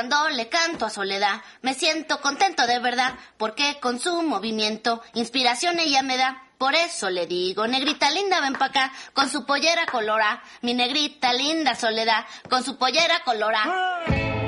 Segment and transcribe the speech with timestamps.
[0.00, 5.78] Cuando le canto a Soledad, me siento contento de verdad, porque con su movimiento, inspiración
[5.78, 6.42] ella me da.
[6.56, 10.42] Por eso le digo, negrita linda, ven pa' acá, con su pollera colora.
[10.62, 14.39] Mi negrita linda Soledad, con su pollera colora.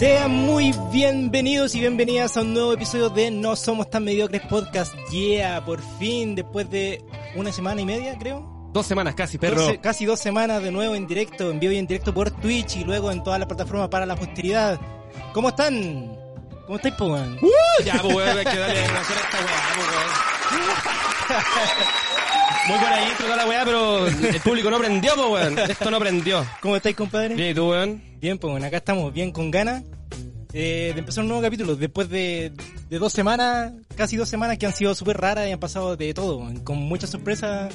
[0.00, 4.94] Sean muy bienvenidos y bienvenidas a un nuevo episodio de No Somos Tan Mediocres Podcast.
[5.10, 8.70] Yeah, por fin, después de una semana y media, creo.
[8.72, 9.78] Dos semanas casi, perro.
[9.82, 12.84] Casi dos semanas de nuevo en directo, en vivo y en directo por Twitch y
[12.84, 14.80] luego en todas las plataformas para la posteridad.
[15.34, 16.16] ¿Cómo están?
[16.64, 17.38] ¿Cómo estáis, po, weón?
[17.84, 19.66] Ya, pues, weón, hay que darle a esta weá.
[22.68, 25.58] Muy buena intro toda la weá, pero el público no prendió, pues, weón.
[25.58, 26.46] Esto no prendió.
[26.62, 27.34] ¿Cómo estáis, compadre?
[27.34, 28.09] Bien, ¿y tú, weón?
[28.20, 29.82] Bien, pues bueno, acá estamos bien con ganas
[30.52, 31.76] eh, de empezar un nuevo capítulo.
[31.76, 32.52] Después de,
[32.88, 36.12] de dos semanas, casi dos semanas que han sido súper raras y han pasado de
[36.12, 37.72] todo, con muchas sorpresas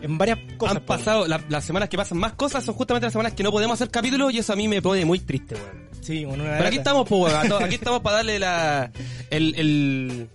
[0.00, 0.76] en varias cosas.
[0.76, 0.98] Han pues.
[0.98, 3.74] pasado, la- las semanas que pasan más cosas son justamente las semanas que no podemos
[3.74, 5.88] hacer capítulos y eso a mí me pone muy triste, weón.
[6.00, 7.62] Sí, bueno, una Pero aquí estamos, pues, weón.
[7.64, 8.92] Aquí estamos para darle la,
[9.30, 10.28] el, el,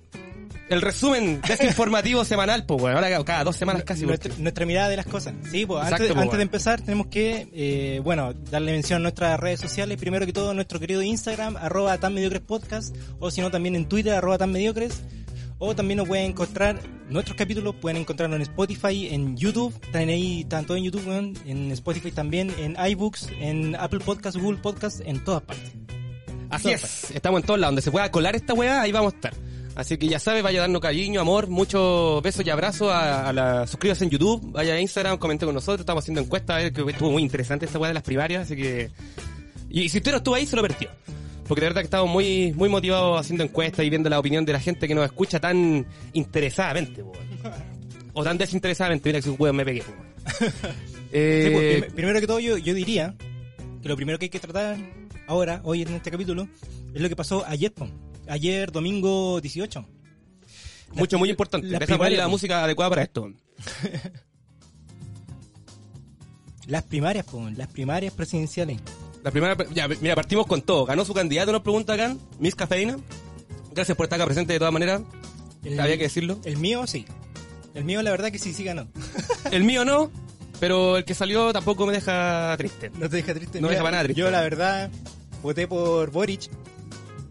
[0.69, 2.95] el resumen desinformativo semanal, pues, weón.
[2.95, 5.33] Ahora cada- dos semanas casi, nuestra, porque- nuestra mirada de las cosas.
[5.51, 6.37] Sí, pues Exacto, antes, antes bueno.
[6.37, 9.97] de empezar tenemos que, eh, bueno, darle mención a nuestras redes sociales.
[9.99, 13.87] Primero que todo, nuestro querido Instagram, arroba tan mediocres podcast, o si no, también en
[13.87, 15.01] Twitter, arroba tan mediocres.
[15.59, 16.77] O también nos pueden encontrar
[17.09, 21.71] nuestros capítulos, pueden encontrarlos en Spotify, en YouTube, están ahí, todos en YouTube, weón, en
[21.71, 25.71] Spotify también, en iBooks, en Apple Podcasts, Google Podcasts, en todas partes.
[26.49, 27.71] Así es, estamos en todos lados.
[27.71, 29.33] Donde se pueda colar esta weá, ahí vamos a estar.
[29.75, 33.65] Así que ya sabes, vaya dando cariño, amor, muchos besos y abrazos a, a la...
[33.67, 36.81] Suscríbase en YouTube, vaya a Instagram, comente con nosotros, estamos haciendo encuestas, a ver que
[36.91, 38.91] estuvo muy interesante esta weá de las primarias, así que...
[39.69, 40.89] Y si usted no estuvo ahí, se lo perdió.
[41.47, 44.53] Porque de verdad que estamos muy, muy motivados haciendo encuestas y viendo la opinión de
[44.53, 47.17] la gente que nos escucha tan interesadamente, weón.
[48.13, 49.83] O tan desinteresadamente, mira que su weón me pegué.
[51.13, 53.13] Sí, Eh, pues, prim- primero que todo, yo, yo diría
[53.83, 54.77] que lo primero que hay que tratar
[55.27, 56.47] ahora, hoy en este capítulo,
[56.93, 57.87] es lo que pasó ayer, po.
[58.27, 59.85] Ayer domingo 18.
[60.93, 61.67] mucho, muy importante.
[61.67, 63.31] Deja poner la música adecuada para esto.
[66.67, 68.79] Las primarias, po, las primarias presidenciales.
[69.21, 70.85] La primera, ya, mira, partimos con todo.
[70.85, 72.97] Ganó su candidato, nos pregunta acá, Miss Cafeína.
[73.73, 75.01] Gracias por estar acá presente de todas maneras.
[75.63, 76.39] El- Había que decirlo.
[76.45, 77.05] El mío, sí.
[77.73, 78.87] El mío, la verdad que sí, sí ganó.
[79.51, 80.09] El mío no,
[80.59, 82.91] pero el que salió tampoco me deja triste.
[82.97, 83.59] No te deja triste.
[83.59, 84.21] No Mira, deja para nada triste.
[84.21, 84.89] Yo, la verdad,
[85.41, 86.49] voté por Boric.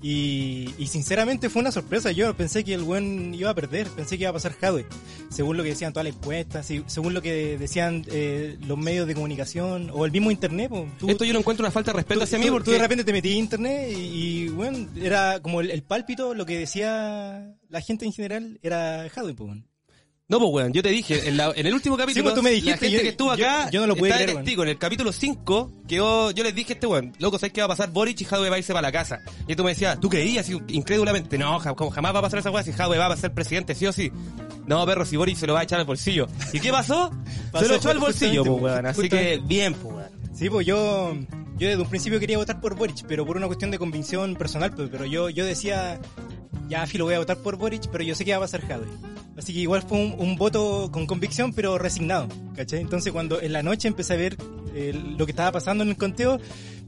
[0.04, 2.10] Y, y sinceramente fue una sorpresa.
[2.10, 3.86] Yo pensé que el buen iba a perder.
[3.88, 4.84] Pensé que iba a pasar Jadwe.
[5.30, 9.06] Según lo que decían todas las encuestas, y según lo que decían eh, los medios
[9.06, 10.68] de comunicación o el mismo internet.
[10.70, 10.86] po.
[10.98, 12.64] Tú- Esto yo lo encuentro una falta de respeto tú, hacia mí tú- porque...
[12.66, 14.00] tú de repente te metí internet y,
[14.44, 19.08] y, bueno, era como el, el pálpito, lo que decía la gente en general era
[19.08, 19.66] Jadwe, po, weón.
[20.28, 22.50] No, pues weón, yo te dije, en, la- en el último capítulo, pues, tú me
[22.50, 24.62] la dijiste, gente yo- que estuvo acá yo no lo pude está creer, testigo.
[24.62, 27.60] En el capítulo 5, que yo, yo les dije a este weón, loco, ¿sabes qué
[27.60, 27.90] va a pasar?
[27.90, 29.20] Boric y Jadwe va a irse para la casa.
[29.46, 31.36] Y tú me decías, ¿tú creías incrédulamente?
[31.36, 33.92] No, jamás va a pasar esa weá si Jadwe va a ser presidente, sí o
[33.92, 34.10] sí.
[34.66, 36.28] No, perro, si Boric se lo va a echar al bolsillo.
[36.52, 37.10] ¿Y qué pasó?
[37.50, 38.86] Pasó se lo echó al bolsillo, pues weón.
[38.86, 39.40] Así justamente.
[39.40, 40.10] que, bien, pues weón.
[40.34, 41.14] Sí, pues yo,
[41.58, 44.72] yo desde un principio quería votar por Boric, pero por una cuestión de convicción personal,
[44.74, 46.00] pues, pero yo, yo decía,
[46.68, 48.86] ya filo voy a votar por Boric, pero yo sé que va a pasar Jadwe.
[49.36, 52.80] Así que igual fue un, un voto con convicción, pero resignado, ¿cachai?
[52.80, 54.36] Entonces cuando en la noche empecé a ver
[54.74, 56.38] eh, lo que estaba pasando en el conteo,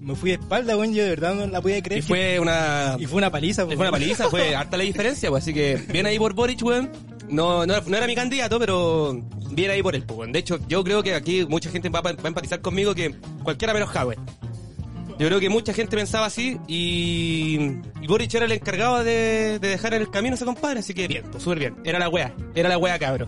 [0.01, 2.01] me fui de espalda, weón, yo de verdad no la podía creer.
[2.01, 2.97] Y fue una...
[2.99, 5.77] y fue una paliza, pues, Fue una paliza, fue harta la diferencia, pues, así que
[5.91, 6.91] bien ahí por Boric, weón.
[7.29, 9.19] No, no, era- no era mi candidato, pero
[9.51, 10.33] bien ahí por él, pues, weón.
[10.33, 13.15] De hecho, yo creo que aquí mucha gente va, a- va a empatizar conmigo que
[13.43, 14.17] cualquiera menos Jadwe.
[15.19, 17.71] Yo creo que mucha gente pensaba así y,
[18.01, 20.93] y Boric era el encargado de, de dejar en el camino a ese compadre, así
[20.93, 21.77] que bien, pues súper bien.
[21.85, 23.27] Era la wea, era la wea cabro.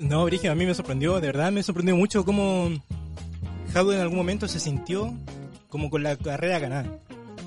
[0.00, 2.70] No, Brigio, a mí me sorprendió, de verdad me sorprendió mucho cómo
[3.72, 5.14] Jadwe en algún momento se sintió
[5.68, 6.98] como con la carrera ganada.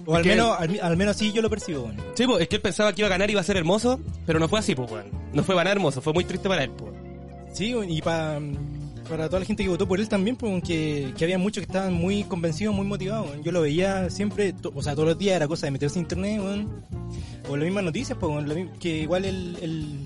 [0.06, 1.98] O al que- menos, al, al menos así yo lo percibo, weón.
[2.14, 4.00] Sí, pues, es que él pensaba que iba a ganar y iba a ser hermoso,
[4.26, 4.90] pero no fue así, pues.
[5.34, 6.92] No fue ganar hermoso, fue muy triste para él, pues.
[7.54, 8.40] Sí, y pa-
[9.08, 11.94] para toda la gente que votó por él también, pues, que, había muchos que estaban
[11.94, 13.30] muy convencidos, muy motivados.
[13.44, 16.02] Yo lo veía siempre, to- o sea, todos los días era cosa de meterse a
[16.02, 16.42] internet,
[17.50, 18.46] o las mismas noticias, pues,
[18.80, 20.00] que igual el, el,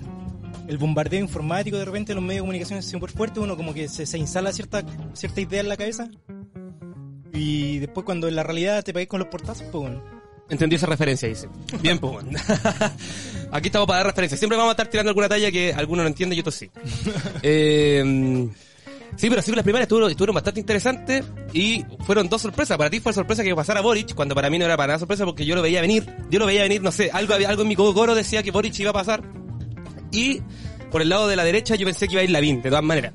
[0.68, 3.72] el bombardeo informático de repente en los medios de comunicación es súper fuerte, uno como
[3.74, 4.82] que se, se instala cierta,
[5.14, 6.08] cierta idea en la cabeza.
[7.32, 10.02] Y después cuando en la realidad te pagues con los portazos, pues, weón.
[10.50, 11.48] Entendí esa referencia, dice.
[11.80, 12.26] Bien, pues.
[13.52, 14.38] Aquí estamos para dar referencias.
[14.38, 16.68] Siempre vamos a estar tirando alguna talla que algunos no entienden y otros sí.
[17.42, 18.48] Eh,
[19.16, 22.78] Sí, pero sí, las primarias estuvieron, bastante interesantes y fueron dos sorpresas.
[22.78, 25.24] Para ti fue sorpresa que pasara Boric, cuando para mí no era para nada sorpresa
[25.24, 26.06] porque yo lo veía venir.
[26.30, 28.90] Yo lo veía venir, no sé, algo, algo en mi coro decía que Boric iba
[28.90, 29.22] a pasar.
[30.12, 30.40] Y
[30.90, 32.84] por el lado de la derecha yo pensé que iba a ir Lavín, de todas
[32.84, 33.12] maneras.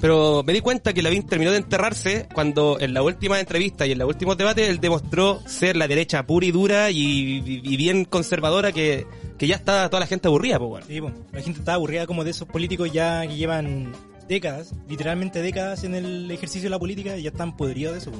[0.00, 3.92] Pero me di cuenta que Lavín terminó de enterrarse cuando en la última entrevista y
[3.92, 7.40] en los últimos debates él demostró ser la derecha pura y dura y,
[7.76, 9.06] bien conservadora que,
[9.36, 10.86] que ya está toda la gente aburrida, pues bueno.
[10.86, 11.10] Sí, po.
[11.32, 13.92] la gente está aburrida como de esos políticos ya que llevan
[14.28, 18.12] décadas, literalmente décadas en el ejercicio de la política y ya están podridos de eso.
[18.12, 18.18] po.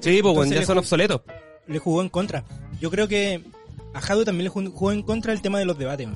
[0.00, 1.22] Sí, pues bueno, ya son obsoletos.
[1.66, 2.44] Le jugó en contra.
[2.80, 3.42] Yo creo que
[3.94, 6.08] a Jado también le jugó en contra el tema de los debates.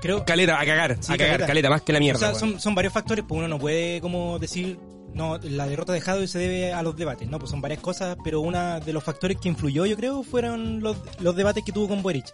[0.00, 1.46] Creo, Caleta, a cagar, Sí, a cagar, caleta.
[1.46, 2.18] caleta, más que la mierda.
[2.18, 4.78] o sea, son, son varios factores, pues uno no puede como decir,
[5.14, 8.16] no, la derrota de Jadwe se debe a los debates, no, pues son varias cosas,
[8.22, 11.88] pero uno de los factores que influyó, yo creo, fueron los, los debates que tuvo
[11.88, 12.26] con Boric,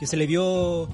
[0.00, 0.88] que se le vio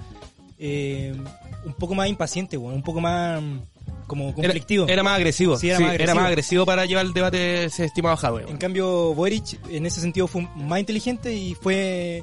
[0.58, 1.16] eh,
[1.64, 3.58] un poco más impaciente, bueno, un poco más mm,
[4.06, 4.86] como conflictivo.
[4.88, 5.56] era más agresivo.
[5.56, 6.20] Sí, era más agresivo.
[6.20, 8.44] agresivo para llevar el debate ese estimado Jadwe.
[8.48, 12.22] En cambio, Boric en ese sentido fue más inteligente y fue,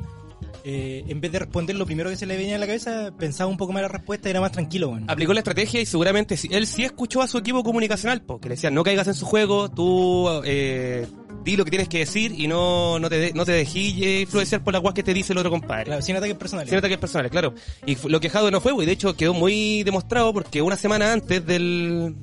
[0.63, 3.49] eh, en vez de responder lo primero que se le venía a la cabeza, pensaba
[3.49, 5.05] un poco más la respuesta y era más tranquilo, bueno.
[5.09, 8.55] Aplicó la estrategia y seguramente sí- él sí escuchó a su equipo comunicacional, porque le
[8.55, 11.07] decían no caigas en su juego, tú eh,
[11.43, 14.21] di lo que tienes que decir y no, no te de- no te dejes eh,
[14.21, 15.85] influenciar por la guas que te dice el otro compadre.
[15.85, 16.69] Claro, sin ataques personales.
[16.69, 17.53] Sin ataques personales, claro.
[17.85, 21.13] Y lo que Jadwe no fue, y de hecho quedó muy demostrado porque una semana
[21.13, 22.15] antes del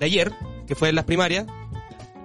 [0.00, 0.32] de ayer,
[0.66, 1.46] que fue en las primarias,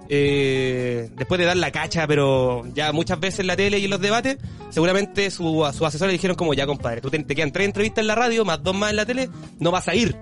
[0.10, 3.92] eh, después de dar la cacha, pero ya muchas veces en la tele y en
[3.92, 4.38] los debates,
[4.70, 7.68] seguramente su, a sus asesores le dijeron como, ya compadre, tú te, te quedan tres
[7.68, 9.30] entrevistas en la radio, más dos más en la tele,
[9.60, 10.16] no vas a ir.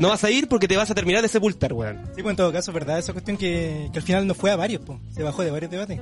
[0.00, 2.00] No vas a ir porque te vas a terminar de sepultar, weón.
[2.16, 2.98] Sí, pues en todo caso, ¿verdad?
[2.98, 4.98] Esa cuestión que, que al final no fue a varios, po.
[5.14, 6.00] se bajó de varios debates.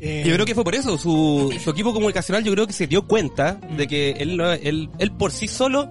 [0.00, 0.96] Eh, Yo creo que fue por eso.
[0.96, 5.12] Su, su equipo comunicacional yo creo que se dio cuenta de que él, él, él
[5.12, 5.90] por sí solo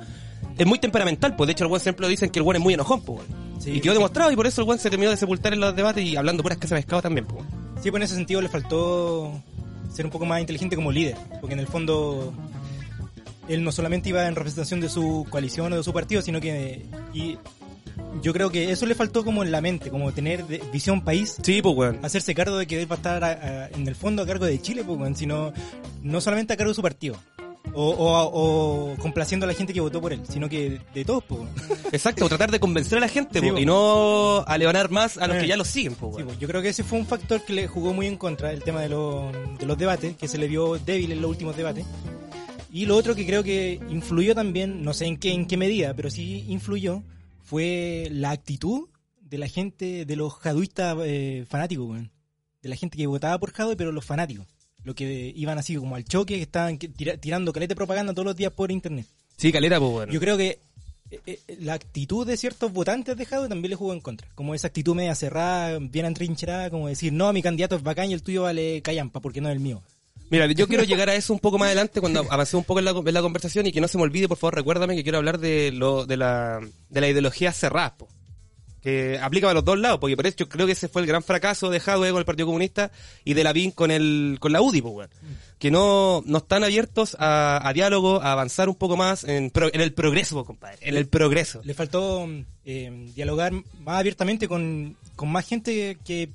[0.62, 1.36] es muy temperamental.
[1.36, 3.02] Pues de hecho el buen siempre lo dicen que el buen es muy enojón.
[3.02, 3.22] Pues.
[3.60, 5.76] Sí, y quedó demostrado y por eso el buen se terminó de sepultar en los
[5.76, 7.26] debates y hablando puras casas de pescado también.
[7.26, 7.44] Pues.
[7.84, 9.32] Sí, pues en ese sentido le faltó
[9.92, 12.34] ser un poco más inteligente como líder, porque en el fondo
[13.48, 16.86] él no solamente iba en representación de su coalición o de su partido, sino que
[17.14, 17.38] y
[18.22, 21.38] yo creo que eso le faltó como en la mente, como tener de- visión país,
[21.42, 22.00] Sí, pues weón.
[22.04, 24.46] hacerse cargo de que él va a estar a- a- en el fondo a cargo
[24.46, 25.52] de Chile, pues, weón, sino
[26.02, 27.16] no solamente a cargo de su partido.
[27.74, 31.24] O, o- o complaciendo a la gente que votó por él, sino que de todos,
[31.30, 31.50] weón.
[31.92, 33.60] Exacto, tratar de convencer a la gente Sí, po, po.
[33.60, 35.42] y no a leonar más a los Eh.
[35.42, 35.96] que ya lo siguen.
[35.96, 38.52] Pues, Sí, yo creo que ese fue un factor que le jugó muy en contra,
[38.52, 41.56] el tema de, los- de los debates, que se le vio débil en los últimos
[41.56, 41.86] debates.
[42.74, 45.94] Y lo otro que creo que influyó también, no sé en qué, en qué medida,
[45.94, 47.04] pero sí influyó,
[47.44, 48.88] fue la actitud
[49.22, 52.00] de la gente, de los jaduistas eh, fanáticos.
[52.62, 54.46] De la gente que votaba por Jadwe, pero los fanáticos.
[54.84, 58.14] Lo que iban así como al choque, que estaban que- tira- tirando caleta de propaganda
[58.14, 59.06] todos los días por internet.
[59.38, 60.10] Sí, caleta, pues weón.
[60.10, 60.60] Yo creo que
[61.12, 64.28] eh, eh, la actitud de ciertos votantes de Jadwe también le jugó en contra.
[64.34, 68.14] Como esa actitud media cerrada, bien entrincherada, como decir, no, mi candidato es bacán y
[68.14, 69.82] el tuyo vale callampa porque no es el mío.
[70.30, 72.86] Mira, yo quiero llegar a eso un poco más adelante cuando avancé un poco en
[72.86, 75.18] la, en la conversación y que no se me olvide, por favor, recuérdame que quiero
[75.18, 78.08] hablar de lo de la, de la ideología cerrada, po,
[78.82, 81.08] que aplica para los dos lados, porque por eso yo creo que ese fue el
[81.08, 82.92] gran fracaso de Jadwe con el Partido Comunista
[83.24, 85.10] y de Lavín con el con la UDI, weón.
[85.60, 89.70] que no, no están abiertos a, a diálogo, a avanzar un poco más en, pro-
[89.72, 91.62] en el progreso, po, compadre, en el progreso.
[91.64, 92.28] Le faltó
[92.66, 96.32] eh, dialogar más abiertamente con, con más gente que,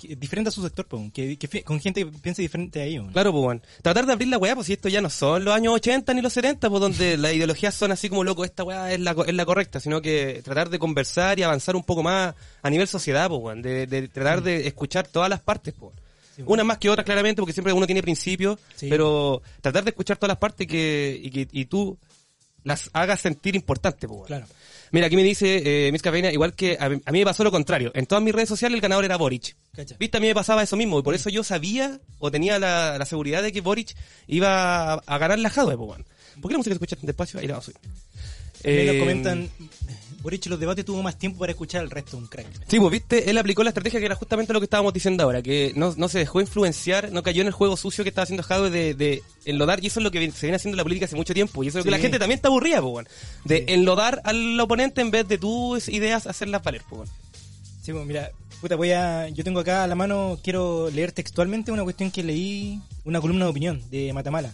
[0.00, 3.06] que diferente a su sector, po, que, que con gente que piense diferente a ellos.
[3.12, 3.62] Claro, pues, weón.
[3.82, 6.22] Tratar de abrir la weá, pues si esto ya no son los años 80 ni
[6.22, 9.34] los 70, pues donde las ideologías son así como loco, esta weá es la, es
[9.34, 13.28] la correcta, sino que tratar de conversar y avanzar un poco más a nivel sociedad,
[13.28, 13.62] pues, weón.
[13.62, 15.94] De, de tratar de escuchar todas las partes, pues.
[16.36, 18.88] Sí, Unas más que otras, claramente, porque siempre uno tiene principios, Sí.
[18.88, 21.98] pero tratar de escuchar todas las partes que, y que y tú
[22.62, 24.26] las hagas sentir importantes, pues.
[24.26, 24.46] Claro.
[24.92, 27.44] Mira, aquí me dice eh, Miss Cafeína, igual que a, mí- a mí me pasó
[27.44, 27.92] lo contrario.
[27.94, 29.56] En todas mis redes sociales el ganador era Boric.
[29.74, 29.96] Cacha.
[29.98, 32.98] Viste, a mí me pasaba eso mismo, y por eso yo sabía o tenía la,
[32.98, 33.94] la seguridad de que Boric
[34.26, 35.76] iba a, a ganar la Jadwe.
[35.76, 37.38] ¿Por qué la música se escucha tan despacio?
[37.40, 37.80] Ahí la vamos a subir.
[38.62, 39.50] También nos Eh, comentan,
[40.22, 42.46] Boric en los debates tuvo más tiempo para escuchar al resto, un crack.
[42.68, 45.40] Sí, pues viste, él aplicó la estrategia que era justamente lo que estábamos diciendo ahora,
[45.42, 48.42] que no, no se dejó influenciar, no cayó en el juego sucio que estaba haciendo
[48.42, 51.06] Jadwe de, de enlodar, y eso es lo que se viene haciendo en la política
[51.06, 51.98] hace mucho tiempo, y eso es lo que Sí.
[51.98, 53.06] la gente también está aburrida, pues.
[53.44, 57.08] De enlodar al oponente en vez de tus ideas hacerlas valer, pues.
[57.82, 61.72] Sí, pues mira, puta, voy a, yo tengo acá a la mano, quiero leer textualmente
[61.72, 64.52] una cuestión que leí, una columna de opinión de Matamala.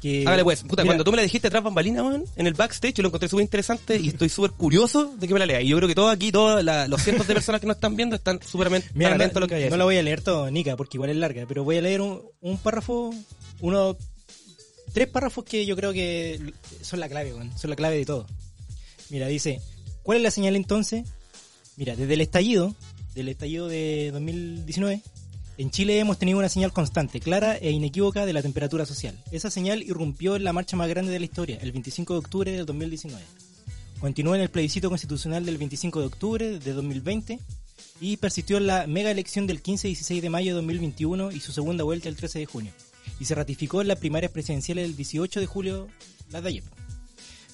[0.00, 2.54] Que, Hágale pues, puta, mira, cuando tú me la dijiste tras bambalinas, weón, en el
[2.54, 5.60] backstage, yo lo encontré súper interesante y estoy súper curioso de que me la lea.
[5.62, 7.96] Y yo creo que todos aquí, todos la- los cientos de personas que nos están
[7.96, 10.50] viendo están súper atentos no, a lo que a no la voy a leer todo,
[10.50, 13.14] Nica, porque igual es larga, pero voy a leer un, un párrafo,
[13.60, 13.96] uno,
[14.92, 16.40] tres párrafos que yo creo que
[16.82, 18.26] son la clave, weón, son la clave de todo.
[19.08, 19.60] Mira, dice,
[20.02, 21.04] ¿cuál es la señal entonces?
[21.76, 22.74] Mira, desde el estallido,
[23.14, 25.00] del estallido de 2019,
[25.58, 29.16] en Chile hemos tenido una señal constante, clara e inequívoca de la temperatura social.
[29.30, 32.52] Esa señal irrumpió en la marcha más grande de la historia, el 25 de octubre
[32.52, 33.22] del 2019.
[34.00, 37.38] Continuó en el plebiscito constitucional del 25 de octubre de 2020
[38.00, 41.40] y persistió en la mega elección del 15 y 16 de mayo de 2021 y
[41.40, 42.72] su segunda vuelta el 13 de junio.
[43.18, 45.88] Y se ratificó en las primarias presidenciales el 18 de julio,
[46.30, 46.75] las de ayer.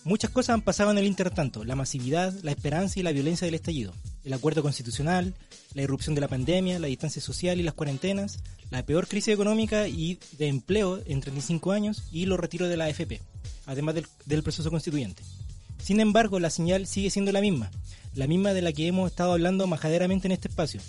[0.04, 3.54] Muchas cosas han pasado en el intertanto, la masividad, la esperanza y la violencia del
[3.54, 3.94] estallido,
[4.24, 5.32] el acuerdo constitucional,
[5.74, 8.40] la irrupción de la pandemia, la distancia social y las cuarentenas,
[8.70, 12.86] la peor crisis económica y de empleo en 35 años y los retiros de la
[12.86, 13.20] AFP,
[13.66, 15.22] además del, del proceso constituyente.
[15.80, 17.70] Sin embargo, la señal sigue siendo la misma,
[18.16, 20.80] la misma de la que hemos estado hablando majaderamente en este espacio.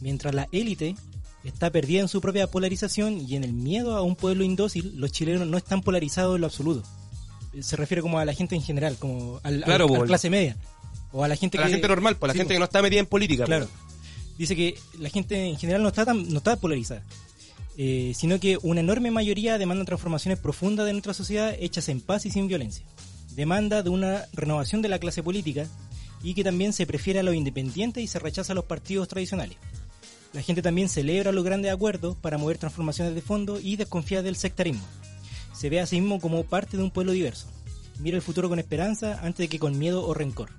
[0.00, 0.96] Mientras la élite
[1.44, 5.12] está perdida en su propia polarización y en el miedo a un pueblo indócil, los
[5.12, 6.88] chilenos no están polarizados en lo absoluto.
[7.60, 10.30] Se refiere como a la gente en general, como al, Claro, al- a la clase
[10.30, 10.56] media.
[11.12, 11.72] O a la gente A la que...
[11.74, 12.56] gente normal, pues la Sí, gente po.
[12.56, 13.44] que no está metida en política.
[13.44, 13.66] Claro.
[13.68, 14.38] pues.
[14.38, 17.02] Dice que la gente en general no está tan, no está polarizada.
[17.78, 22.26] eh, sino que una enorme mayoría demanda transformaciones profundas de nuestra sociedad hechas en paz
[22.26, 22.84] y sin violencia.
[23.34, 25.66] Demanda de una renovación de la clase política
[26.22, 29.56] y que también se prefiere a los independientes y se rechaza a los partidos tradicionales.
[30.34, 34.36] La gente también celebra los grandes acuerdos para mover transformaciones de fondo y desconfía del
[34.36, 34.82] sectarismo.
[35.52, 37.46] Se ve a sí mismo como parte de un pueblo diverso.
[38.00, 40.50] Mira el futuro con esperanza antes de que con miedo o rencor.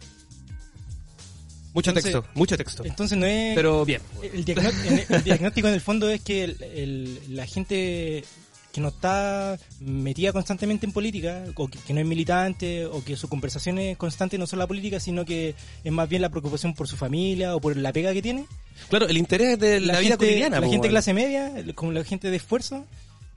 [1.73, 2.85] Mucho Entonces- texto, mucho texto.
[2.85, 3.55] Entonces no es...
[3.55, 4.01] Pero bien.
[4.21, 8.23] El, diagnóstico en el fondo es que el- el- la gente
[8.71, 13.15] que no está metida constantemente en política, o que, que no es militante, o que
[13.15, 16.87] sus conversaciones constantes no son la política, sino que es más bien la preocupación por
[16.87, 18.45] su familia o por la pega que tiene.
[18.89, 20.55] Claro, el interés de la, vida gente, cotidiana.
[20.59, 20.91] La po, gente weón.
[20.93, 22.85] clase media, como la gente de esfuerzo,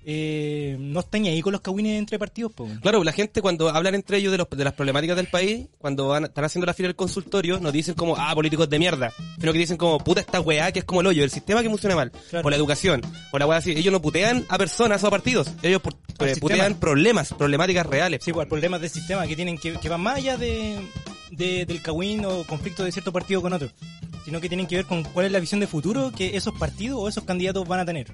[0.09, 2.53] eh, no está ni ahí con los cagüines entre partidos.
[2.53, 2.69] po.
[2.81, 6.07] Claro, la gente cuando hablan entre ellos de, los, de las problemáticas del país, cuando
[6.09, 9.53] van, están haciendo la fila del consultorio, no dicen como, ah, políticos de mierda, sino
[9.53, 11.97] que dicen como, puta esta weá que es como el hoyo, el sistema que funciona
[11.97, 12.47] mal, Claro.
[12.47, 13.73] o la educación, o la weá así.
[13.73, 15.83] Ellos no putean a personas o a partidos, ellos
[16.21, 18.21] Al eh, putean problemas, problemáticas reales.
[18.25, 20.79] Sí, pues, problemas del sistema que tienen que, que van más allá de,
[21.33, 23.71] de- del cagüín o conflicto de cierto partido con otro,
[24.25, 26.99] sino que tienen que ver con cuál es la visión de futuro que esos partidos
[27.01, 28.13] o esos candidatos van a tener.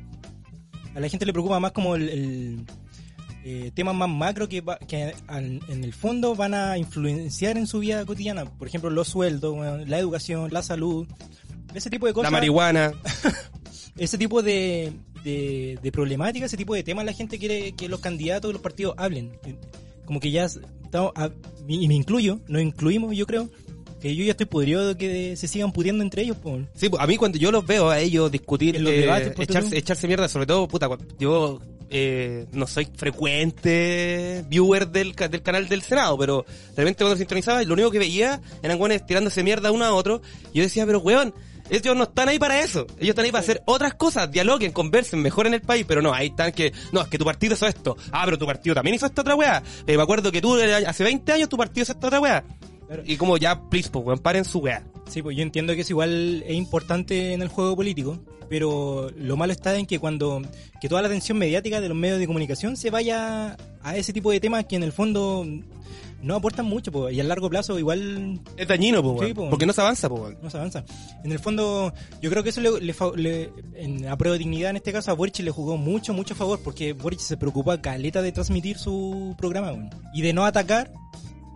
[0.94, 2.66] A la gente le preocupa más como el, el,
[3.44, 7.66] eh, temas más macro que, va- que al- en el fondo van a influenciar en
[7.66, 8.44] su vida cotidiana.
[8.44, 11.06] Por ejemplo, los sueldos, bueno, la educación, la salud,
[11.74, 12.32] ese tipo de La cosas.
[12.32, 12.92] marihuana,
[13.96, 14.92] ese tipo de,
[15.24, 18.62] de, de problemáticas, ese tipo de temas, la gente quiere que los candidatos y los
[18.62, 19.32] partidos hablen.
[20.04, 21.30] Como que ya estamos, a-
[21.66, 23.48] y me incluyo, nos incluimos, yo creo,
[24.02, 26.36] que yo ya estoy podrido de que se sigan pudiendo entre ellos.
[26.36, 26.60] po.
[26.74, 29.28] Sí, pues, a mí cuando yo los veo a ellos discutir, En los eh, debates,
[29.28, 30.88] ponte echarse, echarse mierda, sobre todo, puta,
[31.20, 36.44] yo eh, no soy frecuente viewer del, del canal del Senado, pero
[36.74, 40.20] de repente cuando sintonizaba, lo único que veía eran güeyes tirándose mierda uno a otro,
[40.52, 41.32] y yo decía, pero weón,
[41.70, 45.22] ellos no están ahí para eso, ellos están ahí para hacer otras cosas, dialoguen, conversen,
[45.22, 47.96] mejoren el país, pero no, ahí están que, no, es que tu partido hizo esto,
[48.10, 50.74] ah, pero tu partido también hizo esta otra weá, Eh, me acuerdo que tú eh,
[50.74, 52.42] hace 20 años tu partido hizo esta otra weá,
[52.92, 53.02] Claro.
[53.06, 54.82] y como ya, please, pues, weón, paren su weá.
[55.08, 58.18] Sí, pues yo entiendo que es igual es importante en el juego político,
[58.48, 60.42] pero lo malo está en que cuando
[60.80, 64.30] que toda la atención mediática de los medios de comunicación se vaya a ese tipo
[64.30, 65.44] de temas que en el fondo
[66.22, 69.50] no aportan mucho, pues, y a largo plazo igual Es dañino, pues, Sí, weón, po.
[69.50, 70.38] porque no se avanza, pues, weón.
[70.40, 70.84] no se avanza.
[71.24, 74.38] En el fondo, yo creo que eso le, le fa- le- en a prueba de
[74.38, 77.72] dignidad en este caso a Boric le jugó mucho, mucho favor porque Boric se preocupó
[77.72, 79.90] a caleta de transmitir su programa weón.
[80.14, 80.92] y de no atacar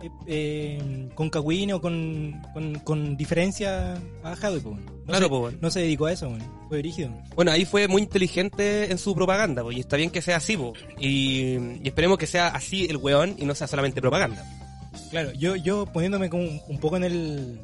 [0.01, 4.85] eh, eh, con cagüín o con, con, con diferencia a Jadwe, po, weón.
[4.85, 6.31] No Claro, se, no se dedicó a eso,
[6.67, 7.09] fue rígido.
[7.35, 10.57] Bueno, ahí fue muy inteligente en su propaganda, po, y está bien que sea así,
[10.57, 10.73] po.
[10.99, 14.43] Y, y esperemos que sea así el weón y no sea solamente propaganda.
[15.09, 17.59] Claro, yo, yo poniéndome como un, poco en el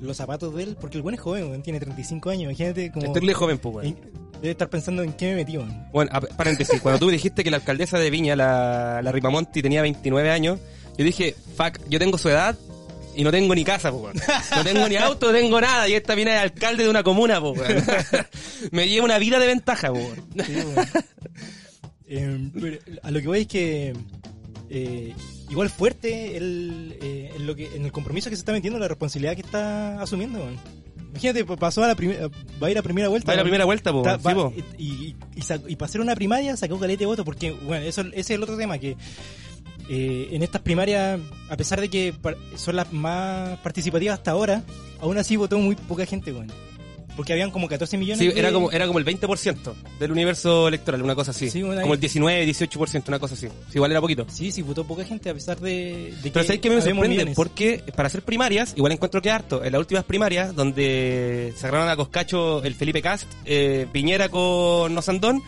[0.00, 3.06] los zapatos de él, porque el buen es joven, weón, tiene 35 años, imagínate como...
[3.06, 3.96] Estoy joven, pues, weón.
[4.34, 5.88] debe estar pensando en qué me metí, weón.
[5.90, 9.60] Bueno, a- paréntesis, cuando tú me dijiste que la alcaldesa de Viña, la, la Ripamonti,
[9.62, 10.60] tenía 29 años,
[10.98, 12.56] yo dije, fuck, yo tengo su edad
[13.16, 14.14] y no tengo ni casa, weón.
[14.54, 17.40] No tengo ni auto, no tengo nada, y esta mina es alcalde de una comuna,
[17.40, 17.56] weón.
[18.70, 19.90] Me lleva una vida de ventaja.
[20.46, 20.54] Sí.
[22.10, 23.92] Eh, pero a lo que voy es que
[24.70, 25.14] eh,
[25.50, 28.88] igual fuerte el, eh, en, lo que, en el compromiso que se está metiendo, la
[28.88, 30.38] responsabilidad que está asumiendo.
[30.38, 30.58] weón.
[31.10, 32.28] Imagínate, pa- pasó a la primera,
[32.62, 33.26] va a ir a primera vuelta.
[33.26, 34.72] Va a ir a primera vuelta, pues, Está- va- Sí, po.
[34.78, 38.02] y, y, y y para hacer una primaria sacó calete de voto porque, bueno, eso,
[38.02, 38.96] ese es el otro tema que
[39.88, 41.18] eh, en estas primarias,
[41.48, 42.14] a pesar de que
[42.56, 44.62] son las más participativas hasta ahora,
[45.00, 46.50] aún así votó muy poca gente, weón.
[47.16, 48.20] Porque habían como 14 millones.
[48.20, 51.50] Sí, de- era como, era como el 20% del universo electoral, una cosa así.
[51.50, 53.48] Sí, una- como el 19, 18%, una cosa así.
[53.48, 54.24] Sí, igual era poquito.
[54.28, 56.30] Sí, sí, votó poca gente a pesar de, de que.
[56.30, 57.34] Pero sabéis que me sorprende millones.
[57.34, 59.64] porque para hacer primarias, igual encuentro que harto.
[59.64, 64.94] En las últimas primarias, donde se agarraron a Coscacho el Felipe Cast, eh, Piñera con
[64.94, 65.42] Nosandón,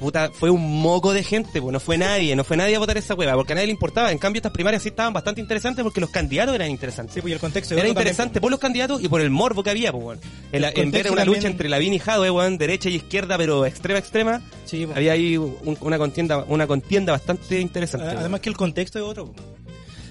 [0.00, 2.96] puta, fue un moco de gente, pues no fue nadie, no fue nadie a votar
[2.98, 4.10] esa hueva, porque a nadie le importaba.
[4.10, 7.14] En cambio, estas primarias sí estaban bastante interesantes porque los candidatos eran interesantes.
[7.14, 7.74] Sí, pues y el contexto.
[7.74, 10.20] Era también, interesante por los candidatos y por el morbo que había, pues, weón.
[10.50, 13.64] En, la- en ver una lucha entre Lavín y Jadwe, weón, derecha y izquierda, pero
[13.66, 14.96] extrema, extrema, Sí, pues.
[14.96, 18.08] había ahí un- una contienda, una contienda bastante interesante.
[18.08, 19.26] Además que el contexto es otro.
[19.32, 19.46] pues.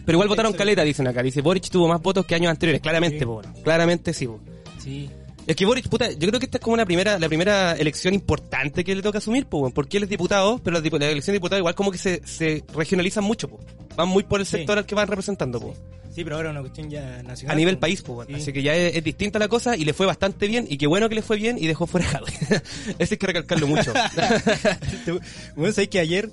[0.05, 1.21] Pero igual votaron caleta, dicen acá.
[1.21, 2.81] Dice, Boric tuvo más votos que años anteriores.
[2.81, 3.25] Claramente, Sí.
[3.25, 3.53] po, bueno.
[3.63, 4.39] Claramente sí, po.
[4.83, 5.09] Sí.
[5.49, 8.13] Es que Boric, puta, yo creo que esta es como una primera, la primera elección
[8.13, 11.33] importante que le toca asumir, po, weón, porque él es diputado, pero las elecciones de
[11.33, 13.59] diputados igual como que se, se regionalizan mucho, po.
[13.95, 14.57] Van muy por el Sí.
[14.57, 15.73] sector al que van representando, po.
[16.13, 17.55] Sí, pero ahora es una cuestión ya nacional.
[17.55, 17.97] A nivel pues.
[17.97, 18.27] país, weón.
[18.27, 18.33] Sí.
[18.35, 20.85] Así que ya es, es distinta la cosa y le fue bastante bien y qué
[20.85, 22.21] bueno que le fue bien y dejó fuera a.
[22.99, 23.91] Ese hay que recalcarlo mucho.
[25.55, 26.29] bueno, sabes que ayer.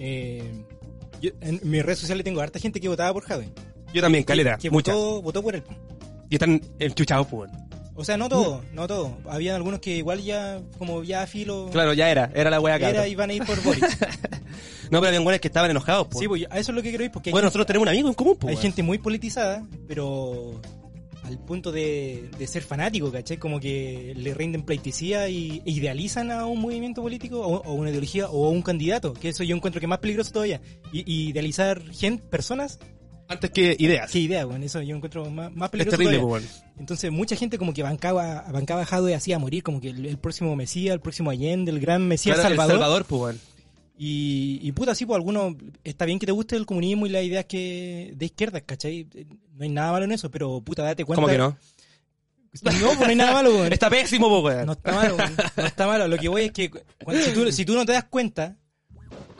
[0.00, 0.42] Eh,
[1.22, 3.48] yo, en mis redes sociales tengo harta gente que votaba por Jadwe.
[3.94, 4.92] yo también, caleta, Que mucha.
[4.94, 5.62] votó, votó por él.
[6.28, 7.50] Y están enchuchados, weón.
[8.00, 9.18] O sea, no todo, no todo.
[9.28, 11.68] Había algunos que igual ya, como ya a filo.
[11.70, 12.88] Claro, ya era, era la wea acá.
[12.88, 13.84] Era, iban a ir por Boris.
[14.90, 16.18] No, pero había buenos que estaban enojados, po.
[16.18, 17.90] sí, pues a eso es lo que quiero ir, porque Bueno, gente- nosotros tenemos un
[17.90, 20.60] amigo en común, po, Hay gente muy politizada, pero
[21.22, 23.36] al punto de, de ser fanático, ¿cachai?
[23.36, 27.90] Como que le rinden pleitesía y e idealizan a un movimiento político o, o una
[27.90, 30.60] ideología o a un candidato, que eso yo encuentro que es más peligroso todavía.
[30.92, 32.80] Y, y idealizar gente, personas,
[33.30, 34.10] Antes que ideas.
[34.10, 36.44] qué idea, bueno, eso yo encuentro más, más es peligroso terrible, weón.
[36.78, 40.04] Entonces mucha gente como que bancaba, bancaba a Jadwe así a morir, como que el,
[40.04, 42.72] el próximo Mesías, el próximo Allende, el gran Mesías Claro, Salvador.
[42.74, 43.40] El Salvador, weón.
[43.96, 47.22] Y, y puta, sí, pues algunos, está bien que te guste el comunismo y las
[47.22, 49.06] ideas que de izquierda, ¿cachai?
[49.54, 51.20] No hay nada malo en eso, pero puta, date cuenta.
[51.22, 51.56] ¿Cómo que no?
[52.62, 53.72] No, pues no hay nada malo, weón.
[53.72, 54.66] Está pésimo, po, weón.
[54.66, 55.36] No está malo, weón.
[55.56, 56.08] No está malo.
[56.08, 56.68] Lo que voy es que
[57.04, 58.56] cuando- si, tú, si tú no te das cuenta,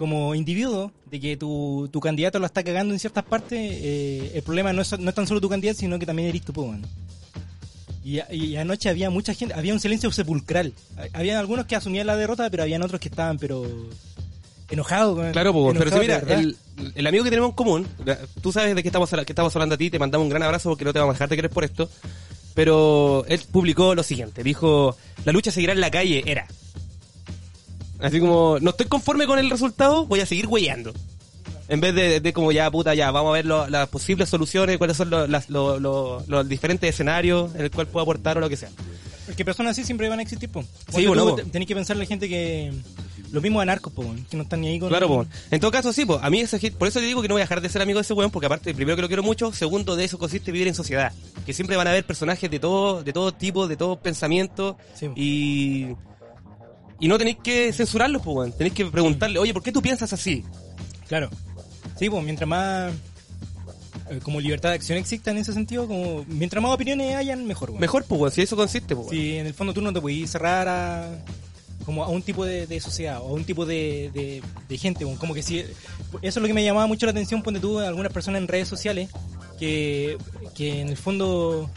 [0.00, 4.42] como individuo, de que tu, tu candidato lo está cagando en ciertas partes, eh, el
[4.42, 6.86] problema no es, no es tan solo tu candidato, sino que también eres pues, weón.
[8.02, 10.72] Y, anoche había mucha gente, había un silencio sepulcral.
[11.12, 13.62] Había algunos que asumían la derrota, pero habían otros que estaban, pero
[14.70, 15.18] enojados.
[15.18, 15.32] weón.
[15.32, 15.76] Claro, po, weón.
[15.76, 16.56] pero si mira, el,
[16.94, 17.86] el amigo que tenemos en común,
[18.40, 20.70] tú sabes de qué estamos, que estamos hablando a ti, te mandamos un gran abrazo
[20.70, 21.90] porque no te vamos a dejar de querer por esto,
[22.54, 24.96] pero él publicó lo siguiente, dijo,
[25.26, 26.46] la lucha seguirá en la calle, era.
[28.02, 30.92] Así como, no estoy conforme con el resultado, voy a seguir huellando.
[31.68, 34.76] En vez de, de como ya, puta, ya, vamos a ver lo- las posibles soluciones,
[34.78, 38.40] cuáles son lo- las- lo- lo- los diferentes escenarios en el cual puedo aportar o
[38.40, 38.70] lo que sea.
[39.26, 40.64] Porque personas así siempre van a existir, po.
[40.92, 41.36] Sí, bueno.
[41.36, 42.72] Tenés que pensar en la gente que...
[43.30, 44.88] Los mismos anarcos, po, que no están ni ahí con...
[44.88, 45.26] Claro, po.
[45.52, 46.18] En todo caso, sí, po.
[46.20, 47.80] a mí ese hit- por eso le digo que no voy a dejar de ser
[47.80, 50.50] amigo de ese weón, porque aparte, primero que lo quiero mucho, segundo de eso consiste
[50.50, 51.12] vivir en sociedad.
[51.46, 55.06] Que siempre van a haber personajes de todo, de todo tipo, de todo pensamiento, Sí,
[55.14, 55.86] y,
[57.00, 58.52] y no tenéis que censurarlos, pues, weón.
[58.52, 60.44] Tenéis que preguntarle, oye, ¿por qué tú piensas así?
[61.08, 61.30] Claro.
[61.98, 62.92] Sí, pues mientras más...
[64.10, 67.70] eh, como libertad de acción exista en ese sentido, como mientras más opiniones hayan, mejor,
[67.70, 67.80] weón.
[67.80, 69.08] Mejor, pues, si eso consiste, pues.
[69.10, 71.08] Si en el fondo tú no te puedes cerrar a
[71.86, 75.06] como a un tipo de, de sociedad o a un tipo de, de, de gente,
[75.18, 75.74] como que si eso
[76.20, 79.08] es lo que me llamaba mucho la atención ponte tú algunas personas en redes sociales
[79.58, 80.18] que,
[80.54, 81.70] que en el fondo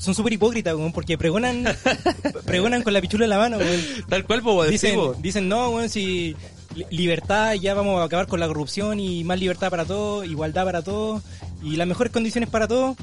[0.00, 1.64] son súper hipócritas, weón, porque pregonan
[2.46, 3.80] pregonan con la pichula en la mano, weón.
[4.08, 5.14] Tal cual, weón, Dicen, po.
[5.20, 6.34] dicen, no, bueno, si
[6.74, 10.64] li- libertad, ya vamos a acabar con la corrupción y más libertad para todos, igualdad
[10.64, 11.22] para todos
[11.62, 12.96] y las mejores condiciones para todos,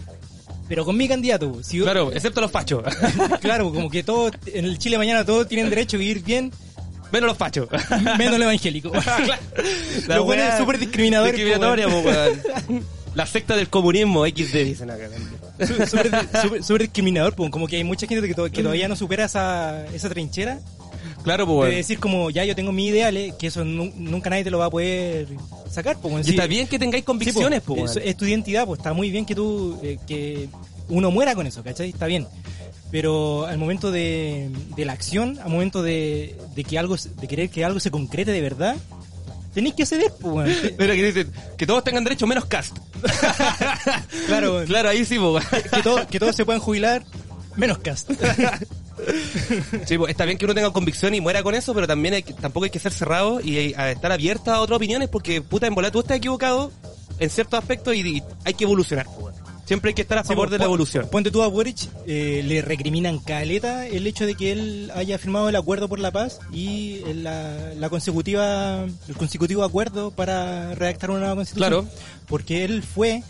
[0.68, 1.60] pero con mi candidato.
[1.64, 2.84] Si, Claro, excepto los fachos.
[3.42, 6.52] claro, como que todos, en el Chile mañana todos tienen derecho a vivir bien,
[7.10, 7.70] Menos los fachos.
[8.18, 8.92] menos el evangélico.
[10.08, 12.04] La Los buenos weá súper discriminadores, po, Discriminatoria, weón.
[12.04, 12.86] po, weón.
[13.18, 15.10] La secta del comunismo XD, dicen acá.
[15.66, 19.26] Sú- súper discriminador, pues, como que hay mucha gente que, to- que todavía no supera
[19.26, 20.60] esa, esa trinchera
[21.24, 21.76] Claro, pues, de weón.
[21.76, 24.66] decir como, ya yo tengo mis ideales, que eso nu- nunca nadie te lo va
[24.66, 25.28] a poder
[25.70, 25.98] sacar.
[26.00, 27.98] Pues, Y está bien que tengáis convicciones, Sí, pues, po, weón.
[27.98, 30.48] es, es tu identidad, pues está muy bien que tú, eh, que
[30.90, 31.90] uno muera con eso, ¿cachai?
[31.90, 32.28] Está bien.
[32.92, 37.50] Pero al momento de, de la acción, al momento de, de que algo, de querer
[37.50, 38.76] que algo se concrete de verdad,
[39.58, 40.76] tenéis que ceder, pues, weón.
[40.80, 42.78] Mira que dicen que todos tengan derecho menos cast.
[44.28, 44.68] Claro, weón.
[44.68, 45.42] Claro, ahí sí, weón.
[45.74, 47.04] que, todo- que todos se puedan jubilar,
[47.56, 48.12] menos cast.
[49.86, 52.24] Sí, pues, está bien que uno tenga convicción y muera con eso, pero también hay
[52.24, 55.68] que- tampoco hay que ser cerrado y a estar abierta a otras opiniones porque, puta,
[55.68, 56.72] en bola tú estás equivocado
[57.20, 59.47] en ciertos aspectos y, y hay que evolucionar, pues, weón.
[59.68, 61.08] Siempre hay que estar a favor po, de la evolución.
[61.12, 65.50] Ponte tú a Boric, eh, le recriminan caleta el hecho de que él haya firmado
[65.50, 71.20] el acuerdo por la paz y la, la consecutiva, el consecutivo acuerdo para redactar una
[71.20, 71.70] nueva constitución.
[71.86, 71.88] Claro.
[72.28, 73.24] Porque él fue,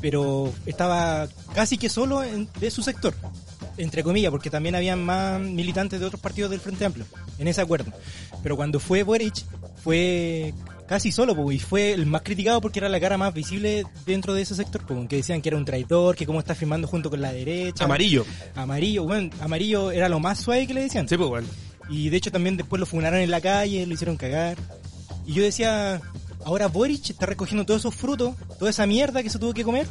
[0.00, 3.14] pero estaba casi que solo en- de su sector.
[3.76, 7.06] entre comillas, porque también habían más militantes de otros partidos del Frente Amplio
[7.40, 7.90] en ese acuerdo.
[8.40, 9.34] Pero cuando fue Boric,
[9.82, 10.54] fue
[10.86, 14.42] casi solo, y fue el más criticado porque era la cara más visible dentro de
[14.42, 17.20] ese sector, po, que decían que era un traidor, que cómo está firmando junto con
[17.20, 17.84] la derecha.
[17.84, 18.24] Amarillo.
[18.54, 21.08] Amarillo, bueno, amarillo era lo más suave que le decían.
[21.08, 21.46] Sí, pues, weón.
[21.88, 24.56] Y de hecho también después lo funaron en la calle, lo hicieron cagar.
[25.26, 26.00] Y yo decía,
[26.44, 29.86] ahora Boric está recogiendo todos esos frutos, toda esa mierda que se tuvo que comer.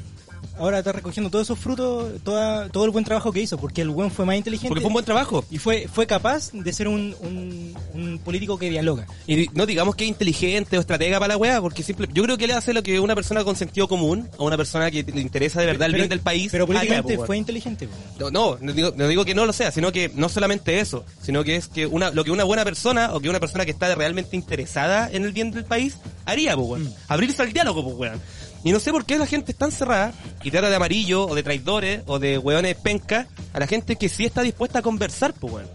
[0.58, 3.89] Ahora está recogiendo todos esos frutos, toda, todo el buen trabajo que hizo, porque el
[3.89, 4.70] buen fue más inteligente.
[4.70, 5.44] Porque fue un buen trabajo.
[5.50, 9.08] Y fue, fue capaz de ser un, un, un político que dialoga.
[9.26, 12.38] Y no digamos que es inteligente o estratega para la weá, porque simple, yo creo
[12.38, 15.22] que le hace lo que una persona con sentido común, a una persona que le
[15.22, 16.52] interesa de verdad el bien del país.
[16.52, 17.28] Pero políticamente po, weón.
[17.28, 17.89] fue inteligente.
[18.20, 21.04] No, no, no digo, no digo que no lo sea, sino que no solamente eso,
[21.22, 23.72] sino que es que una, lo que una buena persona o que una persona que
[23.72, 26.94] está realmente interesada en el bien del país haría, pues, weón.
[27.08, 28.22] Abrirse al diálogo, pues, weón.
[28.63, 31.36] Y no sé por qué la gente es tan cerrada y trata de amarillo o
[31.36, 35.34] de traidores o de weones penca a la gente que sí está dispuesta a conversar,
[35.34, 35.67] pues, weón.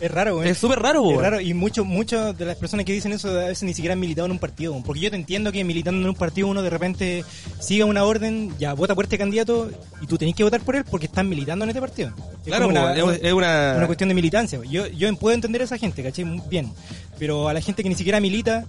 [0.00, 0.48] Es raro, güey.
[0.48, 1.22] Es súper raro, Es weón.
[1.22, 4.00] raro, y muchos muchos de las personas que dicen eso a veces ni siquiera han
[4.00, 4.76] militado en un partido.
[4.84, 7.24] Porque yo te entiendo que militando en un partido uno de repente
[7.60, 10.84] siga una orden, ya vota por este candidato y tú tenés que votar por él
[10.90, 12.12] porque estás militando en este partido.
[12.40, 13.74] Es Claro, weón, es, es una...
[13.76, 14.60] una cuestión de militancia.
[14.68, 16.24] Yo, yo puedo entender a esa gente, ¿cachai?
[16.50, 16.72] Bien.
[17.20, 18.66] Pero a la gente que ni siquiera milita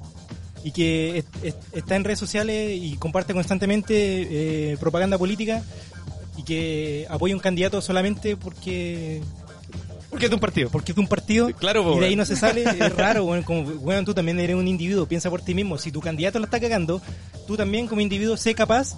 [0.63, 5.63] y que es- es- está en redes sociales y comparte constantemente eh, propaganda política
[6.37, 9.21] y que apoya un candidato solamente porque
[10.09, 10.69] Porque es de un partido.
[10.69, 13.25] porque es de un partido Claro, po, y de ahí no se sale, es raro,
[13.25, 16.39] weón, como, weón, tú también eres un individuo, piensa por ti mismo, si tu candidato
[16.39, 17.01] lo está cagando,
[17.47, 18.95] tú también como individuo sé capaz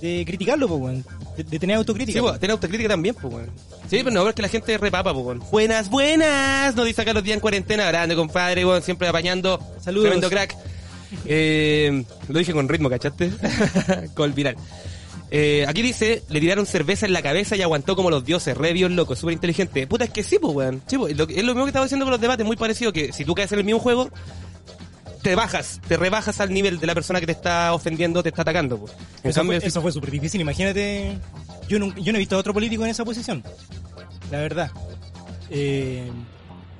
[0.00, 1.04] de criticarlo, po, weón,
[1.36, 2.18] de, de tener autocrítica.
[2.18, 2.32] Sí, po.
[2.38, 3.50] tener autocrítica también, pues, weón.
[3.90, 5.42] Sí, pero no, porque la gente es repapa, pues, weón.
[5.50, 9.58] Buenas, buenas, nos dice acá los días en cuarentena, grande, compadre, weón, siempre apañando.
[9.82, 10.04] Saludos.
[10.06, 10.56] Tremendo crack.
[11.26, 13.32] Eh, lo dije con ritmo, ¿cachaste?
[14.14, 14.56] con viral.
[15.32, 18.72] Eh, aquí dice, le tiraron cerveza en la cabeza y aguantó como los dioses, re
[18.72, 19.86] Dios loco, súper inteligente.
[19.86, 20.82] Puta, es que sí, pues, weón.
[20.86, 23.12] Sí, pues, lo es lo mismo que estaba diciendo con los debates, muy parecido, que
[23.12, 24.10] si tú caes en el mismo juego,
[25.22, 28.42] te bajas, te rebajas al nivel de la persona que te está ofendiendo, te está
[28.42, 28.92] atacando, pues.
[29.22, 31.16] En Eso cambio, fue, eso fue súper difícil, imagínate,
[31.68, 33.44] yo no, yo no he visto a otro político en esa posición,
[34.32, 34.70] la verdad.
[35.50, 36.10] Eh,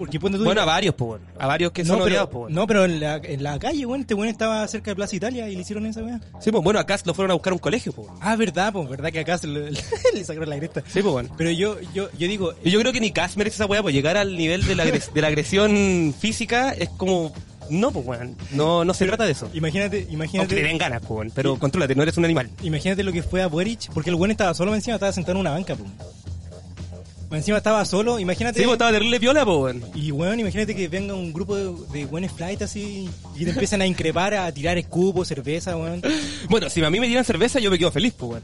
[0.00, 0.44] porque ponte tú...
[0.44, 1.20] bueno, a varios, pues.
[1.38, 4.00] A varios que son no, odiados, pues, no, pero en la, en la calle, weón,
[4.00, 6.20] este weón estaba cerca de Plaza Italia y le hicieron esa weá.
[6.40, 8.08] Sí, pues bueno, acá lo fueron a buscar a un colegio, pues.
[8.20, 9.70] Ah, verdad, pues, verdad que acá se le,
[10.14, 10.80] le sacaron la cresta.
[10.86, 11.28] Sí, pues bueno.
[11.36, 14.16] Pero yo, yo, yo digo, yo creo que ni Cas merece esa weá, pues llegar
[14.16, 17.32] al nivel de la, agres- de la agresión física es como.
[17.68, 18.36] No, pues weón.
[18.50, 19.48] No, no se trata de eso.
[19.52, 21.32] imagínate, Aunque te imagínate, den ganas, pues weón.
[21.34, 22.50] Pero contrólate, no eres un animal.
[22.62, 25.40] imagínate lo que fue a Boric, porque el weón estaba solo encima, estaba sentado en
[25.42, 25.88] una banca, pues.
[27.30, 28.58] Encima estaba solo, imagínate.
[28.58, 29.84] Sí, pues estaba terrible piola, pues weón.
[29.94, 33.86] Y weón, imagínate que venga un grupo de, buenos flight así y te empiezan a
[33.86, 36.02] increpar, a tirar escupos, cerveza, weón.
[36.48, 38.42] Bueno, si a mí me dieran cerveza, yo me quedo feliz, pues weón.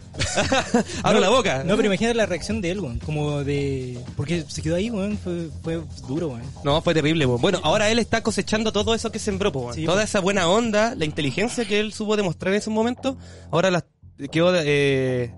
[1.03, 1.65] Abro No, la boca.
[1.65, 2.99] No, pero imagínate la reacción de él, weón.
[3.01, 3.99] Como de.
[4.17, 5.19] Porque se quedó ahí, weón.
[5.19, 6.43] Fue, fue duro, weón.
[6.63, 7.41] No, fue terrible, weón.
[7.41, 9.75] Bueno, ahora él está cosechando todo eso que sembró, pues weón.
[9.75, 10.11] Sí, Toda pues.
[10.11, 13.17] esa buena onda, la inteligencia que él supo demostrar en esos momentos,
[13.51, 13.85] ahora las
[14.31, 15.35] quedó eh,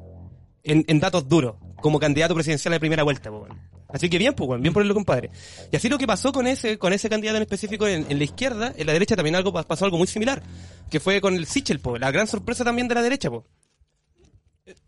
[0.65, 3.51] en, en datos duros, como candidato presidencial de primera vuelta, pues.
[3.89, 5.31] Así que bien, pues weón, bien por el compadre.
[5.73, 8.25] Y así lo que pasó con ese, con ese candidato en específico en, en la
[8.25, 10.43] izquierda, en la derecha también algo pasó algo muy similar,
[10.91, 13.45] que fue con el Sichel, pues, la gran sorpresa también de la derecha, pues.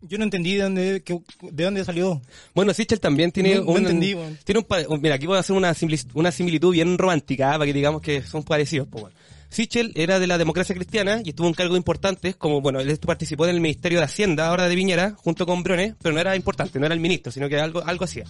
[0.02, 2.20] Yo no entendí de dónde, que- de dónde salió.
[2.54, 3.78] Bueno, Sichel también tiene No- no un...
[3.78, 4.38] entendí, weón.
[4.44, 7.52] tiene un, Mira, aquí voy a hacer una, simili- una similitud bien romántica, ¿ah?
[7.54, 8.86] para que digamos que son parecidos.
[8.90, 9.16] Pues, bueno.
[9.50, 13.44] Sichel era de la democracia cristiana y estuvo en cargos importantes, como, bueno, él participó
[13.46, 16.78] en el Ministerio de Hacienda, ahora de Viñera, junto con Briones, pero no era importante,
[16.78, 18.24] no era el ministro, sino que algo, algo hacía.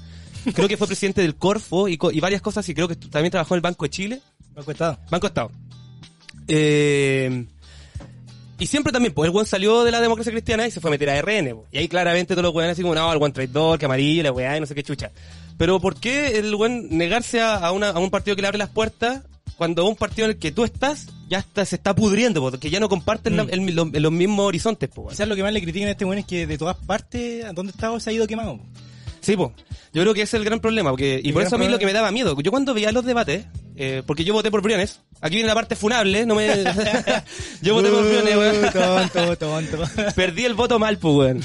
[0.54, 3.54] Creo que fue presidente del Corfo y, y varias cosas, y creo que también trabajó
[3.54, 4.20] en el Banco de Chile.
[4.56, 4.98] Me ha costado.
[5.10, 5.50] Banco Estado.
[6.48, 7.44] Eh,
[8.58, 10.92] y siempre también, pues el buen salió de la democracia cristiana y se fue a
[10.92, 11.50] meter a RN.
[11.54, 11.66] po.
[11.72, 14.32] Y ahí claramente todos los weones así como, no, el buen traidor, que amarillo, la
[14.32, 15.10] weá y no sé qué chucha.
[15.56, 18.58] Pero ¿por qué el buen negarse a, a una- a un partido que le abre
[18.58, 19.22] las puertas
[19.60, 22.80] cuando un partido en el que tú estás ya está, se está pudriendo, porque ya
[22.80, 23.50] no comparten la- Mm.
[23.94, 24.88] el- los mismos horizontes?
[24.88, 25.08] po?
[25.08, 27.52] Quizás lo que más le critican a este weón es que de todas partes, a
[27.52, 28.58] donde estaba, se ha ido quemado.
[29.20, 29.50] Sí, pues.
[29.92, 30.88] Yo creo que ese es el gran problema.
[30.88, 32.40] Porque, y El por eso a mí problema- lo que me daba miedo.
[32.40, 33.44] Yo cuando veía los debates,
[33.76, 36.46] eh, porque yo voté por Briones, aquí viene la parte funable, no me.
[37.60, 38.72] yo voté por Briones, weón.
[38.72, 39.82] Tonto, tonto.
[40.16, 41.44] Perdí el voto mal, pues, weón.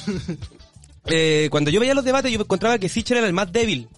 [1.07, 3.89] Eh, cuando yo veía los debates, yo encontraba que Sichel era el más débil.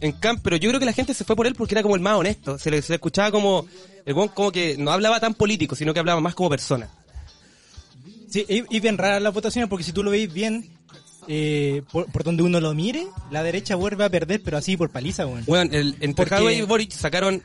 [0.00, 1.96] En camp, pero yo creo que la gente se fue por él porque era como
[1.96, 2.58] el más honesto.
[2.58, 3.66] Se le, se le escuchaba como.
[4.04, 6.88] El weón como que no hablaba tan político, sino que hablaba más como persona.
[8.28, 10.70] Sí, y, bien raras las votaciones porque si tú lo veis bien,
[11.28, 14.90] eh, por, por donde uno lo mire, la derecha vuelve a perder, pero así por
[14.90, 15.44] paliza, weón.
[15.46, 17.42] Weón, el, entre Porque- y Boric sacaron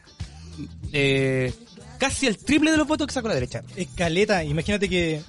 [0.94, 1.54] eh,
[1.98, 3.63] casi el triple de los votos que sacó la derecha.
[3.76, 5.22] Escaleta, imagínate que.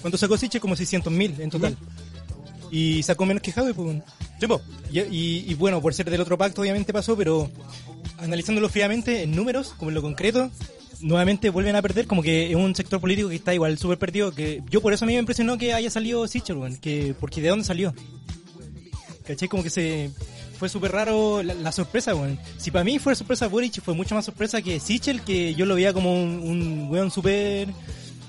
[0.00, 0.60] ¿Cuánto sacó Siche?
[0.60, 1.76] Como 600 mil en total.
[2.70, 3.96] Y sacó menos que Javi, pues.
[4.90, 7.50] Y, y- y bueno, por ser del otro pacto obviamente pasó, pero
[8.18, 10.50] analizándolo fríamente en números, como en lo concreto,
[11.00, 14.32] nuevamente vuelven a perder, como que es un sector político que está igual súper perdido,
[14.34, 17.48] que yo por eso a mí me impresionó que haya salido Sichel, que, porque ¿de
[17.48, 17.94] dónde salió?
[19.26, 19.48] ¿Cachai?
[19.48, 20.10] Como que se...
[20.58, 22.38] Fue súper raro la, la sorpresa, weón.
[22.58, 25.74] Si para mí fue sorpresa Boric, fue mucho más sorpresa que Sichel, que yo lo
[25.74, 27.68] veía como un, un weón súper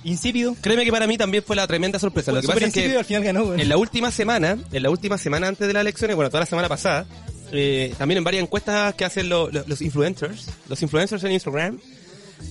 [0.05, 0.55] insípido.
[0.61, 2.31] Créeme que para mí también fue la tremenda sorpresa.
[2.31, 3.59] Lo que pasa es que al final ganó, weón.
[3.59, 6.45] en la última semana, en la última semana antes de las elecciones, bueno, toda la
[6.45, 7.05] semana pasada,
[7.51, 11.79] eh, también en varias encuestas que hacen lo- lo- los influencers, los influencers en Instagram,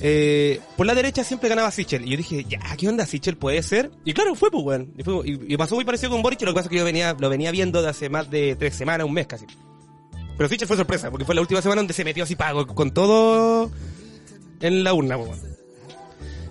[0.01, 2.05] eh, por la derecha siempre ganaba Sichel.
[2.07, 3.91] Y yo dije, ya, ¿qué onda Sichel puede ser?
[4.05, 4.93] Y claro, fue pues, weón.
[4.99, 6.85] Y, fue- y- y pasó muy parecido con Boric, lo que pasa es que yo
[6.85, 9.47] venía, lo venía viendo de hace más de tres semanas, un mes casi.
[10.37, 12.93] Pero Sichel fue sorpresa, porque fue la última semana donde se metió así pago, con
[12.93, 13.71] todo
[14.61, 15.55] en la urna, pues, weón.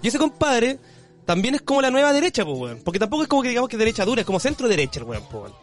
[0.01, 0.79] Y ese compadre
[1.25, 2.79] también es como la nueva derecha, pues, weón.
[2.83, 5.23] Porque tampoco es como que digamos que derecha dura, es como centro derecha el weón,
[5.31, 5.53] pues, weón.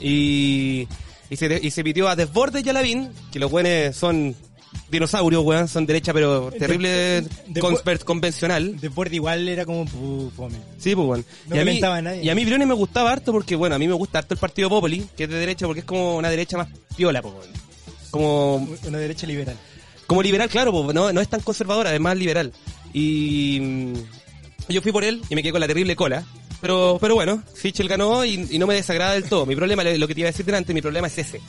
[0.00, 0.86] Y,
[1.30, 4.34] y, se, de- y se pitió a Desbordes y a Lavín, que los weones son
[4.90, 8.78] dinosaurios, weón, son derecha pero terrible de- convencional.
[8.80, 10.56] De borde igual era como pu- fome.
[10.78, 11.24] Sí, pues, weón.
[11.48, 12.22] No y, a mí, nadie.
[12.22, 14.40] y a mí Briones me gustaba harto porque, bueno, a mí me gusta harto el
[14.40, 17.48] partido Popoli, que es de derecha porque es como una derecha más piola, pues, weón.
[18.10, 18.54] Como
[18.86, 19.56] Una derecha liberal.
[20.06, 22.52] como liberal, claro, po, no, no es tan conservadora, es más liberal.
[22.94, 23.92] Y
[24.68, 26.24] yo fui por él y me quedé con la terrible cola.
[26.60, 29.46] Pero, pero bueno, Sichel ganó y, y no me desagrada del todo.
[29.46, 31.40] Mi problema, lo que te iba a decir delante, mi problema es ese.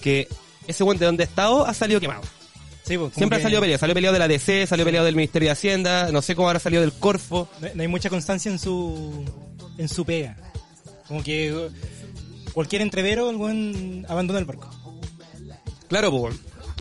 [0.00, 0.28] Que
[0.66, 2.22] ese buen de donde ha estado ha salido quemado.
[2.84, 3.78] Sí, pues, Siempre que ha salido peleado.
[3.78, 6.60] Salió peleado de la DC, salió peleado del Ministerio de Hacienda, no sé cómo habrá
[6.60, 7.48] salido del Corfo.
[7.60, 9.24] No, no hay mucha constancia en su
[9.78, 10.36] en su pega.
[11.06, 11.68] Como que eh,
[12.52, 14.68] cualquier entrevero, el buen abandona el barco.
[15.88, 16.22] Claro, pues.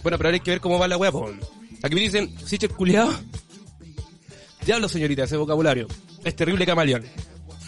[0.01, 0.17] bueno.
[0.17, 1.36] Pero ahora hay que ver cómo va la weá, pues.
[1.84, 3.13] Aquí me dicen, Sichel culiado.
[4.65, 5.88] Diablo, señorita, ese vocabulario.
[6.24, 7.04] Es terrible camaleón.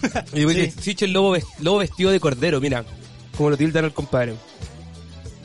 [0.33, 0.69] Y yo Sí.
[0.69, 0.81] sí.
[0.81, 2.83] Sichel lobo, lobo vestido de cordero, mira.
[3.37, 4.33] Como lo tildan al compadre.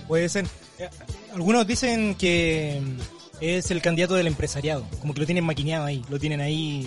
[0.08, 0.46] Puede ser.
[0.78, 0.88] Eh,
[1.32, 2.98] Algunos dicen que mm,
[3.40, 4.84] es el candidato del empresariado.
[5.00, 6.04] Como que lo tienen maquineado ahí.
[6.11, 6.87] Lo tienen ahí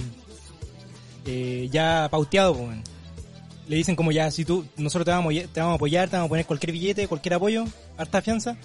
[1.25, 2.55] eh, ya pauteado.
[2.55, 2.77] pues.
[3.67, 6.17] Le dicen como ya, si tú, nosotros te vamos, a te vamos a apoyar, te
[6.17, 7.63] vamos a poner cualquier billete, cualquier apoyo,
[7.97, 8.57] harta fianza.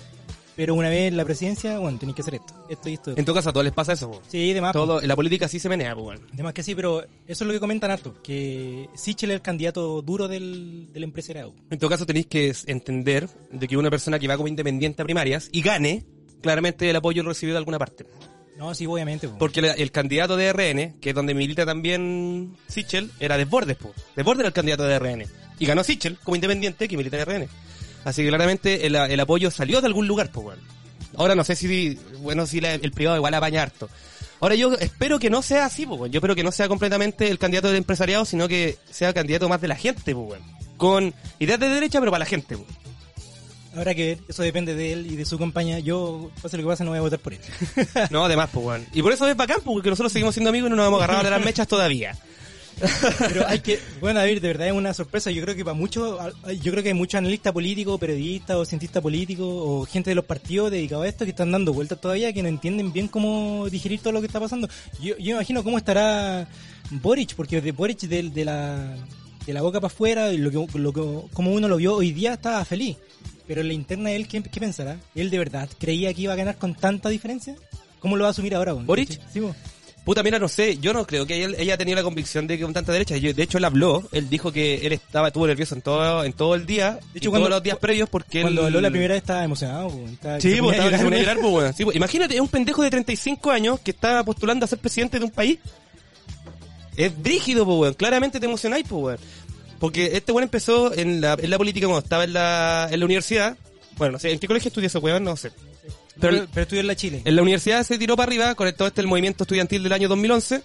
[0.57, 3.13] Pero una vez en la presidencia, bueno, tenéis que hacer esto, esto y esto.
[3.15, 4.23] En todo caso, a todos les pasa eso, po.
[4.27, 4.73] Sí, demás.
[4.73, 4.85] pues.
[4.85, 6.21] Todo, en la política sí se menea, pues, bueno.
[6.33, 10.01] Además que sí, pero eso es lo que comentan harto, que Sichel es el candidato
[10.01, 11.55] duro del, del empresariado.
[11.71, 15.05] En todo caso, tenéis que entender de que una persona que va como independiente a
[15.05, 16.05] primarias y gane,
[16.41, 18.07] claramente el apoyo lo recibió de alguna parte.
[18.57, 19.29] No, sí, obviamente.
[19.29, 19.37] po.
[19.37, 23.93] Porque el candidato de RN, que es donde milita también Sichel, era Desbordes, po.
[24.17, 25.27] Desbordes era el candidato de RN.
[25.59, 27.49] Y ganó Sichel como independiente que milita en RN.
[28.07, 30.63] Así que claramente el, el apoyo salió de algún lugar, pues, bueno.
[31.17, 33.89] Ahora no sé si, bueno, si la- el privado igual apaña harto.
[34.41, 36.13] Ahora yo espero que no sea así, pues, bueno.
[36.13, 39.61] Yo espero que no sea completamente el candidato del empresariado, sino que sea candidato más
[39.61, 40.45] de la gente, pues, bueno.
[40.77, 42.69] Con ideas de derecha, pero para la gente, pues.
[43.75, 45.79] Habrá que ver, eso depende de él y de su campaña.
[45.81, 47.41] Yo, pase lo que pase, no voy a votar por él.
[48.11, 48.85] No, además, pues, bueno.
[48.95, 51.25] Y por eso es bacán, porque nosotros seguimos siendo amigos y no nos hemos agarrado
[51.25, 52.17] de las mechas todavía.
[53.19, 55.31] Pero hay que, bueno, ver, de verdad es una sorpresa.
[55.31, 56.19] Yo creo que para muchos,
[56.63, 60.25] yo creo que hay muchos analistas políticos, periodistas o cientistas políticos o gente de los
[60.25, 64.01] partidos dedicados a esto que están dando vueltas todavía, que no entienden bien cómo digerir
[64.01, 64.69] todo lo que está pasando.
[65.01, 66.49] Yo, yo imagino cómo estará
[66.91, 68.95] Boric, porque de Boric de, de la,
[69.47, 72.35] de la boca para afuera, lo que, lo que, como uno lo vio hoy día,
[72.35, 72.97] estaba feliz.
[73.47, 74.99] Pero en la interna él, ¿qué, qué pensará?
[75.15, 77.57] ¿Él de verdad creía que iba a ganar con tanta diferencia?
[78.01, 78.73] ¿Cómo lo va a asumir ahora?
[78.73, 79.21] ¿Boric?
[79.33, 79.41] Sí.
[80.07, 82.63] Puta, mira, no sé, yo no creo que él, ella tenía la convicción de que
[82.63, 85.75] con tanta derecha, yo- de hecho él habló, él dijo que él estaba, estuvo nervioso
[85.75, 88.61] en todo, en todo el día, De hecho, cuando- todos los días previos porque Cuando
[88.61, 88.67] él...
[88.69, 89.89] habló la primera vez estaba emocionado.
[90.11, 91.19] Estaba- Sí, pues, estaba, llorar.
[91.21, 91.73] llorar, pues, bueno.
[91.77, 95.19] Sí, pues, imagínate, es un pendejo de 35 años que está postulando a ser presidente
[95.19, 95.59] de un país.
[96.97, 97.95] Es brígido, pues, weón.
[97.95, 99.19] Claramente te emocionáis, pues, weón.
[99.81, 103.05] Porque este weón empezó en la, en la política cuando estaba en la, en la
[103.05, 103.57] universidad.
[103.99, 105.25] Bueno, no sé, ¿en qué colegio estudió ese weón?
[105.25, 105.51] No sé.
[106.21, 107.23] Pero, Pero- pero estudió en la Chile.
[107.25, 110.09] En la universidad se tiró para arriba con todo este el movimiento estudiantil del año
[110.09, 110.63] 2011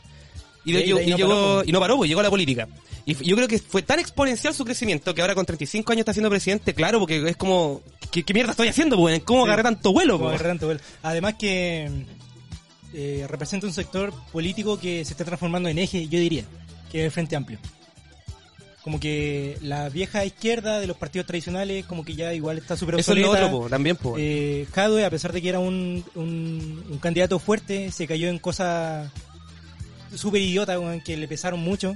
[0.65, 2.67] y, de- Y- no llegó paró, y no paró, pues, llegó a la política.
[3.05, 6.13] Y yo creo que fue tan exponencial su crecimiento que ahora con 35 años está
[6.13, 9.21] siendo presidente, claro, porque es como ¿qué, qué mierda estoy haciendo, pues?
[9.23, 9.47] ¿Cómo Sí.
[9.47, 10.29] agarré tanto vuelo, Como po?
[10.29, 10.81] agarrar tanto vuelo.
[11.01, 11.89] Además que
[12.93, 16.43] eh, representa un sector político que se está transformando en eje, yo diría,
[16.91, 17.57] que es el Frente Amplio.
[18.83, 22.99] Como que la vieja izquierda de los partidos tradicionales, como que ya igual está súper
[22.99, 24.15] Eso es lo otro, po, también, po.
[24.17, 28.39] Eh, Jadwe, a pesar de que era un, un, un candidato fuerte, se cayó en
[28.39, 29.11] cosas
[30.15, 31.95] súper idiotas que le pesaron mucho.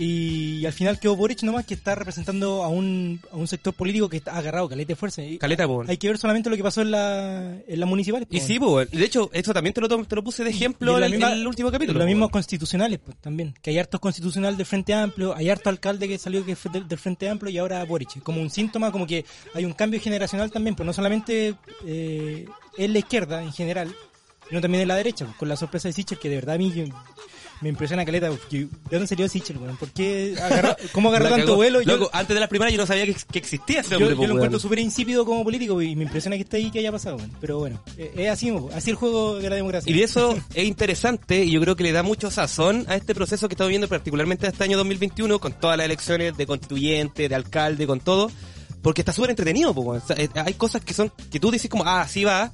[0.00, 4.08] Y, al final quedó Boric nomás que está representando a un, a un sector político
[4.08, 5.22] que está agarrado, caleta de fuerza.
[5.38, 5.84] Caleta, po.
[5.86, 8.26] hay que ver solamente lo que pasó en la, en las municipales.
[8.26, 8.34] po.
[8.34, 8.84] Y sí, po.
[8.84, 11.32] De hecho, eso también te lo, te lo puse de ejemplo en la el- misma-
[11.32, 11.98] en el último capítulo.
[11.98, 13.54] Los mismos constitucionales, pues también.
[13.60, 16.98] Que hay hartos constitucional del Frente Amplio, hay harto alcalde que salió que del, del
[16.98, 18.22] Frente Amplio y ahora Boric.
[18.22, 21.54] Como un síntoma, como que hay un cambio generacional también, pues no solamente
[21.86, 22.46] eh,
[22.78, 23.94] en la izquierda en general,
[24.48, 26.72] sino también en la derecha, con la sorpresa de Sichel, que de verdad a mí
[27.60, 28.28] me impresiona caleta.
[28.30, 29.76] porque, ¿De dónde salió Sichel, weón?
[29.76, 31.56] ¿Por qué agarró, ¿Cómo agarró tanto cagó.
[31.56, 31.82] vuelo?
[31.82, 34.10] Yo- Loco, antes de las primarias yo no sabía que, que existía ese yo, hombre,
[34.10, 34.36] yo lo weón.
[34.38, 37.30] encuentro súper insípido como político y me impresiona que esté ahí que haya pasado, weón.
[37.40, 39.90] Pero bueno, eh, es así, así el juego de la democracia.
[39.90, 43.14] Y de eso es interesante y yo creo que le da mucho sazón a este
[43.14, 47.34] proceso que estamos viviendo particularmente este año 2021 con todas las elecciones de constituyente, de
[47.34, 48.30] alcalde, con todo,
[48.82, 49.74] porque está súper entretenido.
[49.74, 50.02] po, weón.
[50.02, 52.52] O sea, eh, hay cosas que son que tú dices como, ah, así va,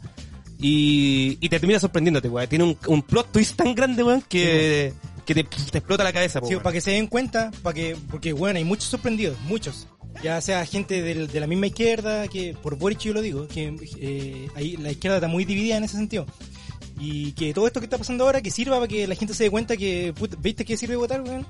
[0.59, 2.49] y, y te termina sorprendiéndote, weón.
[2.49, 4.93] Tiene un, un plot twist tan grande, weón, que,
[5.25, 6.41] que te, te explota la cabeza.
[6.41, 6.63] po, Sí, weón.
[6.63, 9.87] para que se den cuenta, para que, porque bueno, hay muchos sorprendidos, muchos.
[10.23, 13.77] Ya sea gente del- de la misma izquierda, que por Boric yo lo digo, que
[13.99, 16.25] eh, ahí la izquierda está muy dividida en ese sentido.
[16.99, 19.45] Y que todo esto que está pasando ahora, que sirva para que la gente se
[19.45, 21.47] dé cuenta que, puta, ¿viste que sirve votar, weón?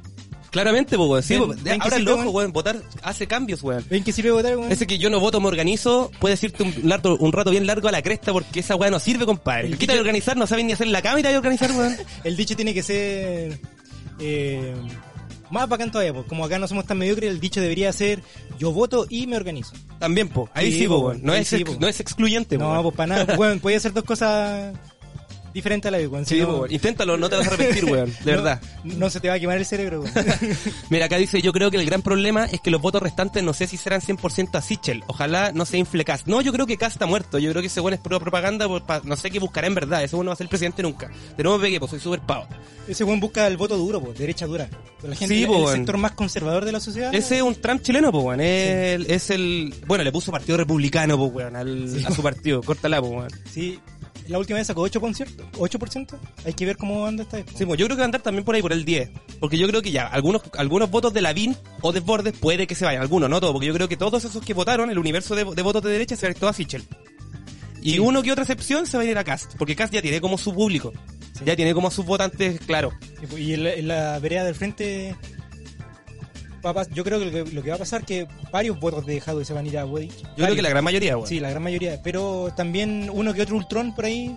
[0.51, 1.23] Claramente, po, weón.
[1.23, 2.35] Sí, Ven- po, ven que ahora sí, el ojo, weón.
[2.35, 2.53] weón.
[2.53, 3.85] Votar hace cambios, weón.
[3.91, 4.71] ¿Ven que sirve votar, weón?
[4.73, 7.89] Ese que yo no voto, me organizo, puedes irte un, rato, un rato bien largo
[7.89, 9.71] a la cresta porque esa weá no sirve, compadre.
[9.77, 11.97] Quita de organizar, no saben ni hacer la cama y te vas a organizar, weón.
[12.25, 13.59] El dicho tiene que ser
[14.19, 14.75] eh,
[15.51, 18.23] más bacán todavía, pues como acá no somos tan mediocres, el dicho debería ser
[18.59, 19.75] yo voto y me organizo.
[19.99, 20.49] También, po.
[20.55, 21.21] Ahí Sí, sí, po, po, weón.
[21.23, 21.77] No, ahí es sí, ex- po.
[21.81, 22.83] no es excluyente, No, weón.
[22.83, 24.75] pues para nada, weón, puede hacer dos cosas
[25.57, 26.25] diferentes a la vez, weón.
[26.27, 26.41] Sí.
[26.71, 28.11] Inténtalo, no te vas a arrepentir, weón.
[28.25, 28.63] De no- verdad.
[28.85, 30.13] No se te va a quemar el cerebro, weón.
[30.91, 33.53] Mira, acá dice, yo creo que el gran problema es que los votos restantes no
[33.53, 35.03] sé si serán 100% a Sichel.
[35.09, 36.27] Ojalá no se infle Cast.
[36.27, 37.39] No, yo creo que Cast está muerto.
[37.39, 38.69] Yo creo que ese weón es pura propaganda.
[38.69, 40.05] por- pa- no sé qué buscará en verdad.
[40.05, 41.11] Ese weón no va a ser el presidente nunca.
[41.37, 42.47] De nuevo pegué, pues soy súper pavo.
[42.87, 44.69] Ese weón busca el voto duro, pues, derecha dura.
[45.03, 47.15] La gente, Sí, el, po, el sector más conservador de la sociedad.
[47.15, 48.41] Ese es un Trump chileno, pues, weón.
[48.41, 49.75] Es, el- es el...
[49.87, 52.63] Bueno, le puso partido republicano, pues, weón, al- Sí, a su partido.
[52.63, 53.29] Córtala, pues, weón.
[53.51, 53.79] Sí,
[54.29, 56.19] la última vez sacó 8%, 8%.
[56.45, 57.47] Hay que ver cómo anda esta vez.
[57.55, 59.11] Sí, pues yo creo que va a andar también por ahí, por el 10.
[59.41, 62.75] Porque yo creo que ya, algunos, algunos votos de Lavín o de Bordes puede que
[62.75, 63.03] se vayan.
[63.03, 63.53] Algunos, no todos.
[63.53, 66.17] Porque yo creo que todos esos que votaron, el universo de, de votos de derecha
[66.17, 66.85] se va a ir todo a Sichel.
[67.83, 67.99] Y Sí.
[68.01, 69.55] uno que otra excepción se va a ir a Cast.
[69.57, 70.93] Porque Cast ya tiene como su público.
[71.39, 71.45] Sí.
[71.45, 72.93] Ya tiene como a sus votantes, claro.
[73.37, 75.15] Y en la, en la vereda del frente,
[76.67, 78.79] va a pas- yo creo que lo, que lo que va a pasar que varios
[78.81, 80.13] votos de Jadwe se van a ir a Boric.
[80.37, 81.29] Yo creo que la gran mayoría, weón.
[81.29, 82.01] Sí, la gran mayoría.
[82.03, 84.37] Pero también uno que otro Ultron por ahí,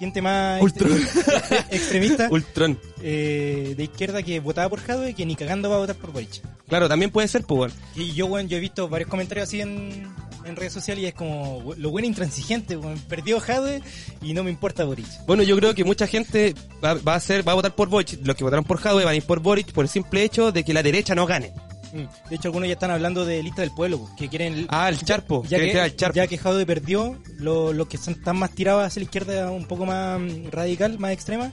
[0.00, 0.92] gente más Ultron.
[0.98, 2.78] extre- extremista Ultron.
[3.02, 6.40] eh, de izquierda que votaba por Jadwe que ni cagando va a votar por Boric.
[6.68, 7.72] Claro, también puede ser, pues.
[7.94, 10.04] Y yo, bueno, yo he visto varios comentarios así en,
[10.48, 12.78] en redes sociales y es como, lo bueno intransigente,
[13.08, 13.82] perdió Jadwe
[14.22, 15.06] y no me importa Boric.
[15.26, 16.54] Bueno, yo creo que mucha gente
[16.84, 18.18] va, va a ser, va a votar por Boric.
[18.24, 20.64] Los que votaron por Jadwe van a ir por Boric por el simple hecho de
[20.64, 21.52] que la derecha no gane.
[21.92, 22.28] Mm.
[22.30, 24.66] De hecho, algunos ya están hablando de lista del pueblo, pues, que quieren...
[24.68, 25.44] Ah, el Charpo.
[25.48, 26.16] ya que, el Charpo.
[26.16, 29.66] ya que Jadwe perdió, lo- los que son, están más tirados hacia la izquierda, un
[29.66, 31.52] poco más mm, radical, más extrema,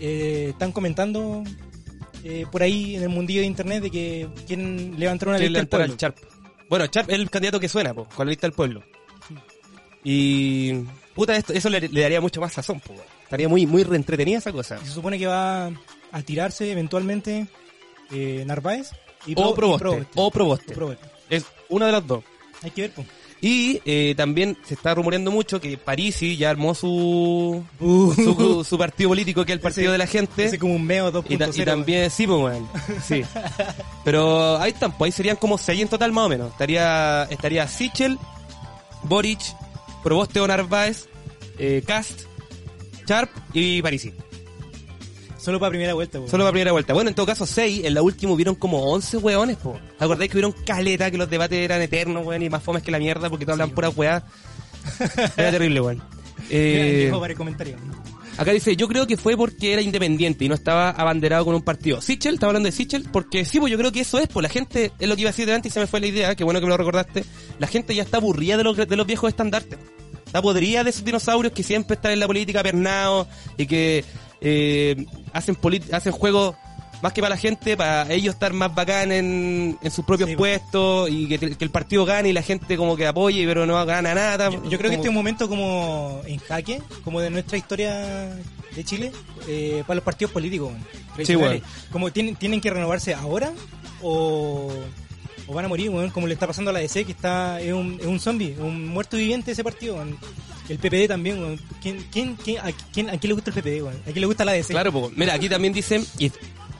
[0.00, 1.44] eh, están comentando
[2.24, 5.68] eh, por ahí en el mundillo de internet de que quieren levantar una lista del
[5.68, 5.92] pueblo.
[5.92, 6.16] al Charp.
[6.68, 8.82] Bueno, Charp es el candidato que suena, po, con la lista del pueblo.
[10.04, 10.74] Y
[11.14, 12.94] puta, esto, eso le, le daría mucho más sazón, po.
[13.24, 14.78] Estaría muy, muy reentretenida esa cosa.
[14.78, 17.46] Se supone que va a tirarse eventualmente
[18.10, 18.90] eh, Narváez
[19.26, 20.06] y O y Proboste.
[20.14, 20.72] O Proboste.
[20.72, 21.10] O Proboste.
[21.28, 22.24] Es una de las dos.
[22.62, 23.06] Hay que ver, pues.
[23.40, 28.12] Y eh, también se está rumoreando mucho que Parisi ya armó su, Uh.
[28.14, 30.58] su, su partido político, que es el Partido Ese- de la Gente.
[30.58, 31.24] Como un meo 2.0.
[31.28, 32.68] Y, ta- y también, sí, pues, weón.
[33.06, 33.22] Sí.
[34.04, 36.50] Pero ahí están, pues ahí serían como seis en total más o menos.
[36.50, 38.18] Estaría, estaría Sichel,
[39.04, 39.40] Boric,
[40.02, 41.06] Proboste o Narváez,
[41.58, 42.22] eh, Cast,
[43.06, 44.12] Sharp y Parisi.
[45.48, 46.30] Solo para primera vuelta, pues.
[46.30, 46.92] Solo para primera vuelta.
[46.92, 47.80] Bueno, en todo caso, seis.
[47.82, 49.80] En la última hubieron como 11 weones, po.
[49.98, 52.98] ¿Acordáis que hubieron caleta, que los debates eran eternos, weón, y más fomes que la
[52.98, 54.26] mierda porque todos hablan pura weá?
[55.38, 56.02] Era terrible, weón.
[56.50, 57.78] Eh, Llegó para el comentario.
[58.36, 61.62] Acá dice, yo creo que fue porque era independiente y no estaba abanderado con un
[61.62, 62.02] partido.
[62.02, 64.50] Sichel, estaba hablando de Sichel, porque sí, pues yo creo que eso es, pues la
[64.50, 66.44] gente, es lo que iba a decir delante y se me fue la idea, que
[66.44, 67.24] bueno que me lo recordaste,
[67.58, 69.78] la gente ya está aburrida de los, de los viejos estandartes.
[70.26, 74.04] Está podrida de esos dinosaurios que siempre están en la política pernados y que
[74.40, 75.56] eh, hacen,
[75.92, 76.56] hacen juegos
[77.02, 80.36] más que para la gente, para ellos estar más bacán en, en sus propios Sí,
[80.36, 80.60] pues.
[80.60, 83.84] puestos y que, que el partido gane y la gente como que apoye, pero no
[83.86, 84.50] gana nada.
[84.50, 88.36] Yo, yo creo que este es un momento como en jaque, como de nuestra historia
[88.74, 89.12] de Chile,
[89.46, 90.72] eh, para los partidos políticos.
[91.14, 91.62] tradicionales.
[91.92, 93.52] Como tienen, tienen que renovarse ahora
[94.02, 94.72] o,
[95.46, 97.98] o van a morir, como le está pasando a la DC, que está es un,
[98.00, 100.04] es un zombie, un muerto viviente ese partido.
[100.68, 101.60] El PPD también, weón.
[101.80, 103.82] ¿Quién, quién, quién, a, quién, ¿A quién le gusta el PPD?
[103.82, 103.96] weón?
[104.02, 104.72] ¿A quién le gusta la DC?
[104.72, 105.10] Claro, po.
[105.16, 106.30] mira, aquí también dicen, y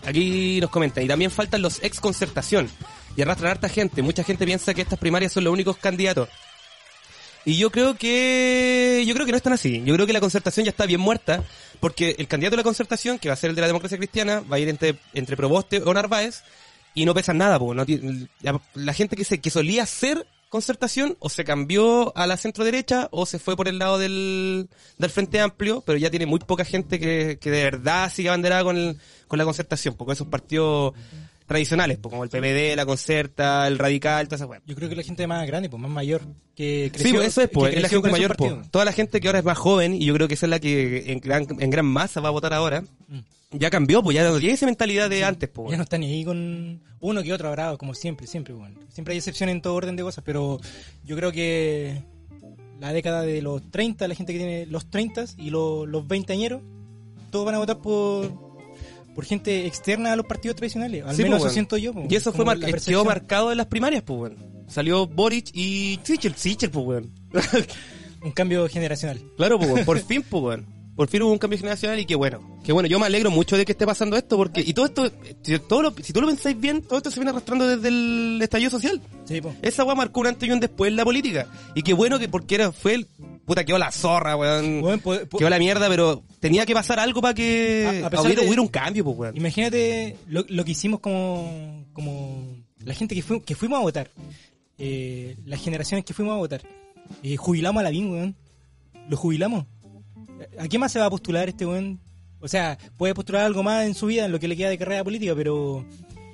[0.09, 2.71] Aquí nos comentan, y también faltan los ex concertación,
[3.17, 4.01] y arrastran harta gente.
[4.01, 6.29] Mucha gente piensa que estas primarias son los únicos candidatos.
[7.45, 9.83] Y yo creo que, yo creo que no están así.
[9.85, 11.45] Yo creo que la concertación ya está bien muerta,
[11.81, 14.41] porque el candidato de la concertación, que va a ser el de la democracia cristiana,
[14.41, 16.43] va a ir entre, entre Proboste o Narváez,
[16.95, 17.75] y no pesan nada, po.
[17.75, 17.85] La,
[18.75, 23.09] la gente que se, que solía ser concertación, o se cambió a la centro derecha,
[23.11, 24.69] o se fue por el lado del,
[24.99, 28.65] del Frente Amplio, pero ya tiene muy poca gente que, que de verdad sigue abanderada
[28.65, 28.97] con, el-
[29.27, 30.95] con la concertación, porque esos partidos
[31.47, 34.61] tradicionales, pues, como el PPD, la Concerta, el Radical, toda esa weá.
[34.67, 36.23] Yo creo que la gente más grande, pues más mayor,
[36.55, 38.71] que creció, Sí, pues eso es, pues, es la gente mayor, pues.
[38.71, 40.61] Toda la gente que ahora es más joven, y yo creo que esa es la
[40.61, 43.19] que en gran, en gran masa va a votar ahora, Mm.
[43.51, 45.71] Ya cambió, pues ya no tiene esa mentalidad de antes, pues.
[45.71, 48.79] Ya no están ni ahí con uno que otro bravo, como siempre, siempre, bueno.
[48.93, 50.61] Siempre hay excepciones en todo orden de cosas, pero
[51.05, 52.03] yo creo que
[52.81, 56.33] la década de los 30, la gente que tiene los 30 y los, los 20
[56.33, 56.63] añeros,
[57.31, 58.49] todos van a votar por
[59.15, 61.05] por gente externa a los partidos tradicionales.
[61.05, 61.53] Al Sí, menos pues, eso bueno.
[61.55, 61.93] siento yo.
[61.93, 64.37] pues, Y eso fue mar- quedó marcado en las primarias, pues, weón.
[64.69, 67.11] Salió Boric y Sichel, Sichel, pues, weón.
[68.23, 69.21] Un cambio generacional.
[69.37, 69.85] claro, pues.
[69.85, 70.67] Por fin, pues, weón.
[70.99, 72.59] Por fin hubo un cambio generacional y qué bueno.
[72.65, 75.11] Qué bueno, yo me alegro mucho de que esté pasando esto porque, y todo esto,
[75.43, 78.41] si, todo lo, si tú lo pensáis bien, todo esto se viene arrastrando desde el
[78.43, 79.01] estallido social.
[79.25, 79.55] Sí, pues.
[79.63, 81.47] Esa weá marcó un antes y un después en la política.
[81.77, 83.07] Y qué bueno que porque era, fue el,
[83.47, 84.81] puta, quedó la zorra, weón.
[84.81, 88.11] Bueno, po- po- Quedó la mierda, pero tenía que pasar algo para que A- a
[88.11, 89.37] pesar hubiera, de- hubiera un cambio, pues, weón.
[89.37, 92.43] Imagínate lo, lo que hicimos como, como
[92.85, 94.11] la gente que, fue, que fuimos a votar.
[94.79, 96.63] Eh, las generaciones que fuimos a votar.
[97.23, 98.37] Eh, jubilamos a la BIN, weón.
[99.09, 99.65] Lo jubilamos.
[100.59, 101.99] ¿A qué más se va a postular este weón?
[102.41, 104.79] O sea, puede postular algo más en su vida, en lo que le queda de
[104.79, 105.85] carrera política, pero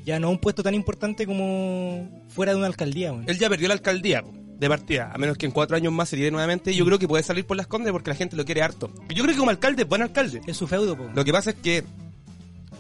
[0.05, 3.25] ya no un puesto tan importante como fuera de una alcaldía, weón.
[3.27, 4.23] Él ya perdió la alcaldía
[4.59, 6.75] de partida, a menos que en cuatro años más se tire nuevamente.
[6.75, 8.91] Yo creo que puede salir por las condes porque la gente lo quiere harto.
[9.09, 10.41] Yo creo que como alcalde es buen alcalde.
[10.47, 11.09] Es su feudo, po.
[11.15, 11.83] Lo que pasa es que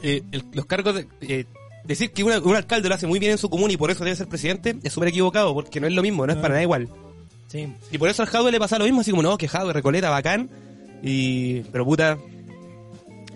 [0.03, 1.07] eh, el- los cargos de...
[1.23, 1.47] eh,
[1.85, 4.05] decir que una- un alcalde lo hace muy bien en su comuna y por eso
[4.05, 6.43] debe ser presidente es súper equivocado porque no es lo mismo, no es No.
[6.43, 6.89] para nada igual.
[7.49, 7.73] Sí.
[7.91, 10.11] Y por eso al Jadwe le pasa lo mismo, así como, no, que Jadwe, Recoleta,
[10.11, 10.49] bacán.
[11.05, 11.61] Y...
[11.71, 12.19] Pero puta...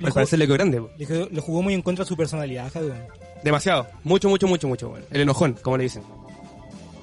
[0.00, 0.80] Le Al parecer le quedó grande.
[0.80, 0.90] po.
[0.96, 2.94] Le, jugó- le jugó muy en contra de su personalidad, weón.
[3.42, 3.86] Demasiado.
[4.04, 4.88] Mucho, mucho, mucho, mucho.
[4.90, 5.04] bueno.
[5.10, 6.02] El enojón, como le dicen.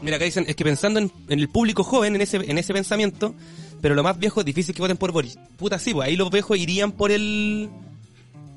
[0.01, 2.73] Mira, acá dicen, es que pensando en, en el público joven, en ese, en ese
[2.73, 3.33] pensamiento,
[3.81, 5.37] pero lo más viejo es difícil que voten por Boris.
[5.57, 7.69] Puta, sí, pues ahí los viejos irían por el...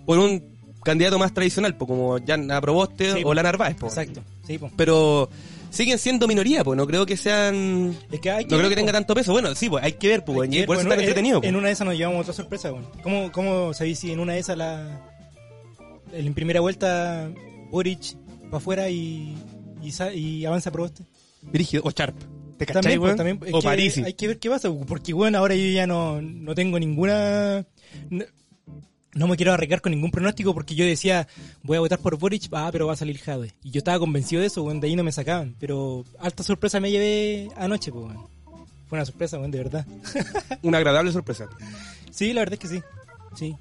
[0.06, 0.42] por un
[0.84, 3.34] candidato más tradicional, pues como Jan Proboste Sí, o po.
[3.34, 3.96] la Narváez, pues.
[3.96, 4.22] Exacto.
[4.46, 4.70] Sí, po.
[4.76, 5.28] Pero
[5.70, 7.96] siguen siendo minoría, pues no creo que sean...
[8.10, 9.32] Es que hay No creo que tenga tanto peso.
[9.32, 11.40] Bueno, sí, pues hay que ver, pues, que ver, por eso bueno, está en- entretenido.
[11.42, 12.86] En una de esas nos llevamos otra sorpresa, weón.
[13.02, 15.04] ¿Cómo, ¿Cómo sabéis si en una de esas la.
[16.12, 17.30] En primera vuelta,
[17.70, 19.36] Boric para afuera y,
[19.82, 21.04] y, y avanza Proboste?
[21.42, 22.16] Brígido, o Sharp.
[22.56, 24.02] ¿Te cachai, También, pues, también, o Parisi.
[24.02, 27.64] Hay que ver qué pasa, porque bueno, ahora yo ya no, no tengo ninguna.
[28.10, 28.24] No,
[29.14, 31.26] no me quiero arriesgar con ningún pronóstico porque yo decía,
[31.62, 33.54] voy a votar por Boric, ah, pero va a salir Jadwe.
[33.62, 35.56] Y yo estaba convencido de eso, weón, de ahí no me sacaban.
[35.58, 38.26] Pero alta sorpresa me llevé anoche, pues, weón.
[38.88, 39.86] Fue una sorpresa, weón, de verdad.
[40.62, 41.46] Una agradable sorpresa.
[42.10, 42.82] Sí, la verdad es que sí.
[43.36, 43.56] Sí.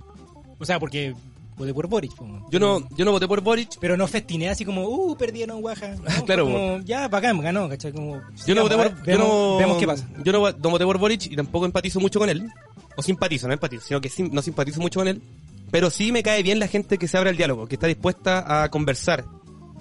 [0.58, 1.14] O sea, porque
[1.58, 2.16] voté por Boric.
[2.16, 2.26] po.
[2.52, 5.96] Yo no, yo no voté por Boric, Pero no festiné así como, uh, perdieron Guaja.
[5.96, 7.92] No, Claro, Como, ya, bacán, ganó, ¿cachai?
[7.92, 10.08] Como, Yo no voté por, ver, yo no, veamos qué pasa.
[10.24, 12.48] Yo no, no voté por Boric y tampoco empatizo mucho con él.
[12.96, 15.22] O simpatizo, no empatizo, sino que sim- no simpatizo mucho con él.
[15.70, 18.64] Pero sí me cae bien la gente que se abre al diálogo, que está dispuesta
[18.64, 19.26] a conversar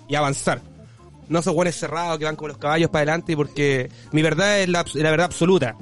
[0.09, 0.61] y avanzar.
[1.29, 4.68] No esos buenos cerrados que van como los caballos para adelante porque mi verdad es
[4.68, 5.77] la, la verdad absoluta.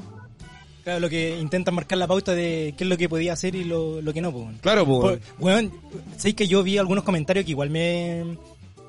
[0.85, 3.65] Claro, lo que intentan marcar la pauta de qué es lo que podía hacer y
[3.65, 4.49] lo, lo que no, pues.
[4.61, 5.19] Claro, pues.
[5.39, 5.73] Weón,
[6.19, 8.37] sé que yo vi algunos comentarios que igual me,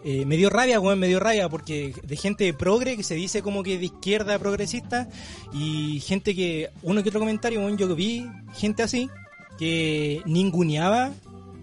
[0.03, 3.41] eh, me dio rabia, weón, me dio rabia, porque de gente progre que se dice
[3.41, 5.07] como que de izquierda progresista
[5.53, 9.09] y gente que, uno que otro comentario, weón, yo vi gente así
[9.57, 11.13] que ninguneaba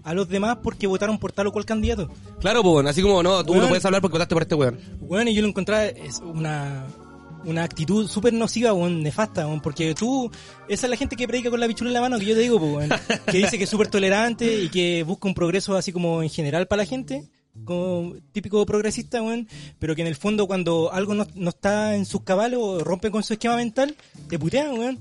[0.03, 2.09] a los demás porque votaron por tal o cual candidato.
[2.39, 2.85] Claro, pues.
[2.87, 3.65] Así como no, tú Weón.
[3.65, 4.79] no puedes hablar porque votaste por este weón.
[4.99, 6.85] Bueno, y yo lo encontraba es una,
[7.45, 10.29] una actitud súper nociva, weón, nefasta, weón, porque tú,
[10.67, 12.41] esa es la gente que predica con la bichula en la mano, que yo te
[12.41, 12.79] digo,
[13.27, 16.67] que dice que es súper tolerante y que busca un progreso así como en general
[16.67, 17.29] para la gente,
[17.65, 19.47] como típico progresista, weón,
[19.79, 23.11] pero que en el fondo cuando algo no, no está en sus cabales o rompe
[23.11, 23.95] con su esquema mental,
[24.27, 24.99] te putean, weón.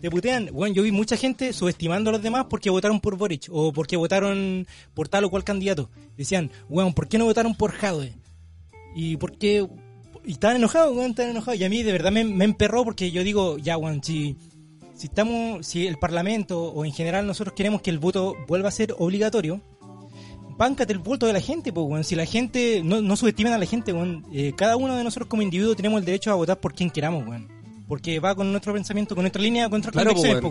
[0.00, 0.50] Te putean.
[0.74, 4.66] Yo vi mucha gente subestimando a los demás porque votaron por Boric o porque votaron
[4.92, 5.88] por tal o cual candidato.
[6.18, 8.12] Decían, weón, ¿por qué no votaron por Jadwe?
[8.94, 9.66] ¿Y por qué?
[10.24, 11.60] Y estaban enojados, weón, estaban enojados.
[11.60, 14.36] Y a mí de verdad me, me emperró porque yo digo, ya, weón, si,
[14.94, 18.72] si estamos, si el Parlamento o en general nosotros queremos que el voto vuelva a
[18.72, 19.60] ser obligatorio,
[20.56, 22.04] báncate el voto de la gente, pues, weón.
[22.04, 24.24] Si la gente, no, no subestimen a la gente, weón.
[24.32, 27.26] Eh, cada uno de nosotros como individuo tenemos el derecho a votar por quien queramos,
[27.26, 27.48] weón.
[27.86, 30.42] Porque va con nuestro pensamiento, con nuestra línea, con nuestras Claro, convicciones,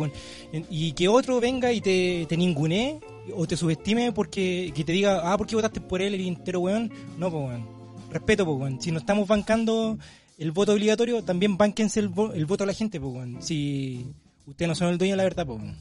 [0.51, 0.65] weón.
[0.69, 2.99] Y que otro venga y te, te ningunee
[3.36, 6.59] o te subestime porque que te diga, ah, ¿por qué votaste por él, el entero
[6.59, 6.91] weón?
[7.17, 7.83] No, pues weón.
[8.14, 8.76] Respeto, pues.
[8.80, 9.97] Si no estamos bancando
[10.38, 13.28] el voto obligatorio, también banquense el, vo- el voto a la gente, pues.
[13.45, 14.05] Si
[14.45, 15.78] ustedes no son el dueño de la verdad, pues weón.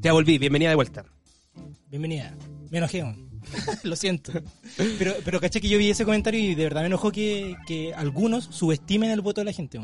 [0.00, 1.04] Ya volví, bienvenida de vuelta.
[1.90, 2.34] Bienvenida.
[2.70, 3.04] Me enojé.
[3.82, 4.32] Lo siento.
[4.98, 7.94] Pero, pero caché que yo vi ese comentario y de verdad me enojó que, que
[7.94, 9.80] algunos subestimen el voto de la gente.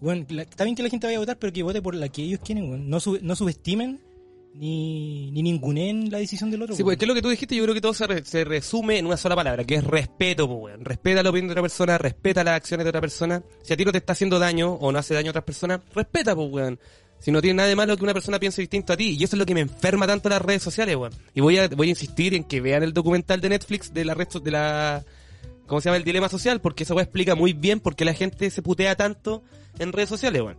[0.00, 2.08] Bueno, la- está bien que la gente vaya a votar, pero que vote por la
[2.08, 2.88] que ellos quieren, weón.
[2.90, 4.00] No, sub- no subestimen
[4.58, 6.74] ni, ni ningunen la decisión del otro.
[6.74, 6.86] Sí, weón.
[6.88, 7.54] pues, ¿qué es lo que tú dijiste?
[7.56, 10.46] Yo creo que todo se, re- se resume en una sola palabra, que es respeto,
[10.48, 10.84] pues, weón.
[10.84, 13.42] Respeta la opinión de otra persona, respeta las acciones de otra persona.
[13.62, 15.80] Si a ti no te está haciendo daño o no hace daño a otras personas,
[15.94, 16.78] respeta, pues, weón.
[17.18, 19.16] Si no tiene nada de malo que una persona piense distinto a ti.
[19.18, 21.12] Y eso es lo que me enferma tanto las redes sociales, weón.
[21.34, 24.14] Y voy a, voy a insistir en que vean el documental de Netflix de la
[24.14, 25.02] red, so- de la,
[25.66, 25.96] ¿cómo se llama?
[25.96, 29.42] El dilema social, porque eso explica muy bien por qué la gente se putea tanto
[29.78, 30.56] en redes sociales, weón.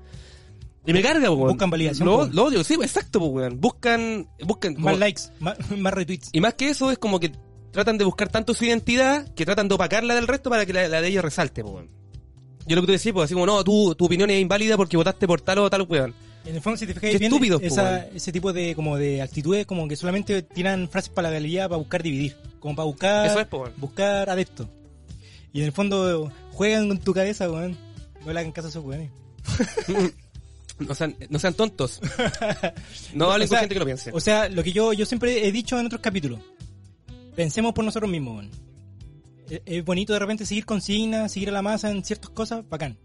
[0.88, 1.50] Y me carga, weón.
[1.50, 3.60] Buscan validación, Lo, odio, sí, exacto, weón.
[3.60, 6.30] Buscan, buscan, Más como- likes, más, más retweets.
[6.32, 7.32] y más que eso, es como que
[7.72, 10.88] tratan de buscar tanto su identidad que tratan de opacarla del resto para que la,
[10.88, 11.90] la de ellos resalte, weón.
[12.66, 14.98] Yo lo que tú decís, pues así como, no, tu, tu opinión es inválida porque
[14.98, 16.14] votaste por tal o tal weón.
[16.46, 18.06] En el fondo, si te fijas Qué bien, esa, weón.
[18.16, 21.78] ese tipo de como de actitudes como que solamente tiran frases para la galería para
[21.78, 23.74] buscar dividir, como para buscar Eso es, po, weón.
[23.78, 24.68] buscar adeptos.
[25.52, 27.78] Y en el fondo juegan con tu cabeza, weón.
[28.26, 29.12] No le hagan caso a esos weones.
[30.80, 32.00] No sean, no sean tontos.
[33.14, 34.12] No hablen O sea, con gente que lo piense.
[34.14, 36.40] O sea, lo que yo, yo siempre he dicho en otros capítulos.
[37.36, 38.46] Pensemos por nosotros mismos.
[39.50, 42.98] Es, es bonito de repente seguir consignas, seguir a la masa en ciertas cosas, bacán.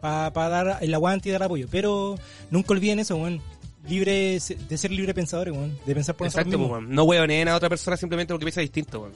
[0.00, 1.68] Para dar el aguante y dar apoyo.
[1.70, 2.18] Pero
[2.50, 3.40] nunca olviden eso, weón.
[3.88, 5.78] Libre, de ser libre pensadores, weón.
[5.86, 6.82] De pensar por Exacto, nosotros mismos.
[6.82, 6.94] weón.
[6.94, 9.12] No huevoneen a otra persona simplemente porque piensa distinto, weón.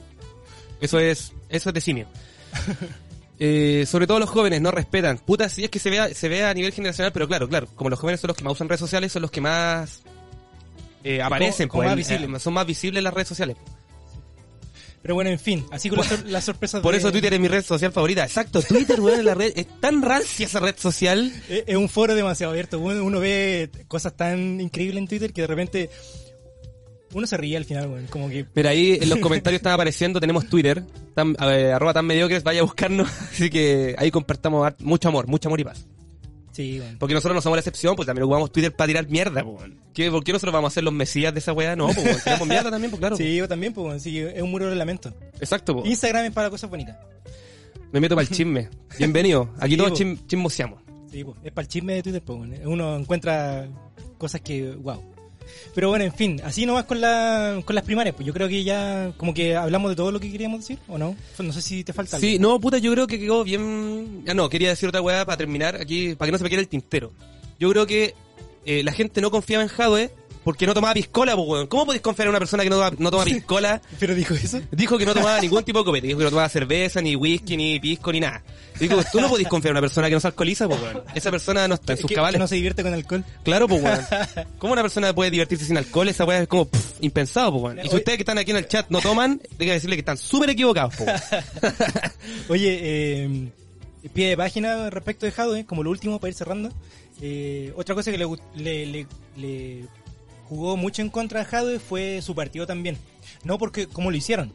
[0.79, 2.07] Eso es, eso es de simio.
[3.39, 5.17] Eh, sobre todo los jóvenes no respetan.
[5.19, 7.89] Puta, si es que se vea, se vea a nivel generacional, pero claro, claro, como
[7.89, 10.01] los jóvenes son los que más usan redes sociales, son los que más
[11.03, 12.41] eh, aparecen, como pues, más en- visibles.
[12.41, 13.55] eh, son más visibles las redes sociales.
[15.03, 17.39] Pero bueno, en fin, así con las, sor- las sorpresas Por de- eso Twitter es
[17.39, 18.23] mi red social favorita.
[18.25, 21.31] Exacto, Twitter, weón, es la red, es tan rancia esa red social.
[21.49, 22.79] Es es un foro demasiado abierto.
[22.79, 25.89] Uno, uno ve cosas tan increíbles en Twitter que de repente
[27.13, 28.07] uno se ríe al final, weón.
[28.07, 30.83] Como que Mira, ahí en los comentarios están apareciendo, tenemos Twitter,
[31.15, 33.07] tan, arroba tan mediocres, vaya a buscarnos.
[33.31, 35.85] Así que ahí compartamos mucho amor, mucho amor y paz.
[36.51, 36.97] sí, weón.
[36.99, 39.71] Porque nosotros no somos la excepción, pues también ocupamos Twitter para tirar mierda, pues.
[39.93, 41.75] ¿Qué, ¿Por qué nosotros vamos a ser los mesías de esa weá?
[41.75, 43.15] No, pues tiramos mierda también, pues claro.
[43.17, 44.03] Sí, yo también, pues.
[44.03, 45.13] Sí, es un muro de lamento.
[45.39, 45.87] Exacto, pues.
[45.89, 46.97] Instagram es para cosas bonitas.
[47.91, 48.69] Me meto para el chisme.
[48.97, 49.49] Bienvenido.
[49.59, 49.95] Aquí Sí, todos po.
[49.97, 50.81] chim- chismoseamos.
[51.09, 52.39] Sí, pues, es para el chisme de Twitter, pues.
[52.65, 53.67] Uno encuentra
[54.17, 55.01] cosas que, wow.
[55.73, 58.63] Pero bueno, en fin, así nomás con, la, con las primarias, pues yo creo que
[58.63, 61.15] ya como que hablamos de todo lo que queríamos decir, ¿o no?
[61.39, 62.27] No sé si te falta algo.
[62.27, 64.23] Sí, no, puta, yo creo que quedó bien.
[64.27, 66.61] Ah, no, quería decir otra weá para terminar aquí, para que no se me quede
[66.61, 67.11] el tintero.
[67.59, 68.13] Yo creo que
[68.65, 70.11] eh, la gente no confiaba en Jadwe
[70.47, 71.67] porque no tomaba piscola, pues, weón.
[71.67, 73.81] ¿Cómo podéis confiar en una persona que no, toma- no toma piscola?
[73.99, 74.61] Pero dijo eso.
[74.71, 77.57] Dijo que no tomaba ningún tipo de copete, dijo que no tomaba cerveza, ni whisky,
[77.57, 78.41] ni pisco, ni nada.
[78.79, 81.03] Digo, tú no podés confiar en una persona que no se alcoholiza, pues, weón.
[81.13, 82.39] Esa persona no está en sus cabales.
[82.39, 83.25] no se divierte con alcohol.
[83.43, 83.99] Claro, pues, weón.
[84.57, 86.07] ¿Cómo una persona puede divertirse sin alcohol?
[86.07, 87.85] Esa weá es como pff, impensado, pues, weón.
[87.85, 89.99] Y si ustedes que están aquí en el chat no toman, tengo que decirle que
[90.01, 91.09] están súper equivocados, pues,
[91.61, 91.73] weón.
[92.47, 93.49] Oye, eh,
[94.13, 96.69] pie de página respecto de Jadwe, como lo último para ir cerrando.
[97.21, 98.25] Eh, otra cosa que le,
[98.55, 99.85] le- le
[100.47, 102.97] jugó mucho en contra a Jadwe fue su partido también.
[103.43, 104.53] No porque como lo hicieron.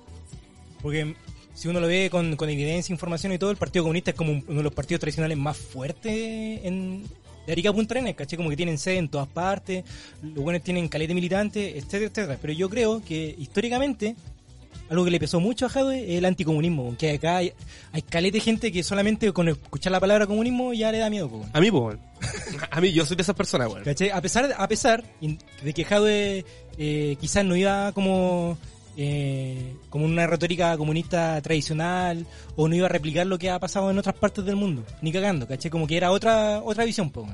[0.80, 1.14] Porque
[1.54, 4.32] si uno lo ve con, con evidencia, información y todo, el Partido Comunista es como
[4.32, 7.04] uno de los partidos tradicionales más fuertes en,
[7.46, 8.36] de Arica Punta ¿caché?
[8.36, 9.84] Como que tienen sede en todas partes,
[10.22, 12.38] los buenos tienen calete militante, etcétera, etcétera.
[12.40, 14.16] Pero yo creo que históricamente
[14.88, 16.94] algo que le pesó mucho a Jadwe es el anticomunismo.
[16.98, 17.52] Que acá hay,
[17.92, 21.30] hay calete de gente que solamente con escuchar la palabra comunismo ya le da miedo.
[21.52, 21.98] A mí, pues.
[22.70, 23.82] A mí, yo soy de esas personas, weón.
[23.82, 25.04] A pesar, a pesar
[25.62, 26.44] de que Jadwe
[26.78, 28.56] eh, quizás no iba como
[28.96, 33.90] eh, como una retórica comunista tradicional o no iba a replicar lo que ha pasado
[33.90, 35.70] en otras partes del mundo, ni cagando, ¿cachai?
[35.70, 37.26] Como que era otra otra visión, po.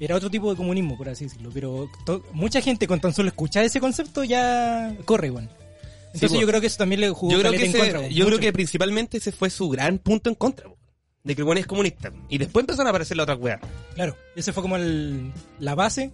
[0.00, 1.50] Era otro tipo de comunismo, por así decirlo.
[1.52, 1.90] Pero
[2.32, 5.50] mucha gente con tan solo escuchar ese concepto ya corre, weón.
[6.14, 8.08] Entonces Sí, yo creo que eso también le jugó Yo creo, que en ese- contra.
[8.08, 10.70] yo creo que principalmente ese fue su gran punto en contra.
[11.24, 12.10] De que el weón es comunista.
[12.28, 13.60] Y después empezaron a aparecer las otras weas.
[13.94, 16.12] Claro, ese fue como el, la base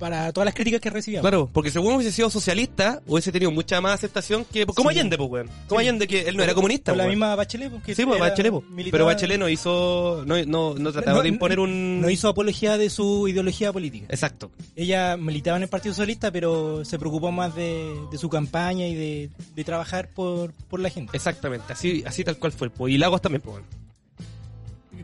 [0.00, 1.20] para todas las críticas que recibía.
[1.20, 4.66] Claro, porque según hubiese sido socialista, hubiese tenido mucha más aceptación que.
[4.66, 4.96] Como Sí.
[4.98, 5.46] Allende, pues, weón.
[5.68, 5.86] Como Sí.
[5.86, 7.10] Allende, que él no era comunista, Con la weón.
[7.12, 8.64] misma Bachelet, porque Sí, pues Bachelet, pues.
[8.70, 10.24] militar- Pero Bachelet no hizo.
[10.26, 12.00] No, no, no trataba No, de imponer un.
[12.00, 14.06] No hizo apología de su ideología política.
[14.08, 14.50] Exacto.
[14.74, 18.94] Ella militaba en el Partido Socialista, pero se preocupó más de, de su campaña y
[18.94, 21.16] de, de trabajar por, por la gente.
[21.16, 21.72] Exactamente.
[21.72, 22.70] Así, así tal cual fue.
[22.70, 22.94] Pues.
[22.94, 23.56] Y Lagos también, pues.
[23.56, 23.89] weón.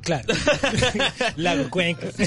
[0.03, 0.29] Claro.
[1.37, 2.07] Lago, cuenca.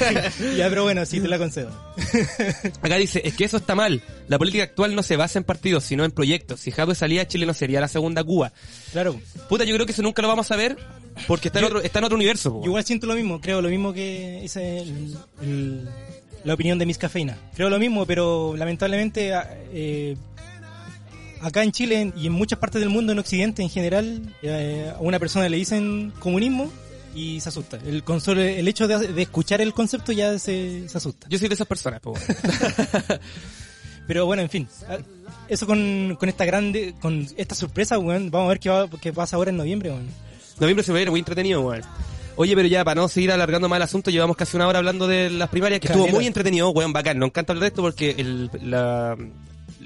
[0.57, 1.69] ya, pero bueno, sí te la concedo.
[2.81, 4.01] Acá dice, es que eso está mal.
[4.27, 6.59] La política actual no se basa en partidos, sino en proyectos.
[6.61, 8.51] Si Jadwe salía, Chile no sería la segunda Cuba.
[8.91, 9.19] Claro.
[9.47, 10.77] Puta, yo creo que eso nunca lo vamos a ver
[11.27, 12.51] porque está en, otro, está en otro universo.
[12.53, 12.61] po.
[12.61, 15.89] Yo igual siento lo mismo, creo lo mismo que es el- el-
[16.43, 17.37] la opinión de Miss Cafeína.
[17.55, 20.15] Creo lo mismo, pero lamentablemente a- eh,
[21.41, 24.99] acá en Chile y en muchas partes del mundo, en Occidente en general, eh, a
[24.99, 26.71] una persona le dicen comunismo
[27.15, 27.77] y se asusta.
[27.85, 31.27] El, con solo el hecho de, de escuchar el concepto ya se, se asusta.
[31.29, 31.99] Yo soy de esas personas.
[32.01, 32.13] po.
[34.07, 34.67] Pero bueno, en fin.
[34.87, 34.97] a-
[35.47, 38.31] Eso con, con esta grande, con esta sorpresa, weón.
[38.31, 40.07] Vamos a ver qué, va- qué pasa ahora en noviembre, weón.
[40.59, 41.81] Noviembre se va a ver muy entretenido, weón.
[42.35, 45.07] Oye, pero ya, para no seguir alargando más el asunto, llevamos casi una hora hablando
[45.07, 47.19] de las primarias, que estuvo muy entretenido, weón, bacán.
[47.19, 49.15] Nos encanta hablar de esto porque el, la,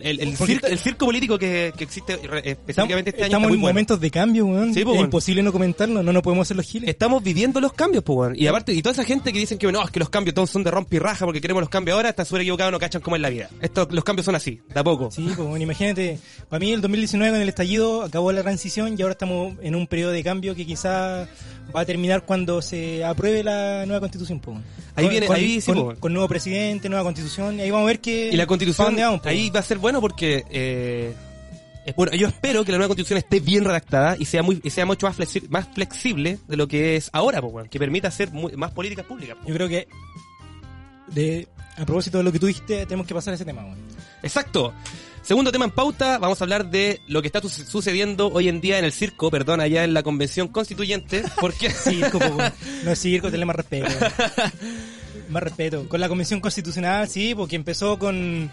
[0.03, 3.43] el, el, circo, está- el circo político que, que existe Estamos, específicamente este año estamos
[3.43, 3.73] está muy en bueno.
[3.73, 4.73] momentos de cambio, weón.
[4.73, 5.05] Sí, es pues, weón.
[5.05, 6.89] imposible no comentarlo, no nos podemos hacer los giles.
[6.89, 8.33] Estamos viviendo los cambios, pues, weón.
[8.37, 10.49] Y aparte, y toda esa gente que dicen que no, es que los cambios todos
[10.49, 13.01] son de rompe y raja porque queremos los cambios ahora, están súper equivocados, no cachan
[13.01, 13.49] cómo es la vida.
[13.61, 15.09] Esto, los cambios son así, de a poco.
[15.11, 19.01] Sí, pues bueno, imagínate, para mí el 2019 con el estallido acabó la transición y
[19.01, 21.27] ahora estamos en un periodo de cambio que quizá
[21.75, 24.39] va a terminar cuando se apruebe la nueva constitución.
[24.39, 24.57] Pues.
[24.95, 25.97] Ahí Con- viene- con, ahí sí, con, pues.
[25.99, 29.21] con nuevo presidente, nueva constitución y ahí vamos a ver que Y la constitución, vamos,
[29.25, 31.13] ahí va a ser bueno porque, eh,
[31.95, 34.85] bueno, yo espero que la nueva constitución esté bien redactada y sea muy, y sea
[34.85, 37.69] mucho más, flexi- más flexible de lo que es ahora, pues.
[37.69, 39.35] Que permita hacer muy- más políticas públicas.
[39.37, 39.49] pues.
[39.49, 39.87] Yo creo que
[41.07, 43.63] de, a propósito de lo que tú dijiste, tenemos que pasar a ese tema.
[43.63, 43.77] bueno.
[44.21, 44.73] Exacto.
[45.21, 48.77] Segundo tema en pauta, vamos a hablar de lo que está sucediendo hoy en día
[48.77, 52.51] en el circo, perdón, allá en la convención constituyente, porque Circo, bueno.
[52.83, 53.87] no es circo, tenle más respeto.
[55.29, 55.87] más respeto.
[55.87, 58.51] Con la convención constitucional, sí, porque empezó con,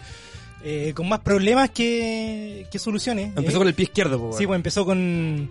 [0.63, 3.35] eh, con más problemas que, que soluciones.
[3.35, 5.49] empezó Eh, con el pie izquierdo, pues, Sí, pues empezó con,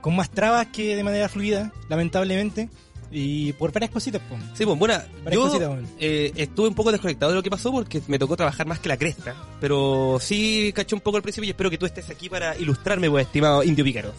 [0.00, 2.68] con más trabas que de manera fluida, lamentablemente.
[3.10, 4.40] Y por varias cositas, pues.
[4.52, 4.94] Sí, pues, bueno,
[5.30, 5.88] yo cositas, bueno.
[5.98, 8.88] eh, estuve un poco desconectado de lo que pasó porque me tocó trabajar más que
[8.90, 12.28] la cresta, pero sí caché un poco al principio y espero que tú estés aquí
[12.28, 14.12] para ilustrarme, pues, estimado Indio Pícaro.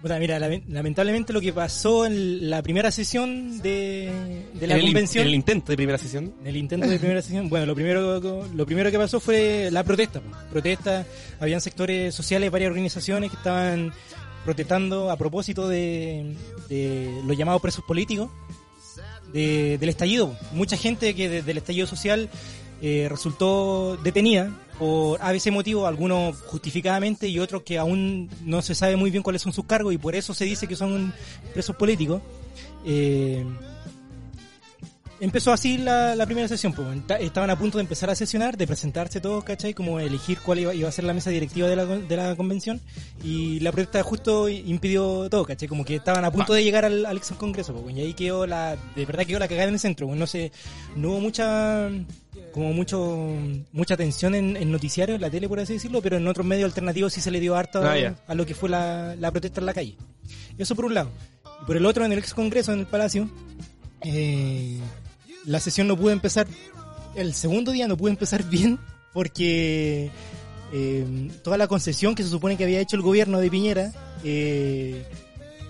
[0.00, 4.80] Puta, mira, lame- lamentablemente lo que pasó en la primera sesión de, de la en,
[4.80, 6.32] el, convención, en el intento de primera sesión.
[6.40, 9.82] en el intento de primera sesión, bueno, lo primero, lo primero que pasó fue la
[9.82, 10.20] protesta.
[10.52, 11.04] Protesta,
[11.40, 13.92] habían sectores sociales, varias organizaciones que estaban
[14.44, 16.36] protestando a propósito de,
[16.68, 18.30] de los llamados presos políticos
[19.32, 20.36] de- del estallido.
[20.52, 22.30] Mucha gente que desde el estallido social
[22.80, 28.96] eh, resultó detenida por ABC motivo, algunos justificadamente y otros que aún no se sabe
[28.96, 31.12] muy bien cuáles son sus cargos y por eso se dice que son
[31.52, 32.22] presos políticos.
[32.84, 33.44] Eh,
[35.20, 36.86] empezó así la, primera sesión, pues,
[37.20, 39.74] estaban a punto de empezar a sesionar, de presentarse todos, ¿cachai?
[39.74, 42.80] Como elegir cuál iba, iba a ser la mesa directiva de la, de la convención
[43.22, 45.68] y la protesta justo impidió todo, ¿cachai?
[45.68, 48.46] Como que estaban a punto de llegar al, al ex congreso, pues, y ahí quedó
[48.46, 50.52] la, de verdad quedó la cagada en el centro, pues, no sé,
[50.96, 51.90] no hubo mucha,
[52.52, 53.32] como mucho,
[53.72, 56.66] mucha atención en, en noticiarios, en la tele por así decirlo, pero en otros medios
[56.66, 57.96] alternativos sí se le dio harto Ah,
[58.26, 59.96] a lo que fue la, la protesta en la calle.
[60.56, 61.10] Eso por un lado.
[61.62, 63.28] Y por el otro, en el ex congreso, en el palacio,
[64.02, 64.78] eh,
[65.44, 66.46] la sesión no pudo empezar,
[67.16, 68.78] el segundo día no pudo empezar bien
[69.12, 70.10] porque
[70.72, 73.92] eh, toda la concesión que se supone que había hecho el gobierno de Piñera
[74.24, 75.04] eh,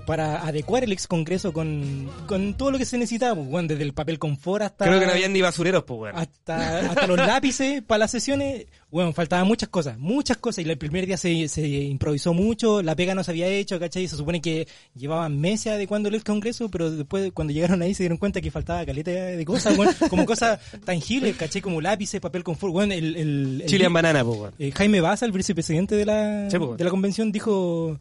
[0.08, 3.82] para adecuar el ex congreso con, con todo lo que se necesitaba, pues, bueno, desde
[3.82, 7.82] el papel confort hasta Creo que no habían ni basureros, pues, hasta, hasta los lápices
[7.86, 11.66] para las sesiones, bueno, faltaban muchas cosas, muchas cosas, y el primer día se, se
[11.68, 14.08] improvisó mucho, la pega no se había hecho, ¿cachai?
[14.08, 18.16] Se supone que llevaban meses adecuando el congreso, pero después cuando llegaron ahí se dieron
[18.16, 21.60] cuenta que faltaba caleta de cosas, bueno, como cosas tangibles, ¿cachai?
[21.60, 23.14] Como lápices, papel confort, bueno, el...
[23.14, 26.78] el, el- Chile en banana, pues, eh, Jaime Baza, el vicepresidente de la, Sí, pues.
[26.78, 27.98] de la convención, dijo,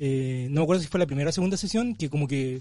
[0.00, 2.60] eh, no me acuerdo si fue la primera o segunda sesión, que como que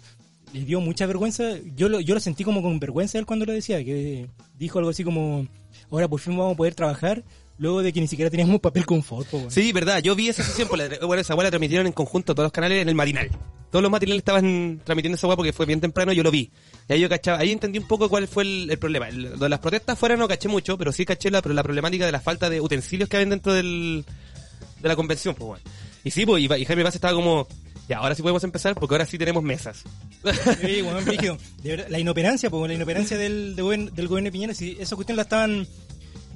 [0.53, 1.43] le dio mucha vergüenza.
[1.75, 4.27] Yo lo, yo lo sentí como con vergüenza él cuando lo decía, que
[4.57, 5.47] dijo algo así como,
[5.91, 7.23] ahora por fin vamos a poder trabajar,
[7.57, 9.27] luego de que ni siquiera teníamos papel confort.
[9.27, 9.51] po, weón.
[9.51, 12.33] Sí, verdad, yo vi esa sesión, por la, bueno, esa weá la transmitieron en conjunto
[12.33, 13.29] todos los canales en el matinal.
[13.69, 16.51] Todos los matinales estaban transmitiendo esa weá porque fue bien temprano, yo lo vi.
[16.87, 19.09] Y ahí yo cachaba, ahí entendí un poco cuál fue el, problema.
[19.11, 22.11] Lo de las protestas fuera no caché mucho, pero sí caché la, la problemática de
[22.11, 24.05] la falta de utensilios que había dentro del,
[24.81, 25.86] de la convención, pues weón.
[26.07, 27.47] Y sí, pues, y, y Jaime Paz estaba como,
[27.89, 29.83] ya, ahora sí podemos empezar porque ahora sí tenemos mesas.
[30.61, 31.37] Sí, brígido.
[31.63, 34.95] De verdad, la inoperancia, pues, la inoperancia del, gobierno, del gobierno de Piñera, si esa
[34.95, 35.67] cuestión la estaban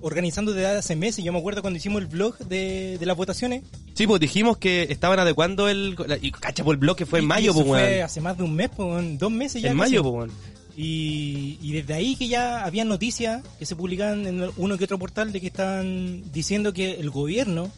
[0.02, 1.24] organizando desde hace meses.
[1.24, 3.64] Yo me acuerdo cuando hicimos el blog de, de las votaciones.
[3.94, 7.26] Sí, pues dijimos que estaban adecuando el, la- y cacha, por el bloque fue en
[7.26, 9.72] mayo, pues fue hace más de un mes, pues, dos meses ya.
[9.72, 10.32] En mayo, pues.
[10.76, 14.98] Y, y desde ahí que ya había noticias que se publicaban en uno que otro
[14.98, 17.70] portal de que estaban diciendo que el gobierno,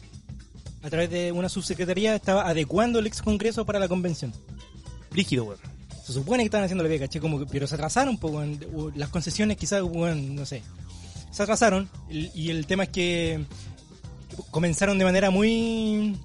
[0.84, 4.32] a través de una subsecretaría, estaba adecuando el ex congreso para la convención.
[5.10, 5.58] Rígido, weón.
[6.04, 7.20] se supone que estaban haciendo la pega, ¿cachai?
[7.22, 10.62] Como pero se atrasaron en- u- Las concesiones quizás, weón, no sé.
[11.30, 13.44] Se atrasaron y el tema es que
[14.50, 16.16] comenzaron de manera muy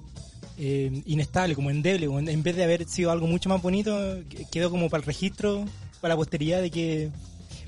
[0.58, 2.06] eh, inestable, como endeble.
[2.08, 2.28] weón.
[2.28, 3.96] En vez de haber sido algo mucho más bonito,
[4.28, 5.64] que- quedó como para el registro,
[6.02, 7.10] para la posteridad de que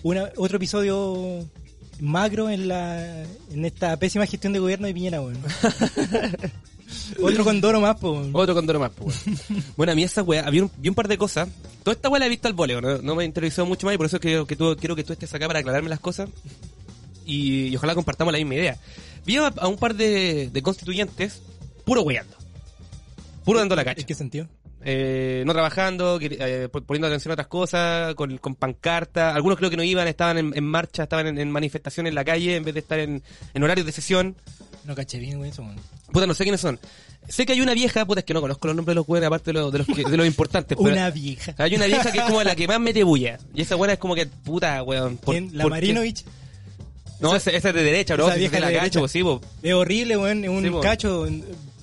[0.02, 1.48] una, otro episodio
[2.00, 5.38] macro en la en esta pésima gestión de gobierno de Piñera, weón.
[7.22, 8.22] Otro condoro más, po.
[8.32, 9.12] Otro condoro más, weón.
[9.76, 11.48] bueno, a mí esa weá, había un, vi un par de cosas.
[11.82, 13.94] Toda esta weá la he visto al voleo, no, no me he interesado mucho más
[13.94, 16.28] y por eso quiero que tú, quiero que tú estés acá para aclararme las cosas.
[17.24, 18.76] Y, y ojalá compartamos la misma idea.
[19.24, 21.40] Vi a, a un par de, de constituyentes
[21.84, 22.36] puro weando.
[23.44, 24.00] Puro dando la cacha.
[24.00, 24.48] ¿En qué sentido?
[24.84, 29.34] Eh, no trabajando, eh, pon- poniendo atención a otras cosas, con, con pancarta.
[29.34, 32.24] Algunos creo que no iban, estaban en, en marcha, estaban en, en manifestación en la
[32.24, 33.22] calle en vez de estar en,
[33.54, 34.34] en horarios de sesión.
[34.84, 35.76] No caché bien, güey, weón.
[36.12, 36.78] Puta, no sé quiénes son.
[37.28, 39.26] Sé que hay una vieja, puta, es que no conozco los nombres de los güeyes,
[39.26, 40.76] aparte de, los de, los que- de los importantes.
[40.76, 41.54] pero- Una vieja.
[41.58, 43.38] Hay una vieja que es como la que más mete bulla.
[43.54, 45.16] Y esa buena es como que, puta, weón.
[45.18, 45.50] ¿por- ¿Quién?
[45.56, 45.76] ¿La por qué?
[45.80, 46.24] Marinovich?
[47.20, 48.24] No, esa, esa es de derecha, bro.
[48.26, 49.40] esa si vieja es de la cacho, pues sí, po.
[49.62, 50.42] Es horrible, weón.
[50.44, 50.80] Es un Sí, po.
[50.80, 51.26] cacho.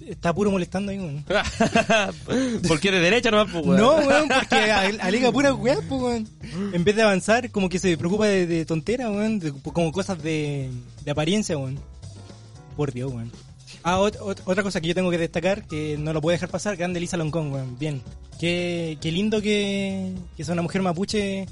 [0.06, 1.24] Está puro molestando ahí, weón.
[2.68, 3.78] Porque es de derecha nomás, pues, weón.
[3.80, 6.28] No, weón, porque al- alega pura weá, pues, weón.
[6.74, 9.40] En vez de avanzar, como que se preocupa de, de tontera, weón.
[9.40, 10.70] de- como cosas de,
[11.06, 11.80] de apariencia, weón.
[12.80, 13.30] Por Dios, weón.
[13.84, 16.48] Ah, ot- ot- otra cosa que yo tengo que destacar, que no lo puedo dejar
[16.48, 17.78] pasar, grande Lisa Loncón, weón.
[17.78, 18.02] Bien.
[18.40, 21.46] Qué, qué lindo que, que sea una mujer mapuche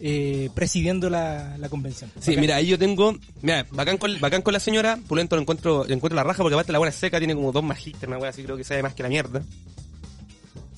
[0.00, 2.10] eh, presidiendo la, la convención.
[2.20, 2.40] Sí, Bacán.
[2.42, 3.16] mira, ahí yo tengo.
[3.40, 4.98] Mira, bacán con, bacán con la señora.
[5.08, 7.52] Pulento lo encuentro, le encuentro la raja porque aparte la buena es seca, tiene como
[7.52, 9.42] dos magíster, una wea así, creo que sabe más que la mierda.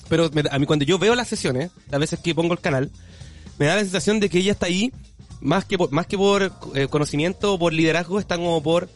[0.07, 2.89] Pero me- a mí cuando yo veo las sesiones, las veces que pongo el canal,
[3.59, 4.93] me da la sensación de que ella está ahí
[5.41, 8.87] más que por, más que por eh, conocimiento o por liderazgo, está como por.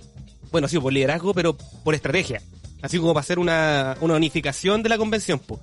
[0.52, 2.42] Bueno, sí, por liderazgo, pero por estrategia.
[2.82, 5.60] Así como para hacer una, una unificación de la convención, po.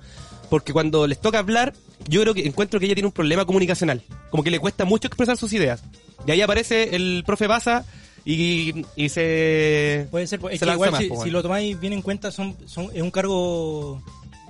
[0.49, 1.73] Porque cuando les toca hablar,
[2.07, 4.03] yo creo que encuentro que ella tiene un problema comunicacional.
[4.29, 5.83] Como que le cuesta mucho expresar sus ideas.
[6.27, 7.85] Y ahí aparece el profe Baza
[8.25, 10.07] y, y se...
[10.11, 11.33] Puede ser, es se que igual más, si, po, si weón.
[11.33, 14.03] lo tomáis bien en cuenta, son, son, es un cargo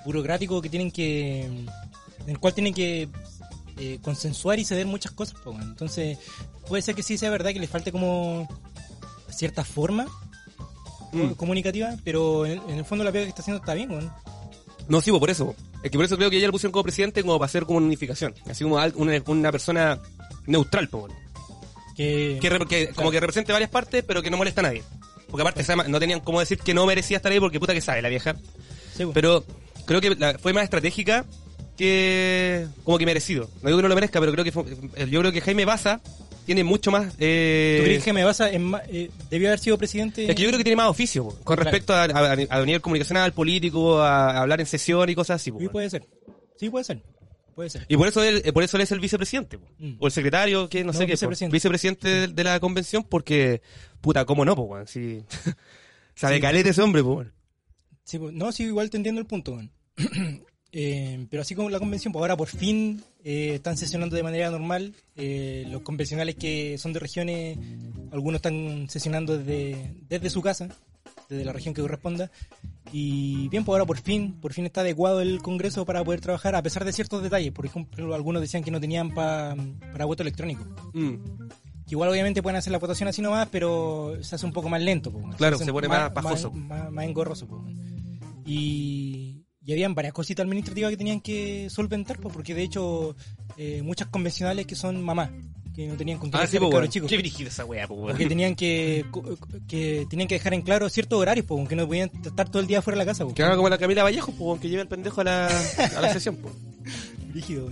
[0.05, 1.45] burocrático que tienen que.
[1.45, 1.69] en
[2.27, 3.09] el cual tienen que
[3.77, 5.57] eh, consensuar y ceder muchas cosas, po.
[5.61, 6.17] Entonces,
[6.67, 8.47] puede ser que sí sea verdad que le falte como
[9.29, 10.07] cierta forma
[11.11, 11.31] Mm.
[11.33, 14.11] comunicativa, pero en, en el fondo la pega que está haciendo está bien, weón.
[14.87, 15.55] No, sí, po, por eso.
[15.83, 17.77] Es que por eso creo que ella lo pusieron como presidente como para hacer como
[17.77, 18.33] una unificación.
[18.49, 19.99] Así como una, una persona
[20.45, 21.07] neutral, po.
[21.95, 24.83] Que, que, que como que represente varias partes, pero que no molesta a nadie.
[25.29, 28.01] Porque aparte no tenían cómo decir que no merecía estar ahí porque puta que sabe
[28.01, 28.35] la vieja.
[28.93, 29.13] sí, weón.
[29.13, 29.43] Pero
[29.85, 31.25] creo que la- fue más estratégica
[31.77, 33.49] que como que merecido.
[33.61, 34.65] No digo que no lo merezca, pero creo que fue-
[35.09, 36.01] yo creo que Jaime Baza
[36.45, 40.27] tiene mucho más eh, ¿Tú crees que me vas a, eh, debió haber sido presidente?
[40.29, 41.63] es que yo creo que tiene más oficio po, con Claro.
[41.63, 45.51] respecto a, a, a nivel comunicacional, político, a, a hablar en sesión y cosas así.
[45.51, 46.05] po, Sí, puede ser.
[46.57, 47.01] Sí, puede ser.
[47.55, 47.85] Puede ser.
[47.87, 49.57] Y por eso él, eh, por eso él es el vicepresidente.
[49.79, 49.93] Mm.
[49.99, 51.13] O el secretario, que no, No, sé qué.
[51.13, 51.53] vicepresidente.
[51.55, 53.61] Vicepresidente de, de la convención porque,
[54.01, 54.87] puta, ¿cómo no, weón?
[54.87, 55.23] Si,
[56.15, 56.41] sabe Sí.
[56.41, 57.31] calete ese hombre, weón.
[58.03, 59.53] Sí, pues, no, sí, igual te entiendo el punto.
[59.53, 59.71] weón.
[60.77, 64.51] Eh, pero así como la convención, pues ahora por fin eh, están sesionando de manera
[64.51, 64.93] normal.
[65.15, 67.57] Eh, los convencionales que son de regiones,
[68.11, 70.67] algunos están sesionando desde, desde su casa,
[71.29, 72.29] desde la región que corresponda.
[72.91, 76.55] Y bien, pues ahora por fin, por fin está adecuado el Congreso para poder trabajar,
[76.55, 77.53] a pesar de ciertos detalles.
[77.53, 79.55] Por ejemplo, algunos decían que no tenían pa-
[79.93, 80.65] para voto electrónico.
[80.93, 81.13] Mm.
[81.87, 84.81] Que igual obviamente pueden hacer la votación así nomás, pero se hace un poco más
[84.81, 85.09] lento.
[85.11, 85.31] po, weón.
[85.33, 86.51] Claro, hace se pone más pajoso.
[86.51, 87.47] Más, más engorroso.
[87.47, 87.75] po, weón.
[88.45, 89.24] y,
[89.65, 93.15] y habían varias cositas administrativas que tenían que solventar, po, porque de hecho
[93.57, 95.29] eh, muchas convencionales que son mamás,
[95.75, 96.91] que no tenían con quién Ah, sí, dejar po, el cabro weón.
[96.91, 97.07] chico.
[97.07, 98.09] Qué brígida esa weá, po, weón.
[98.09, 99.05] Porque tenían que,
[99.67, 102.67] que tenían que dejar en claro ciertos horarios, po, que no podían estar todo el
[102.67, 103.25] día fuera de la casa.
[103.25, 103.33] po.
[103.33, 106.01] Que haga como la Camila Vallejo, po, weón, que lleve al pendejo a la, a
[106.01, 106.51] la sesión, po.
[107.33, 107.69] Rígido.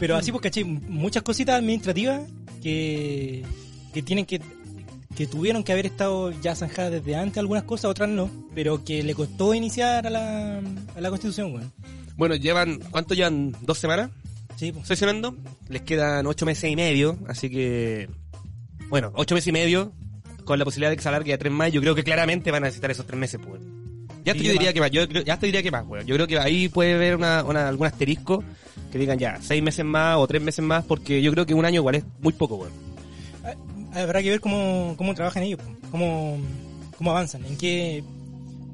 [0.00, 2.22] Pero así pues, caché, muchas cositas administrativas
[2.62, 3.44] que,
[3.94, 4.40] que tienen que
[5.16, 9.02] que tuvieron que haber estado ya zanjadas desde antes algunas cosas, otras no, pero que
[9.02, 10.58] le costó iniciar a la,
[10.94, 11.72] a la constitución, weón.
[12.16, 13.54] Bueno, llevan, ¿cuánto llevan?
[13.62, 14.10] ¿Dos semanas
[14.56, 14.86] Sí, pues.
[14.86, 15.34] sesionando?
[15.68, 18.08] Les quedan ocho meses y medio, así que,
[18.88, 19.92] bueno, ocho meses y medio,
[20.44, 22.62] con la posibilidad de que se alargue a tres más, yo creo que claramente van
[22.62, 23.60] a necesitar esos tres meses, pues.
[24.24, 26.04] Ya Sí, te yo diría que más, yo creo- ya te diría que más, weón.
[26.06, 28.42] Yo creo que ahí puede haber una, una- algún asterisco
[28.92, 31.64] que digan ya, seis meses más o tres meses más, porque yo creo que un
[31.64, 32.72] año igual es muy poco, weón.
[33.94, 35.60] Habrá que ver cómo, cómo trabajan ellos,
[35.90, 36.38] cómo,
[36.96, 38.04] cómo avanzan, en qué...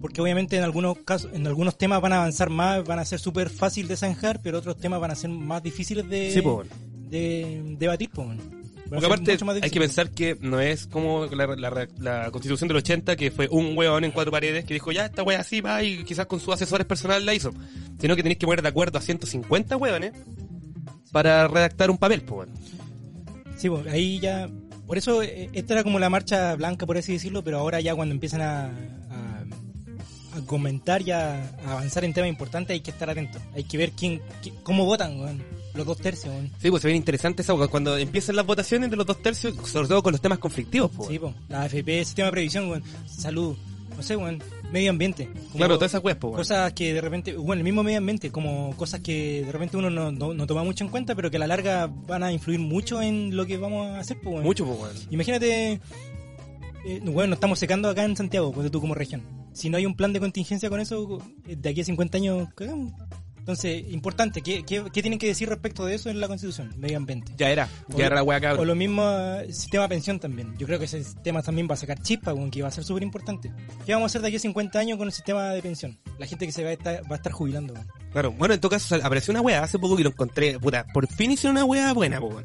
[0.00, 3.20] Porque obviamente en algunos casos, en algunos temas van a avanzar más, van a ser
[3.20, 6.56] súper fácil de zanjar, pero otros temas van a ser más difíciles de, Sí, pues,
[6.66, 7.08] weón.
[7.08, 8.26] de debatir, pues.
[8.88, 13.14] Porque aparte hay que pensar que no es como la, la- la constitución del 80
[13.16, 16.02] que fue un hueón en cuatro paredes que dijo ya esta wea así va y
[16.04, 17.52] quizás con sus asesores personales la hizo.
[18.00, 20.12] Sino que tenéis que poner de acuerdo a 150 hueones
[21.12, 22.48] para redactar un papel, pues.
[23.56, 24.48] Sí, pues, ahí ya.
[24.86, 27.94] Por eso, eh, esta era como la marcha blanca, por así decirlo, pero ahora ya
[27.94, 32.90] cuando empiezan a, a, a comentar y a, a avanzar en temas importantes hay que
[32.90, 33.40] estar atentos.
[33.54, 35.42] Hay que ver quién, qui- cómo votan.
[35.74, 36.34] Los dos tercios.
[36.60, 39.88] Sí, pues se ve interesante eso, cuando empiezan las votaciones de los dos tercios, sobre
[39.88, 41.08] todo con los temas conflictivos, pues.
[41.08, 41.34] Sí, pues.
[41.48, 42.82] La AFP, sistema de previsión.
[43.06, 43.56] Salud.
[43.96, 44.42] No sé, weón.
[44.72, 45.28] Medio ambiente.
[45.54, 46.34] Claro, todas esas weas, pues.
[46.34, 49.90] Cosas que de repente, bueno, el mismo medio ambiente, como cosas que de repente uno
[49.90, 52.58] no, no, no toma mucho en cuenta, pero que a la larga van a influir
[52.58, 54.42] mucho en lo que vamos a hacer, pues.
[54.42, 54.96] Mucho, pues, weón.
[55.10, 55.80] Imagínate,
[56.84, 59.22] eh, bueno, nos estamos secando acá en Santiago, pues tú como región.
[59.52, 62.48] Si no hay un plan de contingencia con eso, eh, de aquí a 50 años,
[62.54, 62.92] cagamos.
[63.42, 66.72] Entonces, importante, ¿qué, qué, qué tienen que decir respecto de eso en la Constitución?
[66.78, 67.32] Medio ambiente.
[67.36, 68.66] Ya era, O ya era la lo- wea O cabrón.
[68.68, 70.54] lo mismo eh, sistema de pensión también.
[70.58, 73.02] Yo creo que ese sistema también va a sacar chispa, que va a ser súper
[73.02, 73.52] importante.
[73.84, 75.98] ¿Qué vamos a hacer de aquí a 50 años con el sistema de pensión?
[76.18, 77.74] La gente que se va a estar, va a estar jubilando.
[78.12, 81.08] Claro, bueno, en todo caso apareció una wea hace poco que lo encontré, puta, por
[81.08, 82.44] fin hicieron una wea buena, weón.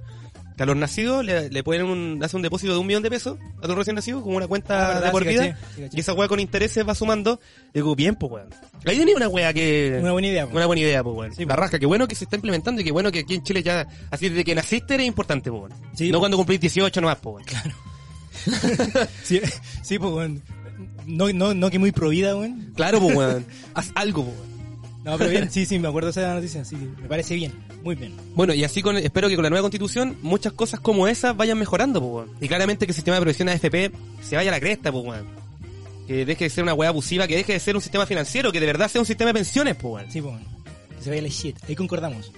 [0.57, 3.11] Que a los nacidos le, le ponen un, hace un depósito de un millón de
[3.11, 5.99] pesos a tu recién nacido, como una cuenta Ah, verdad, de por vida, sí y
[5.99, 7.39] esa wea con intereses va sumando,
[7.73, 8.49] digo, bien, pues, weón.
[8.85, 9.99] Ahí tenía una wea que...
[10.01, 10.57] Una buena idea, weón.
[10.57, 11.29] Una buena idea, pues, weón.
[11.37, 11.57] La pues.
[11.57, 13.87] rasca, que bueno que se está implementando y que bueno que aquí en Chile ya,
[14.09, 15.73] así desde que naciste eres importante, pues, weón.
[15.93, 16.19] Sí, no pues.
[16.21, 17.73] cuando cumplís 18 nomás, pues, weón.
[19.23, 19.41] Sí,
[19.83, 20.41] sí, pues, weón.
[21.05, 22.73] No, no, no que muy provida, weón.
[22.75, 23.45] Claro, pues, weón.
[23.75, 24.56] Haz algo, pues, weón.
[25.07, 27.95] No, pero bien, sí, sí, me acuerdo de esa noticia, sí, me parece bien, muy
[27.95, 28.11] bien.
[28.35, 31.57] Bueno, y así con, espero que con la nueva constitución muchas cosas como esas vayan
[31.57, 32.37] mejorando, pues, weón.
[32.41, 35.25] Y claramente que el sistema de previsión AFP se vaya a la cresta, pues, weón.
[36.07, 38.59] Que deje de ser una weá abusiva, que deje de ser un sistema financiero, que
[38.59, 40.11] de verdad sea un sistema de pensiones, pues, weón.
[40.11, 40.45] Sí, pues, weón.
[40.97, 42.33] Que se vaya la shit, ahí concordamos.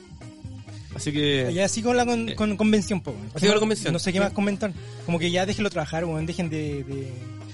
[0.95, 1.51] Así que...
[1.51, 3.32] Ya así con la con, con convención, weón.
[3.34, 3.93] Así con la convención.
[3.93, 4.74] No sé qué más comentar.
[5.07, 6.84] Como que ya déjenlo trabajar, weón, dejen de...
[6.84, 7.11] de...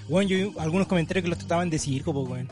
[0.09, 2.49] Weón, yo vi algunos comentarios que los trataban de circo, po, weón.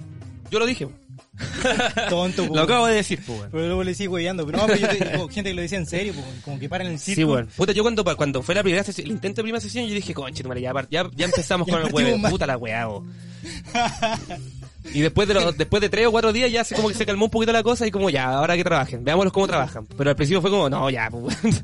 [0.54, 0.88] Yo lo dije.
[2.10, 2.56] Tonto, po.
[2.56, 3.50] Lo acabo de decir, weón.
[3.52, 4.16] Pero luego le sigo.
[4.18, 6.42] Pero no, pero yo te- como gente que lo decía en serio, po, weón.
[6.46, 7.16] Como que paran el circo.
[7.16, 7.48] Sí, weón.
[7.58, 10.14] Puta, yo cuando, cuando fue la primera sesión, el intento de primera sesión, yo dije,
[10.14, 12.18] conche, ya, par- ya, ya empezamos Ya con el partimos huevo.
[12.20, 12.32] mal.
[12.32, 13.04] Puta la weá, bo.
[14.94, 17.06] Y después de, los, después de tres o cuatro días ya se como que se
[17.06, 19.88] calmó un poquito la cosa y como ya, ahora que trabajen, veámoslos cómo trabajan.
[19.98, 21.64] Pero al principio fue como, no, ya, pues, weón.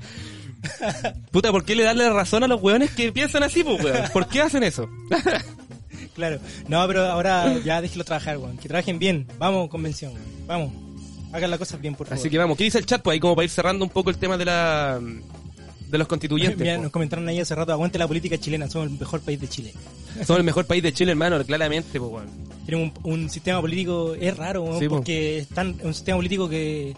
[1.31, 4.03] Puta, ¿por qué le darle razón a los weones que piensan así, pues, weón?
[4.13, 4.89] ¿Por qué hacen eso?
[6.20, 6.39] Claro.
[6.67, 8.57] No, pero ahora ya déjenlo trabajar, weón.
[8.57, 9.26] Que trabajen bien.
[9.38, 10.26] Vamos, convención, weón.
[10.47, 10.72] Vamos.
[11.32, 12.20] Hagan las cosas bien, por favor.
[12.20, 13.01] Así que vamos, ¿qué dice el chat?
[13.01, 16.59] Pues ahí como para ir cerrando un poco el tema de la de los constituyentes.
[16.59, 19.47] Mira, nos comentaron ahí hace rato, aguante la política chilena, somos el mejor país de
[19.47, 19.74] Chile.
[20.26, 22.28] Somos el mejor país de Chile, hermano, claramente, pues, weón.
[22.65, 24.97] Tenemos un, un sistema político, es raro, weón, Sí, po.
[24.97, 26.95] porque es tan, un sistema político que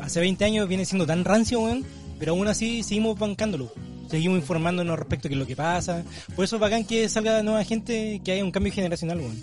[0.00, 1.84] hace 20 años viene siendo tan rancio, weón,
[2.18, 3.72] pero aún así seguimos bancándolo.
[4.08, 6.02] Seguimos informándonos respecto es lo que pasa.
[6.34, 9.42] Por eso es bacán que salga nueva gente, que haya un cambio generacional, weón.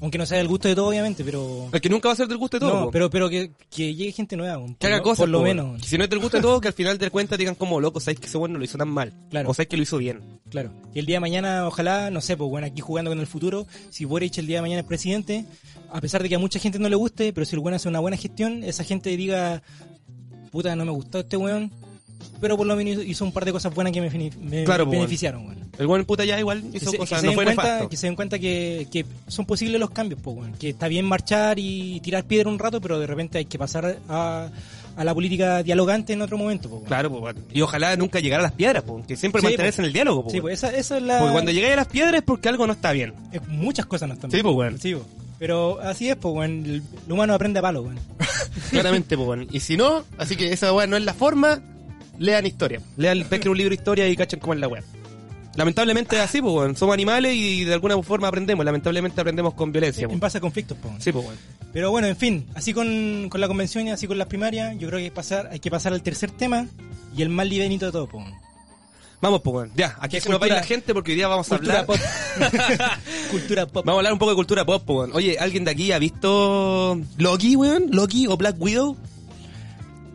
[0.00, 1.68] Aunque no sea del gusto de todo, obviamente, pero...
[1.72, 2.90] El que nunca va a ser del gusto de todo, No, po.
[2.90, 4.74] pero, pero que, que llegue gente nueva, weón.
[4.74, 5.80] Que Por haga lo- cosas, Por lo po, menos.
[5.80, 7.80] Que si no es del gusto de todo, que al final de cuentas digan como
[7.80, 9.14] loco, sabéis que ese bueno no lo hizo tan mal.
[9.30, 9.48] Claro.
[9.48, 10.20] O sabéis que lo hizo bien.
[10.50, 10.70] Claro.
[10.94, 13.66] Y el día de mañana, ojalá, no sé, pues bueno, aquí jugando con el futuro,
[13.88, 15.46] si Boric el día de mañana es presidente,
[15.90, 17.88] a pesar de que a mucha gente no le guste, pero si el weón hace
[17.88, 19.62] una buena gestión, esa gente diga,
[20.50, 21.70] puta, no me gustó este weón,
[22.40, 24.10] pero por lo menos hizo un par de cosas buenas que me,
[24.40, 25.64] me Claro, pues, beneficiaron, weón.
[25.78, 27.88] El buen puta ya igual Que hizo se, cosas, no fue cuenta, nefasto.
[27.88, 30.38] que se den cuenta que, que son posibles los cambios, pues.
[30.58, 33.98] Que está bien marchar y tirar piedra un rato, pero de repente hay que pasar
[34.08, 34.48] a,
[34.96, 36.84] a la política dialogante en otro momento, pues.
[36.84, 37.24] Claro.
[37.52, 38.84] Y ojalá nunca llegara a las piedras.
[39.08, 40.30] Que siempre Sí, mantenerse en el diálogo.
[40.30, 41.18] Sí, esa, esa es la...
[41.18, 43.14] Porque cuando llegáis a las piedras es porque algo no está bien.
[43.48, 44.78] Muchas cosas no están Sí, bien.
[44.80, 44.94] Sí.
[45.40, 46.48] Pero así es, pues.
[46.48, 47.90] El, el humano aprende a palo.
[48.70, 49.46] Claramente, pues.
[49.50, 51.60] Y si no, así que esa weá no es la forma,
[52.18, 52.80] lean historia.
[52.96, 54.82] Lean, pesquen un libro de historia y cachen cómo es la weá.
[55.56, 56.76] Lamentablemente es así, pues.
[56.78, 58.64] Somos animales y de alguna forma aprendemos.
[58.64, 60.94] Lamentablemente aprendemos con violencia, En base a conflictos, pues.
[60.98, 61.38] Sí, pues, weón.
[61.72, 64.88] Pero bueno, en fin, así con, con la convención y así con las primarias, yo
[64.88, 66.66] creo que hay, que pasar, hay que pasar al tercer tema
[67.16, 68.24] y el más livianito de todo, pues.
[69.20, 69.70] Vamos, pues.
[69.76, 71.50] Ya, aquí Que se nos va a ir cultura- la gente porque hoy día vamos
[71.50, 71.86] a Cultura hablar.
[71.86, 72.06] pop.
[73.30, 73.84] Cultura pop.
[73.86, 75.12] Vamos a hablar un poco de cultura pop, po, weón.
[75.14, 77.86] Oye, ¿alguien de aquí ha visto Loki, weón?
[77.92, 78.96] Loki o Black Widow?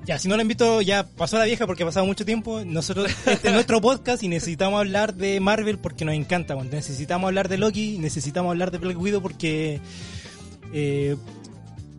[0.10, 2.64] Ya, si no lo han visto, ya pasó la vieja porque ha pasado mucho tiempo.
[2.66, 6.56] Nosotros, este es nuestro podcast y necesitamos hablar de Marvel porque nos encanta.
[6.56, 6.72] weón.
[6.72, 9.80] Necesitamos hablar de Loki, necesitamos hablar de Black Widow porque...
[10.74, 11.16] Eh,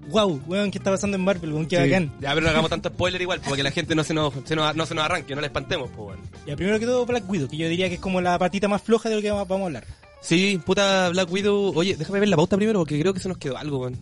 [0.08, 1.52] wow, weón, ¿qué está pasando en Marvel?
[1.52, 1.82] Weón, qué Sí.
[1.84, 2.12] bacán.
[2.20, 4.74] Ya, pero no hagamos tanto spoiler igual, porque la gente no se nos, se nos,
[4.74, 6.18] no se nos arranque, no la espantemos, po, weón.
[6.48, 8.82] Ya, primero que todo Black Widow, que yo diría que es como la patita más
[8.82, 9.84] floja de lo que vamos vamos a hablar.
[10.20, 11.72] Sí, puta Black Widow.
[11.76, 13.96] Oye, déjame ver la pauta primero porque creo que se nos quedó algo, weón.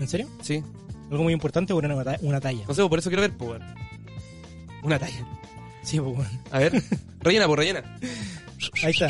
[0.00, 0.26] ¿En serio?
[0.40, 0.62] Sí.
[1.10, 2.64] ¿Algo muy importante o una, una talla?
[2.66, 3.62] No sé, por eso quiero ver, weón.
[4.82, 5.26] Una talla.
[5.82, 6.40] Sí, pues weón.
[6.50, 6.82] A ver,
[7.20, 7.98] rellena, pues rellena.
[8.82, 9.08] Ahí está.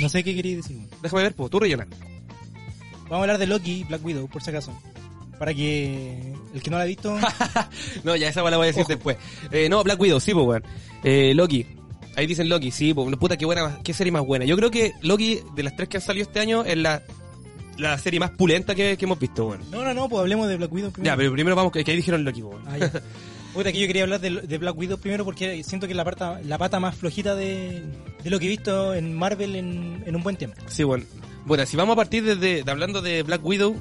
[0.00, 0.76] No sé qué queréis decir.
[0.76, 0.90] weón.
[1.02, 1.86] Déjame ver, pues tú rellena.
[3.04, 4.72] Vamos a hablar de Loki y Black Widow, por si acaso.
[5.38, 7.16] para que el que no la ha visto...
[8.04, 8.92] no, ya esa la voy a decir Ojo.
[8.92, 9.16] después.
[9.52, 10.64] Eh, no, Black Widow, sí, pues, weón.
[11.04, 11.66] Eh, Loki.
[12.16, 14.44] Ahí dicen Loki, sí, pues, puta, qué buena, qué serie más buena.
[14.44, 17.02] Yo creo que Loki, de las tres que han salido este año, es la,
[17.78, 19.70] la serie más pulenta que, que hemos visto, weón.
[19.70, 21.12] no, no, no, pues hablemos de Black Widow primero.
[21.12, 22.62] Ya, pero primero vamos, que, que ahí dijeron Loki, weón.
[22.66, 22.92] Ah, ya.
[23.54, 26.04] Puta, que yo quería hablar de, de Black Widow primero porque siento que es la
[26.04, 27.82] pata, la pata más flojita de,
[28.22, 30.56] de lo que he visto en Marvel en, en un buen tiempo.
[30.66, 31.04] Sí, bueno.
[31.46, 33.80] Bueno, si vamos a partir desde, de hablando de Black Widow,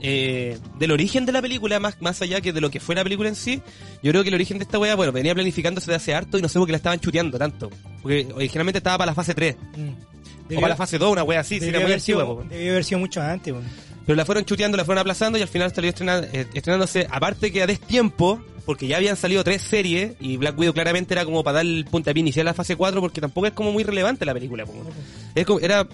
[0.00, 3.02] eh, del origen de la película, más, más allá que de lo que fue la
[3.02, 3.62] película en sí,
[4.02, 6.42] yo creo que el origen de esta wea, bueno, venía planificándose de hace harto y
[6.42, 7.70] no sé por qué la estaban chuteando tanto.
[8.02, 10.52] Porque originalmente estaba para la fase 3, Mm.
[10.56, 12.98] o para la fase 2, una wea así, sí, debió haber sido, debió haber sido
[12.98, 13.52] mucho antes.
[13.52, 13.64] weón.
[14.04, 17.50] Pero la fueron chuteando, la fueron aplazando y al final salió estrenando, eh, estrenándose, aparte
[17.50, 21.42] que a destiempo, porque ya habían salido tres series y Black Widow claramente era como
[21.42, 24.26] para dar el puntapié inicial a la fase 4 porque tampoco es como muy relevante
[24.26, 24.64] la película.
[25.34, 25.86] Es como, era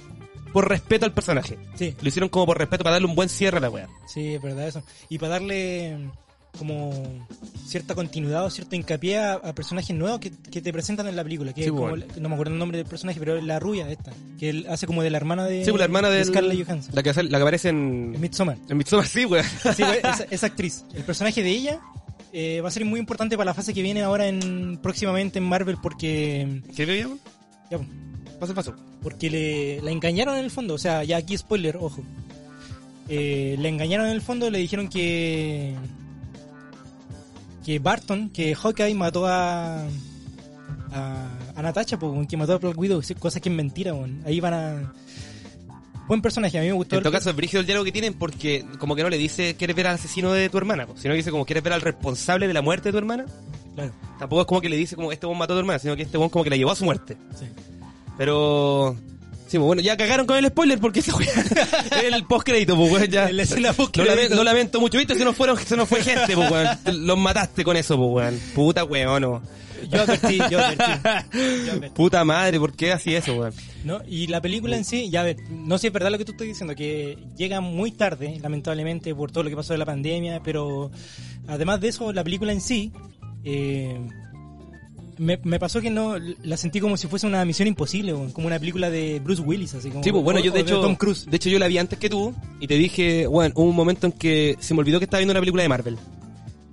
[0.53, 1.59] por respeto al personaje.
[1.75, 3.89] Sí, Lo hicieron como por respeto para darle un buen cierre a la wea.
[4.07, 4.83] sí, es verdad eso.
[5.09, 6.11] Y para darle mm,
[6.59, 7.27] como
[7.67, 11.23] cierta continuidad o cierto hincapié a, a personajes nuevos que, que te presentan en la
[11.23, 11.53] película.
[11.53, 12.05] Que Sí, es como bueno.
[12.19, 14.13] no me acuerdo el nombre del personaje, pero es la rubia esta.
[14.39, 16.95] Que él hace como de la hermana de, Sí, pues la hermana de Scarlett Johansson.
[16.95, 18.57] La que, hace- la que aparece En en, Midsommar.
[18.69, 19.45] en Midsommar, sí, weón.
[19.77, 20.85] Sí, güey, esa, esa actriz.
[20.95, 21.81] El personaje de ella
[22.33, 25.45] eh, va a ser muy importante para la fase que viene ahora en próximamente en
[25.45, 27.21] Marvel porque ¿Qué veía, weón?
[27.71, 27.89] ya, pues,
[28.41, 28.75] Paso, paso.
[29.03, 30.75] porque le la engañaron en el fondo.
[30.75, 32.03] O sea, ya aquí spoiler, ojo.
[33.09, 35.75] Eh, le engañaron en el fondo, le dijeron que
[37.65, 39.85] que Barton, que Hawkeye mató a
[40.93, 44.23] a, a Natasha, pues, que mató a Black Widow, cosas que es mentira, weón.
[44.27, 44.93] ahí van a
[46.09, 46.97] buen personaje, a mí me gustó.
[46.97, 49.19] En todo el- caso, es brígido el diálogo que tienen porque como que no le
[49.19, 51.73] dice quieres ver al asesino de tu hermana, po, sino que dice como quieres ver
[51.75, 53.27] al responsable de la muerte de tu hermana.
[53.75, 55.95] Claro, Tampoco es como que le dice como este buen mató a tu hermana, sino
[55.95, 57.17] que este buen como que la llevó a su muerte.
[57.39, 57.47] sí.
[58.21, 58.99] Pero...
[59.47, 61.27] Sí, pues, bueno, ya cagaron con el spoiler porque weá
[62.03, 63.31] es el post crédito, pues weón, ya.
[63.31, 64.35] En la escena post-crédito.
[64.35, 66.69] no lamento mucho, viste, se nos fueron, se nos fue gente, pues weón.
[67.07, 68.41] Los mataste con eso, pues weón.
[68.55, 69.43] Puta weón, no.
[69.91, 71.09] Yo advertí, yo advertí.
[71.67, 71.95] Yo advertí.
[71.95, 73.55] Puta madre, ¿por qué así eso, weón?
[73.85, 74.03] ¿No?
[74.07, 76.27] Y la película en sí, ya a ver, no sé si es verdad lo que
[76.27, 79.87] tú estás diciendo, que llega muy tarde, lamentablemente, por todo lo que pasó de la
[79.87, 80.91] pandemia, pero
[81.49, 82.93] además de eso, la película en sí,
[83.45, 83.99] eh,
[85.21, 88.59] me, me pasó que no, la sentí como si fuese una misión imposible, como una
[88.59, 90.03] película de Bruce Willis, así como.
[90.03, 91.27] Sí, pues bueno, o- yo de hecho, Tom Cruise.
[91.31, 94.07] de hecho yo la vi antes que tú y te dije, bueno, hubo un momento
[94.07, 95.99] en que se me olvidó que estaba viendo una película de Marvel.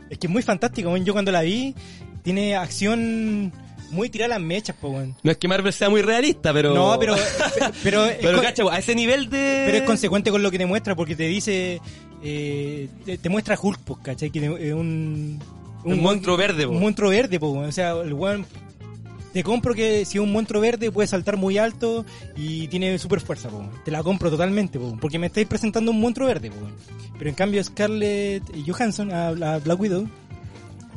[0.09, 1.75] Es que es muy fantástico, yo cuando la vi,
[2.23, 3.51] tiene acción
[3.91, 5.15] muy tirada las mechas, pues, weón.
[5.23, 6.73] No es que Marvel sea muy realista, pero...
[6.73, 7.15] No, pero,
[7.83, 9.63] pero, Pero, cacha, a ese nivel de...
[9.65, 11.79] Pero es consecuente con lo que te muestra, porque te dice.
[12.23, 14.29] eh, te, te muestra Hulk, pues, ¿cachai?
[14.29, 15.39] Que es un.
[15.83, 16.73] Un monstruo verde, po.
[16.73, 18.45] Un monstruo verde, pues, o sea, el weón.
[19.33, 22.05] Te compro que si es un monstruo verde puede saltar muy alto
[22.35, 23.69] y tiene super fuerza, po.
[23.85, 26.49] te la compro totalmente, po, porque me estáis presentando un monstruo verde.
[26.49, 26.57] Po.
[27.17, 30.07] Pero en cambio Scarlett Johansson, a, a Black Widow,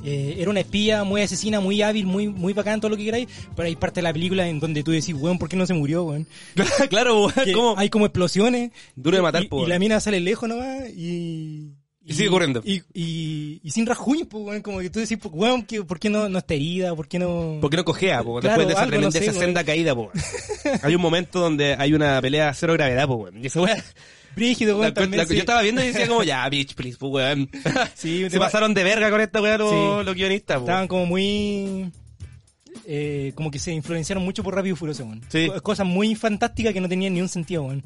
[0.05, 3.28] eh, era una espía muy asesina, muy hábil, muy muy bacán, todo lo que queráis,
[3.55, 5.74] pero hay parte de la película en donde tú decís, weón, ¿por qué no se
[5.74, 6.26] murió, weón?
[6.89, 7.74] claro, weón.
[7.76, 8.70] Hay como explosiones.
[8.97, 9.68] Duro de matar, y, po, y weón.
[9.70, 11.72] la mina sale lejos nomás y...
[12.05, 12.62] Y sigue corriendo.
[12.64, 16.01] Y, y, y sin rasguños, pues, weón, como que tú decís, pues, weón, ¿qué- ¿por
[16.01, 16.94] qué no, no está herida?
[16.96, 17.59] ¿Por qué no...?
[17.61, 18.22] ¿Por qué no cojea?
[18.22, 19.44] Claro, Después de esa, algo, tremenda, no sé, esa weón.
[19.44, 20.11] senda caída, po.
[20.82, 23.42] Hay un momento donde hay una pelea a cero gravedad, po, weón.
[23.42, 23.84] Y esa weá...
[24.34, 25.34] Brígido, weón, también, la- sí.
[25.34, 27.51] Yo estaba viendo y decía como, ya, bitch, please, po, weón.
[27.94, 30.05] Sí, Se pasaron de verga con esta weá los, Sí.
[30.07, 30.62] los guionistas, po.
[30.64, 31.90] Estaban como muy...
[32.86, 35.20] Eh, como que se influenciaron mucho por Rápido y Furioso, weón.
[35.28, 35.48] Sí.
[35.62, 37.84] Cosas muy fantásticas que no tenían ni un sentido, weón.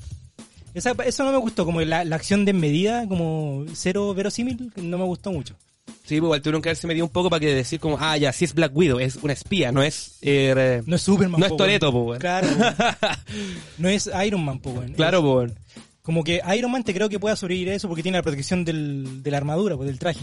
[0.75, 5.05] Esa, eso no me gustó, como la, la acción desmedida, como cero verosímil, no me
[5.05, 5.55] gustó mucho.
[5.87, 8.33] Sí, pues igual tuvieron que haberse medido un poco para que decir como, ah, ya,
[8.33, 10.19] sí es Black Widow, es una espía, no es...
[10.23, 11.79] eh, No es Superman, No es po, weón.
[11.81, 12.19] po, weón.
[12.21, 12.49] Claro.
[13.79, 14.93] No es Iron Man, po, weón.
[14.95, 15.55] Claro, po, weón.
[16.03, 18.65] Como que Iron Man te creo que pueda sobrevivir a eso porque tiene la protección
[18.65, 20.21] del, de la armadura, pues, del traje.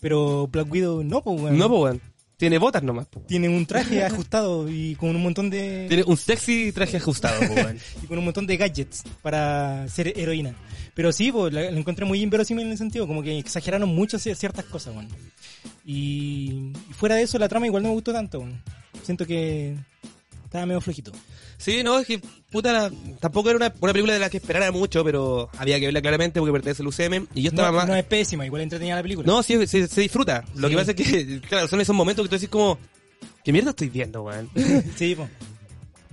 [0.00, 1.56] Pero Black Widow no, weón.
[1.58, 2.00] No, po, weón.
[2.36, 3.20] Tiene botas nomás, po.
[3.20, 7.54] Tiene un traje ajustado y con un montón de Tiene un sexy traje ajustado, po,
[7.54, 7.78] weón.
[8.02, 10.54] y con un montón de gadgets para ser heroína.
[10.94, 14.18] Pero sí, pues, la, la encontré muy inverosímil en el sentido, como que exageraron mucho
[14.18, 15.08] cier- ciertas cosas, weón.
[15.84, 18.62] Y, y fuera de eso, la trama igual no me gustó tanto, weón.
[19.02, 19.74] Siento que
[20.44, 21.12] estaba medio flojito.
[21.58, 22.20] Sí, no, es que,
[22.56, 22.90] puta,
[23.20, 26.40] tampoco era una, una película de la que esperara mucho, pero había que verla claramente
[26.40, 27.26] porque pertenece al UCM.
[27.34, 27.86] Y yo estaba No, más...
[27.86, 29.26] no es pésima, igual entretenida la película.
[29.26, 30.42] No, sí, sí, se disfruta.
[30.54, 32.78] Lo que pasa es que, claro, son esos momentos que tú decís como,
[33.44, 34.48] ¿qué mierda estoy viendo, weón?
[34.96, 35.28] Sí, pues.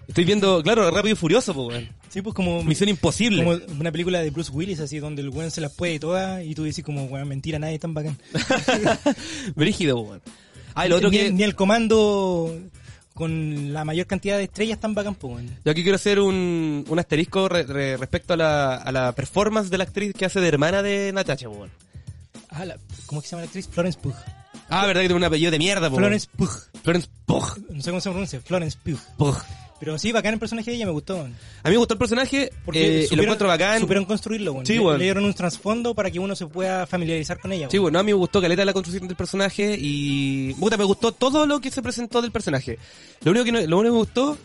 [0.05, 1.87] Estoy viendo, claro, Rápido y Furioso, po, weón.
[2.09, 3.43] Sí, pues como Misión Imposible.
[3.43, 6.53] Como una película de Bruce Willis, así, donde el weón se las puede todas y
[6.55, 8.17] tú dices como, weón, mentira, nadie es tan bacán.
[9.55, 10.21] Brígido, po, weón.
[10.75, 11.31] Ah, lo otro ni, que...
[11.31, 12.53] ni el comando
[13.13, 15.45] con la mayor cantidad de estrellas tan bacán, pues.
[15.63, 19.69] Yo aquí quiero hacer un, un asterisco re- re- respecto a la, a la performance
[19.69, 21.67] de la actriz que hace de hermana de Natasha, po.
[22.49, 23.67] Ah, la- ¿Cómo es que se llama la actriz?
[23.71, 24.15] Florence Pugh.
[24.69, 25.97] Ah, verdad que tiene un apellido de mierda, po.
[25.97, 26.49] Florence Pugh.
[26.83, 27.57] Florence Pugh.
[27.69, 28.41] No sé cómo se pronuncia.
[28.41, 28.99] Florence Pugh.
[29.17, 29.37] Pugh.
[29.79, 31.19] Pero sí, bacán el personaje de ella, me gustó.
[31.19, 33.81] A mí me gustó el personaje, Porque eh, y lo encuentro bacán.
[33.81, 34.61] supieron construirlo.
[34.63, 34.97] Sí, weón.
[34.97, 37.67] Le dieron un trasfondo para que uno se pueda familiarizar con ella.
[37.69, 41.11] Sí, bueno, a mí me gustó caleta la construcción del personaje y puta, me gustó
[41.11, 42.79] todo lo que se presentó del personaje.
[43.23, 44.37] Lo único que no- lo único que me gustó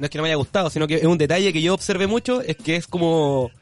[0.00, 2.08] no es que no me haya gustado, sino que es un detalle que yo observé
[2.08, 3.52] mucho es que es como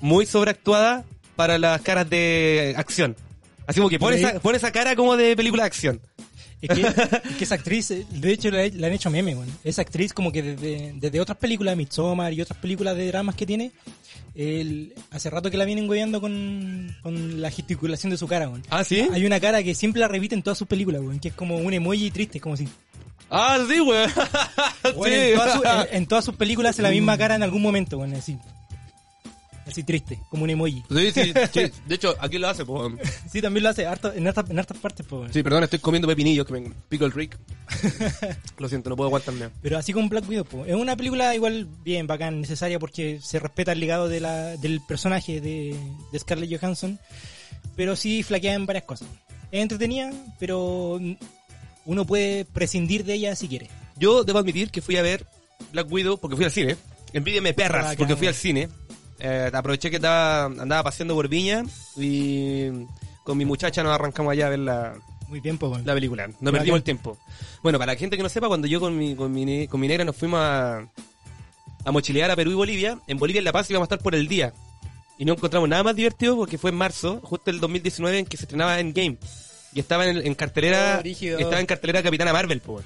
[0.00, 1.04] muy sobreactuada
[1.36, 3.14] para las caras de acción.
[3.66, 6.00] Así como que pone esa, pone esa cara como de película de acción.
[6.62, 6.80] Es que,
[7.30, 9.48] es que esa actriz, eh, de hecho, le han hecho meme, weón.
[9.64, 13.44] Esa actriz, como que desde, desde otras películas, Midsommar y otras películas de dramas que
[13.46, 13.72] tiene,
[14.34, 18.62] el- hace rato que la vienen hueveando con, con la gesticulación de su cara, weón.
[18.70, 19.06] Ah, ¿sí?
[19.12, 21.56] Hay una cara que siempre la repite en todas sus películas, weón, que es como
[21.58, 22.68] un emoji triste, como si.
[23.30, 24.10] Ah, sí, weón.
[24.96, 27.62] Weón, en, todas sus- en- en todas sus películas hace la misma cara en algún
[27.62, 28.36] momento, weón, así.
[29.72, 30.82] Así triste, como un emoji.
[30.90, 31.72] Sí, sí, sí.
[31.86, 32.92] De hecho, aquí lo hace, po.
[33.30, 35.32] Sí, también lo hace harto, en, hartas, en hartas partes, pues, weón.
[35.32, 37.38] Sí, perdón, estoy comiendo pepinillos que me pico el Rick.
[38.58, 39.48] Lo siento, no puedo aguantarme.
[39.62, 40.64] Pero así con Black Widow, po.
[40.66, 44.80] es una película igual bien bacán, necesaria porque se respeta el legado de la, del
[44.86, 45.74] personaje de,
[46.12, 46.98] de Scarlett Johansson,
[47.74, 49.08] pero sí flaquea en varias cosas.
[49.50, 51.00] Es entretenida, pero
[51.84, 53.68] uno puede prescindir de ella si quiere.
[53.96, 55.26] Yo debo admitir que fui a ver
[55.72, 56.76] Black Widow porque fui al cine.
[57.12, 57.96] Envídiame perras, Bacán.
[57.96, 58.68] porque fui al cine.
[59.24, 61.64] Eh, aproveché que estaba, andaba paseando por Viña
[61.96, 62.66] y
[63.22, 64.94] con mi muchacha nos arrancamos allá a ver la,
[65.28, 65.86] Muy bien, weón.
[65.86, 66.28] la película.
[66.40, 67.16] No perdimos el tiempo.
[67.62, 69.86] Bueno, para la gente que no sepa, cuando yo con mi, con mi, con mi
[69.86, 70.88] negra nos fuimos a,
[71.84, 74.16] a mochilear a Perú y Bolivia, en Bolivia en La Paz íbamos a estar por
[74.16, 74.52] el día.
[75.18, 78.36] Y no encontramos nada más divertido porque fue en marzo, justo el 2019, en que
[78.36, 79.18] se estrenaba Endgame.
[79.72, 82.84] Y estaba en, en cartelera, Oh, estaba en cartelera Capitana Marvel, pues.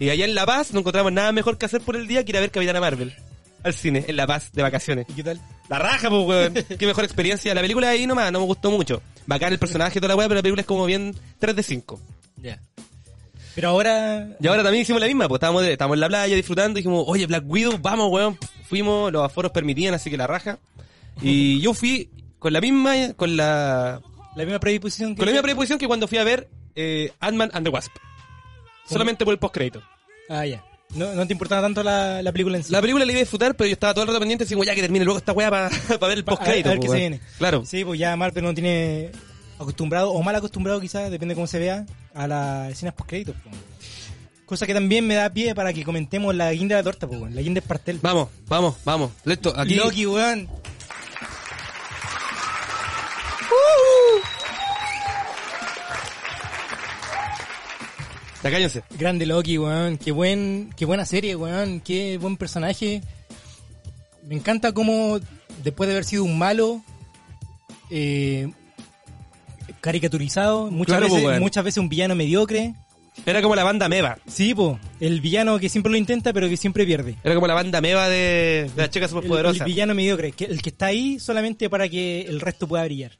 [0.00, 2.30] Y allá en La Paz no encontramos nada mejor que hacer por el día que
[2.30, 3.14] ir a ver Capitana Marvel.
[3.62, 5.06] Al cine, en La Paz, de vacaciones.
[5.08, 5.40] ¿Y qué tal?
[5.68, 6.54] La raja, pues, weón.
[6.78, 7.52] Qué mejor experiencia.
[7.54, 9.02] La película ahí nomás, no me gustó mucho.
[9.26, 11.62] Bacán el personaje y toda la weá, pero la película es como bien 3 de
[11.62, 12.00] 5.
[12.36, 12.60] Ya.
[13.56, 14.28] Pero ahora...
[14.38, 16.82] Y ahora también hicimos la misma, pues estábamos, de- estábamos en la playa disfrutando y
[16.82, 18.38] dijimos, oye, Black Widow, vamos, weón.
[18.68, 20.58] Fuimos, los aforos permitían, así que la raja.
[21.20, 24.00] Y yo fui con la misma, con la,
[24.36, 25.18] La misma predisposición que...
[25.18, 27.92] con la misma predisposición que cuando fui a ver eh, Ant-Man and the Wasp.
[28.88, 29.82] Solamente por el postcrédito.
[30.28, 30.62] Ah, ya.
[30.94, 32.72] No, no te importaba tanto la, la película en sí.
[32.72, 34.64] La película la iba a disfrutar, pero yo estaba todo el rato pendiente, así como
[34.64, 35.68] ya que termine luego esta weá para
[36.00, 36.68] ver el Pa- a- postcrédito.
[36.68, 37.20] a ver qué se viene.
[37.38, 37.64] Claro.
[37.66, 39.10] Sí, pues ya Marvel no tiene
[39.58, 41.84] acostumbrado, o mal acostumbrado quizás, depende de cómo se vea,
[42.14, 43.34] a las escenas post-créditos.
[43.36, 43.50] po.
[44.46, 47.20] Cosa que también me da pie para que comentemos la guinda de la torta, pues,
[47.34, 47.98] la guinda de pastel.
[48.00, 49.10] Vamos, vamos, vamos.
[49.24, 49.74] Listo, aquí.
[49.74, 50.48] Loki, weón.
[58.46, 58.82] Ya cállense.
[58.96, 59.98] Grande Loki, weón.
[59.98, 61.80] Qué, buen, qué buena serie, weón.
[61.80, 63.02] Qué buen personaje.
[64.24, 65.18] Me encanta cómo,
[65.64, 66.80] después de haber sido un malo,
[67.90, 68.48] eh,
[69.80, 72.74] caricaturizado, muchas, Claro, veces, muchas veces un villano mediocre.
[73.24, 74.18] Era como la banda Meva.
[74.28, 77.16] Sí, po, el villano que siempre lo intenta, pero que siempre pierde.
[77.24, 79.64] Era como la banda Meva de, de la chica El, superpoderosa.
[79.64, 83.18] el villano mediocre, que, el que está ahí solamente para que el resto pueda brillar.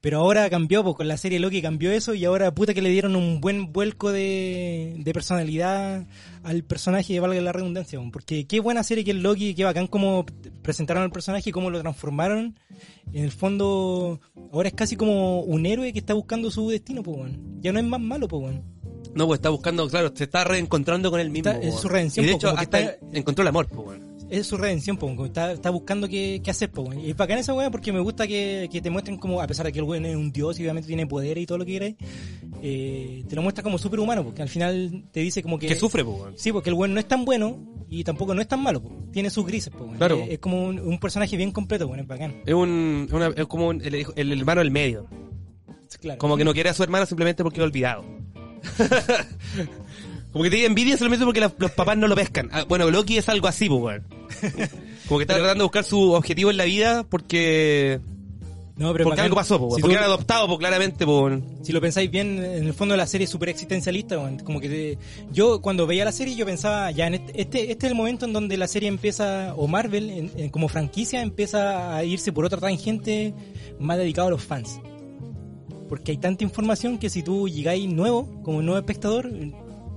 [0.00, 2.88] Pero ahora cambió, pues con la serie Loki cambió eso y ahora puta que le
[2.90, 6.06] dieron un buen vuelco de, de personalidad
[6.44, 10.24] al personaje, valga la redundancia, porque qué buena serie que es Loki, qué bacán cómo
[10.62, 12.60] presentaron al personaje y cómo lo transformaron.
[13.12, 14.20] En el fondo,
[14.52, 17.60] ahora es casi como un héroe que está buscando su destino, pues, weón.
[17.60, 18.62] Ya no es más malo, pues, weón.
[19.14, 21.50] No, pues está buscando, claro, se está reencontrando con él mismo.
[21.50, 24.07] Está- es su redención, Y de po, hecho, hasta está- encontró el amor, pues, weón.
[24.30, 25.26] Es su redención, po, weón.
[25.26, 27.00] está, está buscando qué, qué hacer, po, weón.
[27.00, 29.66] y es bacán esa weá porque me gusta que, que te muestren como, a pesar
[29.66, 31.72] de que el weón es un dios y obviamente tiene poder y todo lo que
[31.72, 31.96] queráis,
[32.62, 35.66] eh, te lo muestra como súper humano, porque al final te dice como que...
[35.66, 36.34] Que sufre, weón.
[36.36, 37.58] Sí, porque el weón no es tan bueno
[37.88, 39.96] y tampoco no es tan malo, tiene sus grises, po, weón.
[39.96, 40.16] Claro.
[40.18, 42.42] Eh, es como un, un personaje bien completo, weón, es bacán.
[42.44, 45.06] Es un, una- es como un- el, el hermano del medio.
[46.00, 46.18] Claro.
[46.18, 48.04] Como que no quiere a su hermano simplemente porque lo ha olvidado.
[50.38, 52.48] como que te envidia solamente porque los papás no lo pescan.
[52.52, 54.04] Ah, bueno, Loki es algo así, pues, weón.
[55.08, 57.98] Como que está tratando de buscar su objetivo en la vida porque...
[58.76, 61.40] no, pero Porque algo pasó, pues, Si porque tú- era adoptado, pues, claramente, pues.
[61.62, 64.38] Si lo pensáis bien, en el fondo la serie es súper existencialista, weón.
[64.40, 64.98] como que te-
[65.32, 68.24] yo cuando veía la serie yo pensaba, ya en este, este, este es el momento
[68.26, 72.44] en donde la serie empieza, o Marvel en- en- como franquicia empieza a irse por
[72.44, 73.34] otra tangente
[73.80, 74.78] más dedicado a los fans.
[75.88, 79.30] Porque hay tanta información que si tú llegáis nuevo, como nuevo espectador,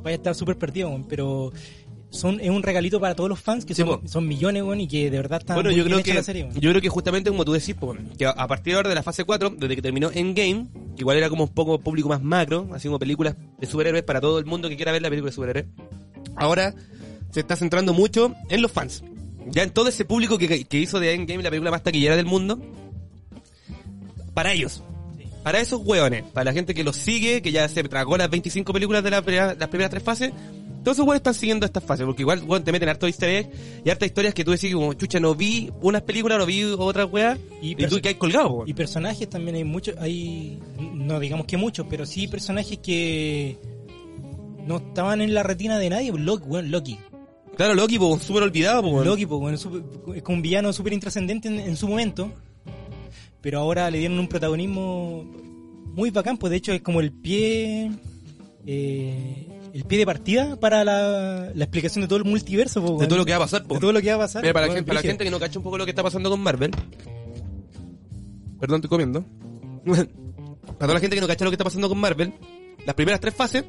[0.04, 1.52] vaya a estar súper perdido, pero
[2.10, 4.88] son, es un regalito para todos los fans, que Sí, son, son millones, weón, y
[4.88, 6.60] que de verdad están Bueno, muy yo creo que la serie, weón.
[6.60, 8.96] yo creo que justamente como tú decís, pues, que a a partir de ahora de
[8.96, 12.22] la fase 4, desde que terminó Endgame, que igual era como un poco público más
[12.22, 15.30] macro, así como películas de superhéroes para todo el mundo que quiera ver la película
[15.30, 15.66] de superhéroes.
[16.36, 16.74] Ahora
[17.32, 19.04] se está centrando mucho en los fans.
[19.48, 22.26] Ya en todo ese público que, que hizo de Endgame la película más taquillera del
[22.26, 22.60] mundo.
[24.34, 24.84] Para ellos.
[25.44, 28.74] Para esos hueones, para la gente que los sigue, que ya se tragó las 25
[28.74, 30.32] películas de la primera- las primeras tres fases,
[30.84, 33.50] todos esos hueones están siguiendo estas fases, porque igual, weón, te meten harto easter egg
[33.86, 37.08] y hartas historias que tú decís como, chucha, no vi unas películas, no vi otras
[37.12, 38.70] weas, Y y, tú que hay colgado, weón.
[38.70, 43.58] Y personajes también hay muchos, hay, no digamos que muchos, pero sí personajes que
[44.66, 46.12] no estaban en la retina de nadie.
[46.12, 47.00] Loki, weón, Loki.
[47.58, 49.06] Claro, Loki, pues, súper olvidado, pues, weón.
[49.08, 49.84] Loki, pues, weón, es súper-
[50.16, 52.32] es como un villano súper intrascendente en, en su momento,
[53.42, 55.24] pero ahora le dieron un protagonismo
[55.94, 57.92] muy bacán, pues de hecho es como el pie,
[58.66, 63.08] eh, el pie de partida para la, la explicación de todo el multiverso, pues, De
[63.08, 63.80] todo lo que va a pasar, De pues.
[63.80, 64.42] todo lo que va a pasar.
[64.42, 65.12] Mira, para, la gente, para la brígido.
[65.12, 66.72] gente que no cacha un poco lo que está pasando con Marvel.
[68.60, 69.26] Perdón, estoy comiendo.
[69.86, 70.06] para
[70.78, 72.34] toda la gente que no cacha lo que está pasando con Marvel,
[72.86, 73.66] las primeras tres fases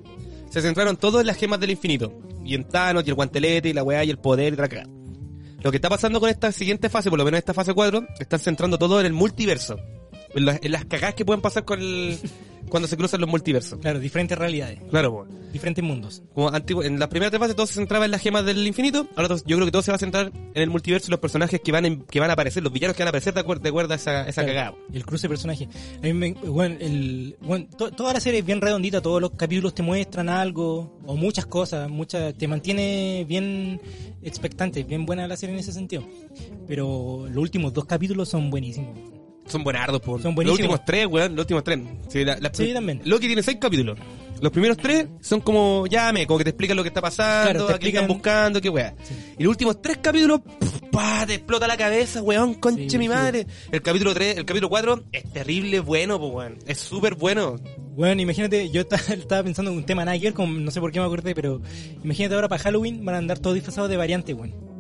[0.51, 2.13] se centraron todos en las gemas del infinito.
[2.45, 4.91] Y en Thanos, y el guantelete, y la weá, y el poder, y la cagada.
[5.63, 8.41] Lo que está pasando con esta siguiente fase, por lo menos esta fase 4, están
[8.41, 9.79] centrando todo en el multiverso.
[10.35, 12.19] En, las- en las cagadas que pueden pasar con el,
[12.71, 13.79] cuando se cruzan los multiversos.
[13.81, 15.53] Claro, diferentes realidades, Claro, pues.
[15.53, 16.23] diferentes mundos.
[16.35, 19.07] Como antiguo, en las primeras tres fases todo se centraba en las gemas del infinito.
[19.15, 21.21] Ahora todo- yo creo que todo se va a centrar en el multiverso y los
[21.21, 23.41] personajes que van, en- que van a aparecer, los villanos que van a aparecer de,
[23.45, 24.77] acuer- de acuerdo a esa, esa Claro, cagada.
[24.95, 25.69] El cruce de personajes.
[25.99, 29.33] A mí me- bueno, el, bueno, to- toda la serie es bien redondita, todos los
[29.33, 33.81] capítulos te muestran algo, o muchas cosas, muchas, te mantiene bien
[34.23, 36.05] expectante, bien buena la serie en ese sentido.
[36.67, 38.97] Pero los últimos dos capítulos son buenísimos.
[39.47, 40.13] Son buenardos, po.
[40.19, 40.59] Son Los buenísimos.
[40.61, 41.79] últimos tres, weón, los últimos tres.
[42.09, 43.01] Sí, la- la- Sí, también.
[43.05, 43.99] Loki tiene seis capítulos.
[44.41, 47.67] Los primeros tres son como, llame, como que te explican lo que está pasando, Claro,
[47.67, 48.95] te a qué están explican- buscando, qué weá.
[49.05, 49.15] Sí.
[49.39, 50.41] Y los últimos tres capítulos,
[50.91, 53.47] pa, te explota la cabeza, weón, conche Sí, mi madre.
[53.71, 56.59] El capítulo tres, el capítulo cuatro es terrible bueno, po, weón.
[56.67, 57.57] Es súper bueno.
[57.95, 60.91] Bueno, imagínate, yo ta- estaba pensando en un tema nada que ver, no sé por
[60.91, 61.61] qué me acordé, pero
[62.03, 64.72] imagínate ahora para Halloween van a andar todos disfrazados de variante, weón.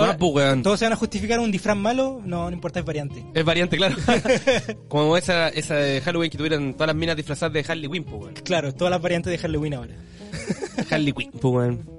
[0.00, 0.62] Weón.
[0.62, 3.24] todos se van a justificar un disfraz malo, no, no importa, es variante.
[3.34, 3.96] Es variante, claro.
[4.88, 8.34] como esa, esa de Halloween que tuvieron todas las minas disfrazadas de Harley Quinn, weón.
[8.34, 9.94] Claro, todas las variantes de Halloween ahora.
[10.90, 11.94] Harley Quinn, po, weón.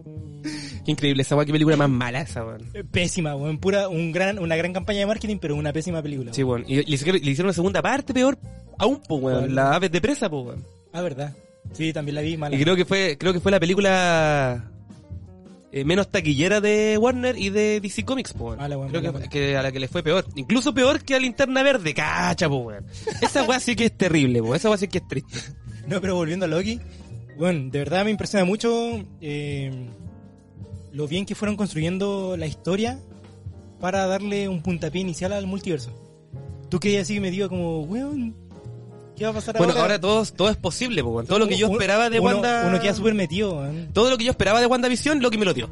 [0.85, 2.69] Qué increíble esa weá, qué película más mala esa, weón.
[2.73, 6.33] Eh, Pésima, weón, pura, un gran, una gran campaña de marketing, pero una pésima película.
[6.33, 6.63] Sí, weón.
[6.67, 8.37] Y le hicieron, le hicieron una segunda parte peor
[8.77, 9.21] aún, weón.
[9.21, 9.55] ¿Cuál?
[9.55, 10.65] La aves de presa, po, weón.
[10.93, 11.33] Ah, verdad.
[11.73, 12.55] Sí, también la vi mala.
[12.55, 14.71] Y creo que fue, creo que fue la película
[15.75, 19.73] eh, menos taquillera de Warner y de DC Comics, po, weón, Creo que, a la
[19.73, 20.25] que le fue peor.
[20.35, 22.85] Incluso peor que a Linterna Verde, cacha, po, weón.
[23.21, 24.55] Esa weá sí que es terrible, po.
[24.55, 25.37] Esa weá sí que es triste.
[25.87, 26.79] No, pero volviendo a Loki,
[27.37, 29.87] bueno, de verdad me impresiona mucho eh,
[30.91, 32.97] lo bien que fueron construyendo la historia
[33.79, 35.91] para darle un puntapié inicial al multiverso.
[36.69, 38.33] Tú que así me digo como, weón,
[39.15, 39.83] ¿qué va a pasar Bueno, ahora?
[39.83, 41.23] ahora todo, todo es posible, po.
[41.23, 42.65] Todo lo que yo esperaba de uno, Wanda...
[42.67, 43.89] Uno queda súper metido, weón.
[43.93, 45.69] Todo lo que yo esperaba de WandaVision, Loki me lo dio.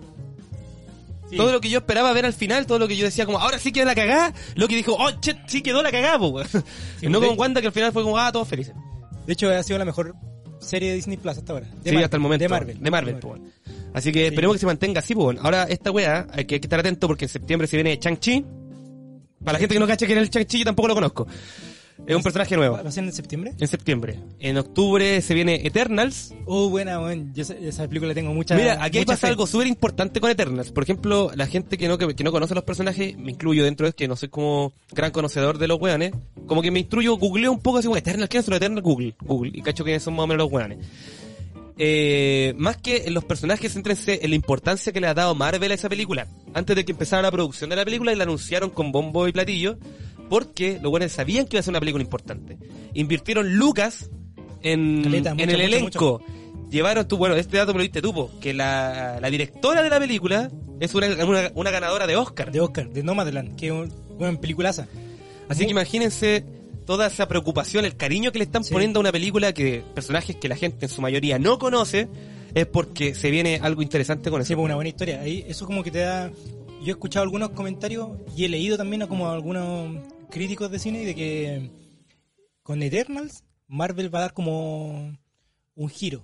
[1.29, 1.37] Sí.
[1.37, 3.57] Todo lo que yo esperaba ver al final, todo lo que yo decía como, ahora
[3.57, 6.41] sí quedó la cagada, Loki dijo, oh, che, sí quedó la cagada, po,
[7.01, 8.75] y no con Wanda que al final fue como, ah, todos felices.
[9.25, 10.15] De hecho, ha sido la mejor
[10.59, 11.67] serie de Disney Plus hasta ahora.
[11.83, 12.43] De sí, Mar- hasta el momento.
[12.43, 12.79] De Marvel.
[12.79, 13.19] De Marvel.
[13.93, 15.31] Así que esperemos que se mantenga así, po.
[15.41, 18.45] Ahora, esta weá, hay que, hay que estar atento porque en septiembre se viene Chang-Chi.
[19.43, 21.27] Para la gente que no cacha que era el Chang-Chi, yo tampoco lo conozco.
[22.05, 22.75] Es un personaje nuevo.
[22.75, 23.53] ¿Va a ser en septiembre?
[23.59, 24.19] En septiembre.
[24.39, 26.33] En octubre se viene Eternals.
[26.45, 27.33] Oh, buena, weón.
[27.33, 29.27] Yo esa, película tengo mucha Mira, aquí mucha pasa fe.
[29.27, 30.71] algo súper importante con Eternals.
[30.71, 33.85] Por ejemplo, la gente que no, que, que no conoce los personajes, me incluyo dentro
[33.85, 36.11] de es que no soy como gran conocedor de los weones.
[36.45, 38.83] Como que me instruyo, googleo un poco así como Eternals, ¿quiénes son los Eternals?
[38.83, 39.51] Google, Google.
[39.53, 40.79] Y cacho que son más o menos los weones.
[41.77, 45.71] Eh, más que en los personajes, céntrense en la importancia que le ha dado Marvel
[45.71, 46.27] a esa película.
[46.53, 49.31] Antes de que empezara la producción de la película y la anunciaron con bombo y
[49.31, 49.77] platillo,
[50.33, 52.57] porque los buenos sabían que iba a ser una película importante.
[52.95, 54.09] Invirtieron lucas
[54.63, 56.21] en, Caleta, en mucho, el mucho, elenco.
[56.71, 59.91] Llevaron tú, bueno, este dato me lo diste tú, po, que la, la directora de
[59.91, 60.49] la película
[60.79, 62.51] es una, una, una ganadora de Oscar.
[62.51, 64.87] De Oscar, de Nomadland, que es un, una peliculaza.
[65.49, 66.43] Así que imagínense
[66.87, 68.73] toda esa preocupación, el cariño que le están Sí.
[68.73, 72.07] poniendo a una película que personajes que la gente en su mayoría no conoce,
[72.55, 74.57] es porque se viene algo interesante con Sí, eso.
[74.57, 75.21] pues una buena historia.
[75.21, 76.31] Ahí, eso como que te da...
[76.81, 79.95] Yo he escuchado algunos comentarios y he leído también como algunos
[80.33, 81.69] críticos de cine de que
[82.63, 85.15] con Eternals Marvel va a dar como
[85.75, 86.21] un giro,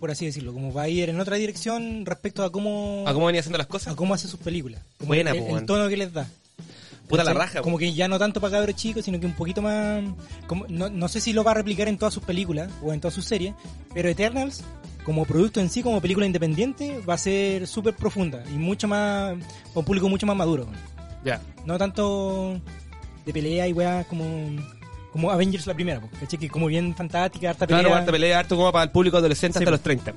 [0.00, 0.52] por así decirlo.
[0.52, 3.68] Como va a ir en otra dirección respecto a cómo, ¿A cómo venía haciendo las
[3.68, 3.92] cosas?
[3.92, 4.82] a cómo hace sus películas.
[4.98, 6.28] Como Buena, el, el tono que les da.
[7.08, 9.62] Puta la raja, Como que ya no tanto para cabros chicos, sino que un poquito
[9.62, 10.02] más...
[10.48, 13.00] Como, no, no sé si lo va a replicar en todas sus películas o en
[13.00, 13.54] todas sus series,
[13.94, 14.64] pero Eternals,
[15.04, 19.36] como producto en sí, como película independiente, va a ser súper profunda y mucho más...
[19.72, 20.66] un público mucho más maduro.
[21.24, 21.40] Ya.
[21.64, 22.60] No tanto
[23.26, 24.24] de pelea y weá como...
[25.12, 26.38] Como Avengers la primera, po, ¿cachai?
[26.38, 27.82] Que como bien fantástica, harta pelea.
[27.82, 29.76] Claro, harta pelea, harto como para el público adolescente Sí, hasta po.
[29.76, 30.12] los 30.
[30.12, 30.16] Mm.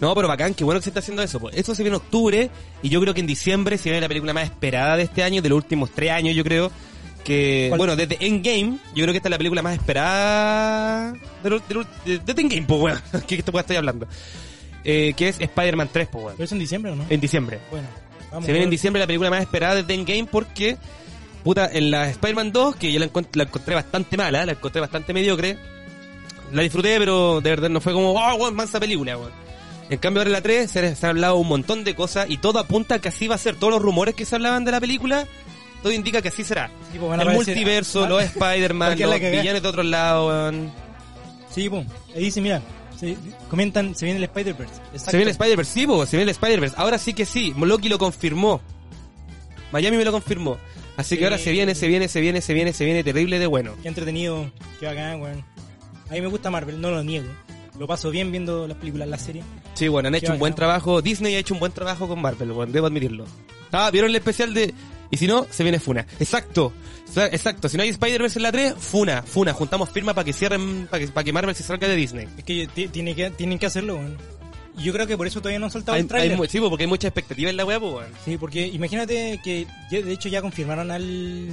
[0.00, 1.38] No, pero bacán, qué bueno que se está haciendo eso.
[1.38, 1.54] Pues.
[1.56, 2.50] Eso se viene en octubre
[2.82, 5.40] y yo creo que en diciembre se viene la película más esperada de este año,
[5.40, 6.72] de los últimos tres años yo creo,
[7.22, 7.78] que, ¿Cuál?
[7.78, 11.74] bueno, desde Endgame, yo creo que esta es la película más esperada de, lo- de,
[11.74, 14.08] lo- de- desde Endgame, pues, weón, que esta weá estoy hablando.
[14.84, 17.04] Eh, que es Spider-Man 3, pues, weón, Pero eso en diciembre, ¿o no?
[17.08, 17.60] en diciembre.
[17.70, 17.86] Bueno,
[18.32, 18.46] vamos.
[18.46, 20.76] Se viene en diciembre la película más esperada desde Endgame porque,
[21.48, 24.80] puta, en la Spider-Man 2, que yo la, encont- la encontré bastante mala, la encontré
[24.82, 25.56] bastante mediocre,
[26.52, 29.32] la disfruté, pero de verdad no fue como, oh, weón, mansa película, weón.
[29.90, 32.36] En cambio ahora en la 3 se, se ha hablado un montón de cosas y
[32.36, 33.56] todo apunta a que así va a ser.
[33.56, 35.26] Todos los rumores que se hablaban de la película,
[35.82, 36.70] todo indica que así será.
[36.92, 40.70] Sí, pues El multiverso, los Spider-Man, los villanos de otros lados, weón.
[41.50, 41.86] Sí, pum.
[42.14, 42.60] Ahí dice, mira,
[43.00, 43.16] se-
[43.48, 44.74] comentan, se viene el Spider-Verse.
[44.96, 46.74] Se viene el Spider-Verse, sí, po, se viene el Spider-Verse.
[46.78, 48.60] Ahora sí que sí, Loki lo confirmó.
[49.72, 50.58] Miami me lo confirmó.
[50.98, 53.46] Así que ahora se viene, se viene, se viene, se viene, se viene terrible de
[53.46, 53.72] bueno.
[53.82, 55.42] Qué entretenido, qué bacán, weón.
[56.10, 57.28] A mí me gusta Marvel, no lo niego.
[57.78, 59.44] Lo paso bien viendo las películas, las series.
[59.74, 61.00] Sí, bueno, han hecho un buen trabajo.
[61.00, 63.24] Disney ha hecho un buen trabajo con Marvel, bueno, debo admitirlo.
[63.72, 64.74] Ah, ¿vieron el especial de...
[65.10, 66.04] Y si no, se viene Funa.
[66.20, 66.72] Exacto.
[67.16, 67.68] Exacto.
[67.68, 69.22] Si no hay Spider-Verse en la 3, Funa.
[69.22, 69.52] Funa.
[69.54, 72.28] Juntamos firma para que cierren, para que, para que Marvel se salga de Disney.
[72.36, 74.16] Es que ti- tiene que, tienen que hacerlo, weón.
[74.18, 74.37] Y
[74.78, 76.40] yo creo que por eso todavía no han soltado Hay, el trailer.
[76.40, 78.12] hay sí, po, porque hay mucha expectativa en la web, weón.
[78.24, 81.48] Sí, porque imagínate que de hecho ya confirmaron al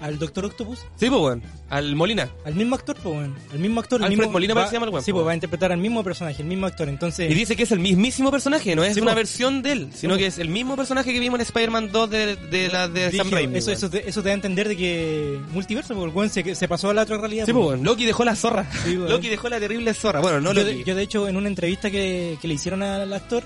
[0.00, 1.42] al Doctor Octopus, Sí, pues, weón.
[1.70, 2.28] Al Molina.
[2.44, 3.34] al mismo actor, pues, weón.
[3.52, 5.18] Al mismo actor, Alfred mismo Molina va- se llama el weón, Sí, po.
[5.18, 6.88] pues va a interpretar al mismo personaje, el mismo actor.
[6.88, 9.16] Entonces, Y dice que es el mismísimo personaje, no es Sí, una po.
[9.16, 12.36] versión de él, sino que es el mismo personaje que vimos en Spider-Man 2 de,
[12.36, 13.58] de la de Sam Brígido, Raimi.
[13.58, 16.54] eso, eso, te, eso te da a entender de que multiverso, porque el weón se,
[16.54, 17.46] se pasó a la otra realidad.
[17.46, 17.82] Sí, pues, weón.
[17.84, 18.66] Loki dejó la zorra.
[18.84, 18.94] Sí.
[18.94, 20.20] Loki dejó la terrible zorra.
[20.20, 20.84] Bueno, no yo, Loki.
[20.84, 23.42] yo, de hecho, en una entrevista que, que le hicieron al actor,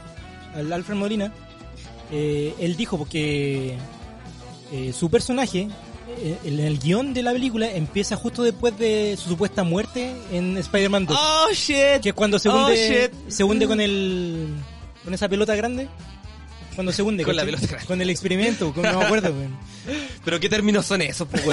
[0.57, 1.33] al Alfred Molina,
[2.11, 3.77] eh, él dijo porque
[4.73, 5.69] eh, su personaje,
[6.45, 11.07] en el guion de la película, empieza justo después de su supuesta muerte en Spider-Man
[11.07, 11.19] 2.
[11.21, 12.01] Oh, shit.
[12.03, 13.31] que es cuando se Oh, hunde, shit.
[13.33, 14.49] se hunde con el
[15.05, 15.89] con esa pelota grande.
[16.75, 17.87] Cuando se hunde Con la pelota grande.
[17.87, 19.57] Con el experimento, con- no me acuerdo, weón.
[20.25, 21.45] Pero qué términos son esos, pues,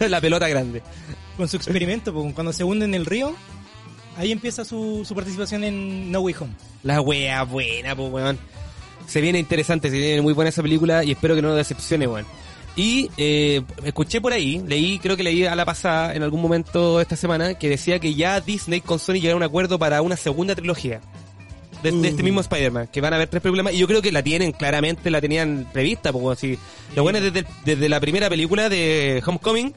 [0.10, 0.82] la pelota grande.
[1.36, 3.34] con su experimento, pues, cuando se hunde en el río,
[4.16, 6.52] ahí empieza su, su participación en No Way Home.
[6.82, 8.38] La wea buena, pues, weón.
[9.06, 12.08] Se viene interesante, se viene muy buena esa película y espero que no nos decepcione,
[12.08, 12.26] weón.
[12.76, 17.00] Y eh, escuché por ahí, leí, creo que leí a la pasada en algún momento
[17.00, 20.16] esta semana, que decía que ya Disney con Sony llegaron a un acuerdo para una
[20.16, 21.00] segunda trilogía.
[21.82, 22.24] De, de este Uh.
[22.24, 24.52] mismo Spider-Man, que van a haber tres películas más, y yo creo que la tienen,
[24.52, 26.58] claramente la tenían prevista, porque si
[26.94, 29.74] lo bueno es desde, desde la primera película de Homecoming,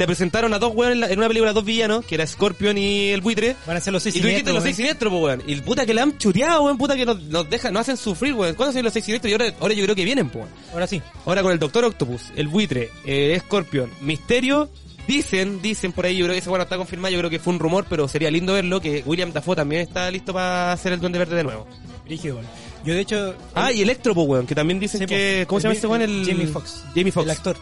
[0.00, 3.20] te presentaron a dos weones en, una película, dos villanos, que era Scorpion y el
[3.20, 4.64] buitre, Van a ser los seis y tú dijiste los weón.
[4.64, 5.42] seis siniestros, pues, weón.
[5.46, 6.78] Y el puta que la han chuteado, weón.
[6.78, 8.54] Puta que nos, nos dejan, nos hacen sufrir, weón.
[8.54, 9.28] ¿Cuándo son los seis siniestros?
[9.28, 10.46] Y ahora, ahora yo creo que vienen, pues.
[10.72, 11.02] Ahora sí.
[11.26, 14.70] Ahora con el Doctor Octopus, el buitre, eh, Scorpion, Misterio.
[15.06, 17.52] Dicen, dicen por ahí, yo creo que ese bueno está confirmado, yo creo que fue
[17.52, 21.00] un rumor, pero sería lindo verlo, que William Dafoe también está listo para hacer el
[21.00, 21.66] Duende Verde de nuevo.
[22.06, 22.46] Brígido, weón.
[22.86, 23.34] Yo, de hecho...
[23.54, 25.42] Ah, y Electro, pues, weón, que también dicen Sí, que...
[25.44, 25.48] po.
[25.50, 26.02] ¿Cómo se llama El- este weón?
[26.02, 26.26] El...
[26.26, 26.84] Jamie Foxx.
[26.94, 27.24] Jamie Foxx.
[27.26, 27.56] El actor.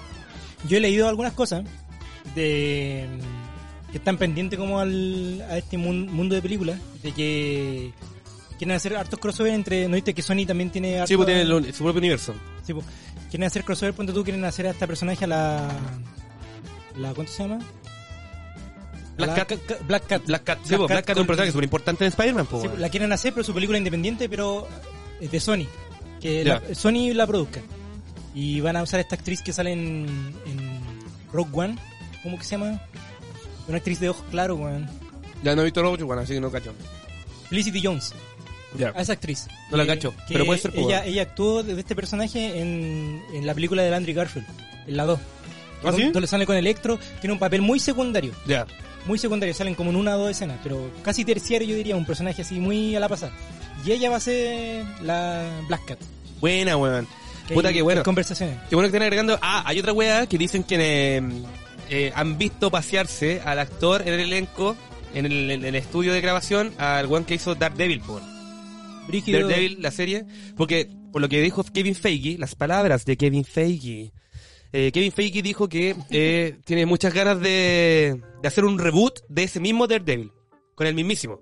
[0.68, 1.64] Yo he leído algunas cosas
[2.34, 3.06] de
[3.90, 7.92] que están pendientes como al, a este mun- mundo de películas, de que
[8.58, 11.72] quieren hacer hartos crossover entre, ¿no viste que Sony también tiene Sí, pues tiene el-
[11.74, 12.34] su propio universo.
[12.66, 12.82] Sí, po.
[13.30, 15.68] quieren hacer crossover, ponte tú, quieren hacer a esta personaje a la
[16.96, 17.60] la ¿cuánto se llama?
[19.16, 19.48] Black La- Cat.
[19.66, 20.22] Ca- Black Cat.
[20.26, 22.46] Black Cat, sí, Black pues, Cat Black Cat es un personaje súper importante en Spider-Man,
[22.46, 24.68] pues, Sí, la quieren hacer, pero su película independiente, pero
[25.20, 25.66] es de Sony.
[26.20, 27.60] Que la- Sony la produzca.
[28.34, 30.06] Y van a usar esta actriz que sale en,
[30.46, 30.80] en
[31.32, 31.76] Rogue One.
[32.28, 32.78] ¿Cómo que se llama?
[33.68, 34.86] Una actriz de ojos claros, weón.
[35.42, 36.74] Ya no he visto Rogue One, así que no cacho.
[37.48, 38.12] Felicity Jones.
[38.76, 38.92] Ya.
[38.94, 39.46] A esa actriz.
[39.70, 41.08] No la cacho, pero puede ser, pues, Ella, weón.
[41.08, 44.46] ella actuó de este personaje en, en la película de Andrew Garfield,
[44.86, 45.18] en la 2.
[45.84, 46.10] ¿Ah, sí?
[46.10, 46.98] Donde sale con Electro.
[47.22, 48.32] Tiene un papel muy secundario.
[48.46, 48.66] Ya.
[49.06, 52.04] muy secundario, salen como en una o dos escenas, pero casi terciario yo diría, un
[52.04, 53.32] personaje así muy a la pasada.
[53.86, 55.98] Y ella va a ser la Black Cat.
[56.42, 57.08] Buena, weón.
[57.54, 58.02] Puta que bueno.
[58.02, 58.58] Conversaciones.
[58.68, 59.38] Qué bueno que estén agregando.
[59.40, 61.22] Ah, hay otra weá que dicen que eh,
[61.90, 64.76] eh, han visto pasearse al actor en el elenco,
[65.14, 68.22] en el, en el estudio de grabación, al weón que hizo Daredevil, por.
[69.48, 70.24] Daredevil, la serie.
[70.56, 74.12] Porque, por lo que dijo Kevin Feige, las palabras de Kevin Feige.
[74.72, 79.44] eh, Kevin Feige dijo que eh, tiene muchas ganas de, de hacer un reboot de
[79.44, 80.30] ese mismo Daredevil.
[80.74, 81.40] Con el mismísimo.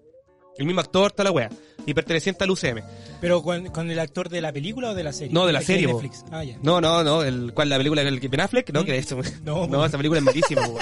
[0.56, 1.50] El mismo actor, toda la weá.
[1.86, 2.82] Y perteneciente al UCM.
[3.20, 5.32] Pero con, con el actor de la película o de la serie?
[5.32, 6.02] No, de la serie, po.
[6.32, 6.58] Ah, ya.
[6.62, 8.70] No, no, no, el, ¿cuál la película el que Ben Affleck?
[8.70, 8.84] No, Mm.
[8.84, 9.16] que eso.
[9.44, 9.86] No, No, po.
[9.86, 10.78] esa película es malísima, po.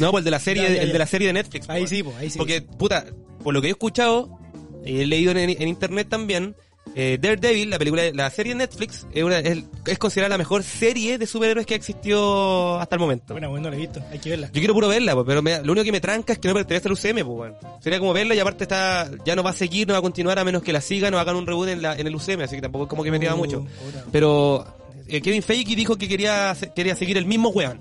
[0.00, 0.92] No, pues el de la serie, Ya, ya, el ya.
[0.94, 1.66] de la serie de Netflix.
[1.66, 1.88] po, Ahí weón.
[1.88, 2.38] sí, po, ahí sí.
[2.38, 3.06] Porque, puta,
[3.44, 4.38] por lo que he escuchado,
[4.84, 6.56] y he leído en, en internet también,
[6.94, 10.62] eh, Daredevil, la película, la serie de Netflix, es, una, es, es considerada la mejor
[10.62, 13.34] serie de superhéroes que ha existido hasta el momento.
[13.34, 14.02] Bueno, bueno, no la he visto.
[14.10, 14.46] Hay que verla.
[14.48, 16.54] Yo quiero puro verla, po, pero me- lo único que me tranca es que no
[16.54, 17.54] pertenece al UCM, pues, weón.
[17.80, 20.38] Sería como verla y aparte está, ya no va a seguir, no va a continuar
[20.38, 22.56] a menos que la sigan o hagan un reboot en, la, en el UCM, así
[22.56, 23.66] que tampoco es como que me tira Uh, mucho.
[24.12, 24.64] Pero
[25.08, 27.80] eh, Kevin Feige dijo que quería, quería seguir el mismo weón.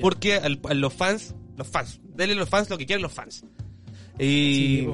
[0.00, 3.12] Porque al- a los fans, los fans, denle a los fans lo que quieren los
[3.12, 3.44] fans.
[4.18, 4.86] Y, Sí, y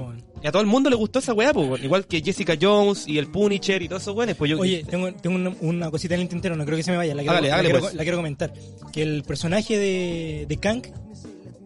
[0.46, 3.26] a todo el mundo le gustó esa weá, pues, igual que Jessica Jones y el
[3.26, 4.58] Punisher y todos esos weones, pues yo...
[4.60, 7.14] Oye, tengo, tengo una, una cosita en el tintero, no creo que se me vaya,
[7.14, 7.94] la quiero, Hágale, la hágale, quiero- pues.
[7.94, 8.52] la quiero comentar.
[8.92, 10.82] Que el personaje de, de Kang,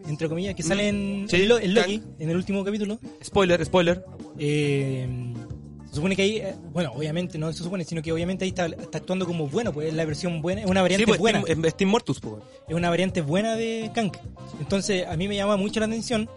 [0.07, 1.27] entre comillas, que sale en, Mm.
[1.29, 4.03] Sí, en Lo- en Loki, en el último capítulo, Spoiler, spoiler.
[4.39, 5.07] eh,
[5.89, 8.65] se supone que ahí, eh, bueno, obviamente no se supone, sino que obviamente ahí está,
[8.65, 11.41] está actuando como bueno, pues es la versión buena, es una variante Sí, pues buena,
[11.43, 12.35] Steam, Steam Mortus, pues.
[12.67, 14.11] es una variante buena de Kang.
[14.59, 16.27] Entonces, a mí me llama mucho la atención,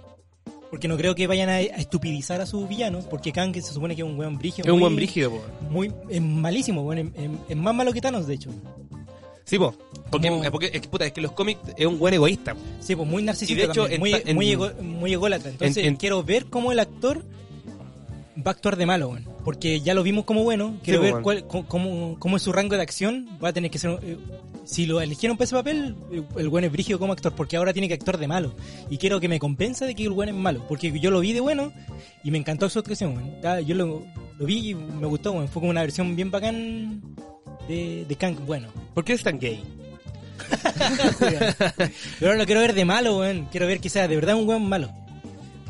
[0.77, 3.97] porque no creo que vayan a, a estupidizar a sus villanos, porque Kang se supone
[3.97, 4.67] que es un buen brígido.
[4.69, 5.71] Es un buen brígido, pues.
[5.71, 7.11] Muy, es malísimo, bueno,
[7.49, 8.51] es, más malo que Thanos, de hecho.
[9.45, 9.73] Sí, pues.
[10.11, 12.55] Porque, Como- es porque es que, puta, es que los cómics es un buen egoísta.
[12.55, 12.61] po.
[12.81, 15.51] Sí, pues muy narcisista Y de hecho, en muy, en- muy, ego- muy ególatra.
[15.51, 17.25] Entonces en- en- quiero ver cómo el actor
[18.37, 19.25] va a actuar de malo, weón.
[19.45, 20.75] porque ya lo vimos como bueno.
[20.83, 23.27] Quiero Sí, ver cuál, cómo- cómo, cómo es su rango de acción.
[23.43, 23.99] Va a tener que ser...
[24.67, 27.73] si lo eligieron para ese papel, eh, el buen es brígido como actor, porque ahora
[27.73, 28.55] tiene que actuar de malo.
[28.91, 31.33] Y quiero que me compensa de que el buen es malo, porque yo lo vi
[31.33, 31.73] de bueno
[32.23, 33.19] y me encantó su actuación.
[33.37, 34.03] Está- Yo lo,
[34.39, 37.01] lo vi y me gustó, fue como una versión bien bacán
[37.69, 38.69] de, de Kang, bueno.
[38.93, 39.63] ¿Por qué es tan gay?
[41.19, 43.47] Pero ahora lo quiero ver de malo, weón.
[43.51, 44.91] Quiero ver que sea de verdad un buen malo.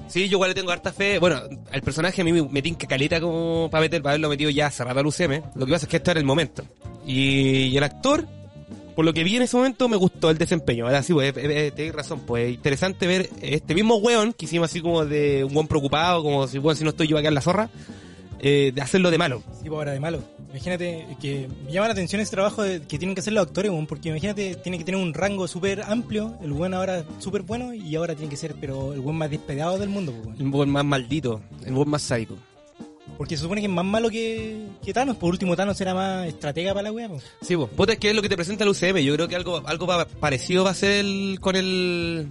[0.08, 1.18] Sí, yo igual le tengo harta fe.
[1.18, 1.40] Bueno,
[1.72, 4.70] el personaje a mí me, me tinca caleta como para meter, para haberlo metido ya
[4.70, 5.42] cerrado al UCM.
[5.54, 6.64] Lo que pasa es que esto era el momento.
[7.06, 8.26] Y, y el actor,
[8.96, 10.86] por lo que vi en ese momento, me gustó el desempeño.
[10.86, 12.20] Ahora sí, pues, eh, eh, tenés razón.
[12.26, 16.48] Pues interesante ver este mismo weón que hicimos así como de un buen preocupado, como
[16.48, 17.70] si, bueno, si no estoy yo acá en la zorra,
[18.40, 19.42] eh, de hacerlo de malo.
[19.62, 20.22] Sí, pues ahora de malo.
[20.50, 23.70] Imagínate que me llama la atención ese trabajo de- que tienen que hacer los actores,
[23.70, 27.74] weón, porque imagínate, tiene que tener un rango súper amplio, el buen ahora súper bueno
[27.74, 30.40] y ahora tiene que ser, pero el buen más despedado del mundo, pues, weón.
[30.40, 32.36] El buen más maldito, el buen más sádico.
[33.18, 36.26] Porque se supone que es más malo que, que Thanos, por último Thanos era más
[36.26, 37.24] estratega para la weá, pues.
[37.40, 37.70] Sí, pues.
[37.70, 38.98] Puta, es que es lo que te presenta el UCM.
[38.98, 42.28] Yo creo que algo, algo pa- parecido va a ser el, con el,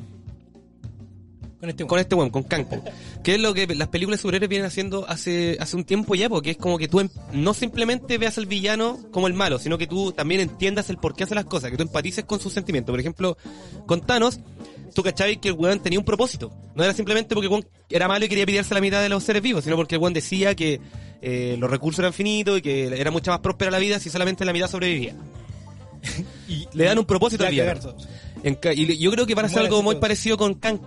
[1.59, 2.65] Con este con este weón, con Kang.
[2.67, 2.83] po.
[3.23, 6.29] Que es lo que las películas de superhéroes vienen haciendo hace, hace un tiempo ya,
[6.29, 9.79] porque es como que tú em- no simplemente veas al villano como el malo, sino
[9.79, 12.53] que tú también entiendas el por qué hace las cosas, que tú empatices con sus
[12.53, 12.93] sentimientos.
[12.93, 13.37] Por ejemplo,
[13.87, 14.39] con Thanos,
[14.95, 16.51] tú cachabas que el weón tenía un propósito.
[16.73, 19.23] No era simplemente porque el weón era malo y quería pillarse la mitad de los
[19.23, 20.79] seres vivos, sino porque el weón decía que
[21.21, 24.43] eh, los recursos eran finitos y que era mucha más próspera la vida si solamente
[24.45, 25.13] la mitad sobrevivía.
[26.47, 27.43] Y Le dan un propósito
[27.79, 28.07] todos.
[28.43, 30.01] En ca- y yo creo que van a hacer algo muy todo.
[30.01, 30.79] parecido con Kang.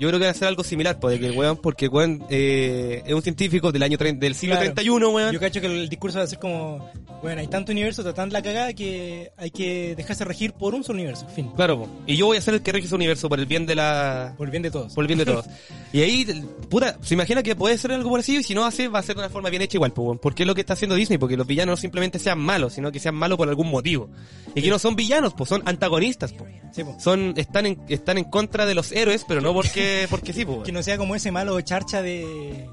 [0.00, 1.90] Yo creo que van a hacer algo similar, pues, de que el weón, porque el
[1.90, 4.72] weón eh, es un científico del año del siglo Claro.
[4.74, 5.32] 31, weón.
[5.32, 6.90] Yo cacho que el discurso va a ser como,
[7.22, 10.84] bueno, hay tanto universo, está tan la cagada que hay que dejarse regir por un
[10.84, 11.88] solo universo, fin, Claro, po.
[12.06, 14.34] y yo voy a ser el que rige ese universo por el bien de la...
[14.36, 14.94] por el bien de todos.
[14.94, 15.46] Por el bien de todos.
[15.92, 16.24] y ahí,
[16.68, 19.16] puta, se imagina que puede ser algo parecido y si no hace, va a ser
[19.16, 20.18] de una forma bien hecha igual, pues.
[20.20, 22.92] Porque es lo que está haciendo Disney, porque los villanos no simplemente sean malos, sino
[22.92, 24.08] que sean malos por algún motivo.
[24.54, 26.52] Y que no son villanos, pues, son antagonistas, pues.
[26.72, 26.82] Sí.
[26.98, 30.46] Son, están en, están en contra de los héroes, pero no porque, porque sí.
[30.64, 32.68] Que no sea como ese malo charcha de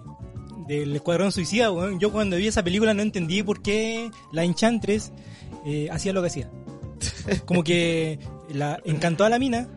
[0.67, 1.69] del Escuadrón Suicida.
[1.99, 5.11] Yo cuando vi esa película no entendí por qué la Enchantress
[5.65, 6.49] eh, hacía lo que hacía.
[7.45, 8.19] Como que
[8.49, 9.67] la encantó a la mina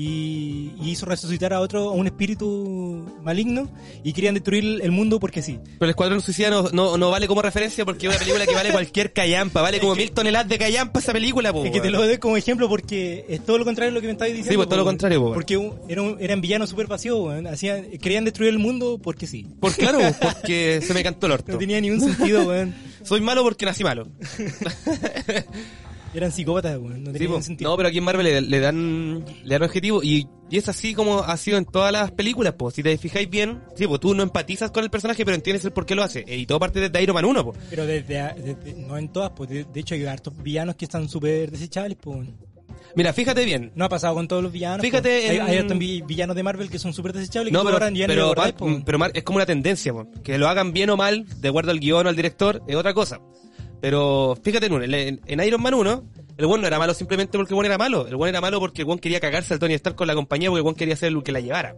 [0.00, 3.68] y, y hizo resucitar a otro, a un espíritu maligno
[4.04, 5.58] y querían destruir el mundo porque sí.
[5.64, 8.54] Pero el Escuadrón Suicida no, no, no vale como referencia porque es una película que
[8.54, 11.90] vale cualquier callampa, vale como mil toneladas de callampa esa película, po, Es que te
[11.90, 14.52] lo doy como ejemplo porque es todo lo contrario de lo que me estabas diciendo.
[14.52, 17.48] Sí, pues, todo lo contrario, po, Porque un- era un- eran villanos súper pasivos, weón.
[17.48, 19.48] Hacían, querían destruir el mundo porque sí.
[19.58, 21.50] Por claro, porque se me cantó el orto.
[21.52, 22.72] No tenía ningún sentido, weón.
[23.02, 24.06] Soy malo porque nací malo.
[26.14, 26.78] Eran psicópatas.
[26.80, 27.70] No tenía Sí, sentido.
[27.70, 30.94] no, pero aquí en Marvel le, le dan le dan objetivo y, y es así
[30.94, 32.74] como ha sido en todas las películas, pues.
[32.74, 35.84] Si te fijáis bien, sí, tú no empatizas con el personaje, pero entiendes el por
[35.86, 36.24] qué lo hace.
[36.26, 37.58] Y todo parte desde Iron Man 1, pues.
[37.70, 41.08] Pero desde, desde- no en todas, pues de, de hecho hay hartos villanos que están
[41.08, 42.28] súper desechables, pues.
[42.94, 43.70] Mira, fíjate bien.
[43.74, 44.80] No ha pasado con todos los villanos.
[44.80, 45.28] Fíjate.
[45.28, 48.14] Hay, en- hay vi- villanos de Marvel que son súper desechables No, que pero, pero,
[48.22, 50.08] lo recordáis, Mar- pues, pero Mar- es como una tendencia, po.
[50.24, 52.94] que lo hagan bien o mal, de acuerdo al guion o al director, es otra
[52.94, 53.20] cosa.
[53.80, 56.04] Pero fíjate en en, Iron Man 1,
[56.36, 58.58] el buen no era malo simplemente porque el buen era malo, el buen era malo
[58.58, 60.96] porque el buen quería cagarse al Tony Stark con la compañía porque el buen quería
[60.96, 61.76] ser el que la llevara.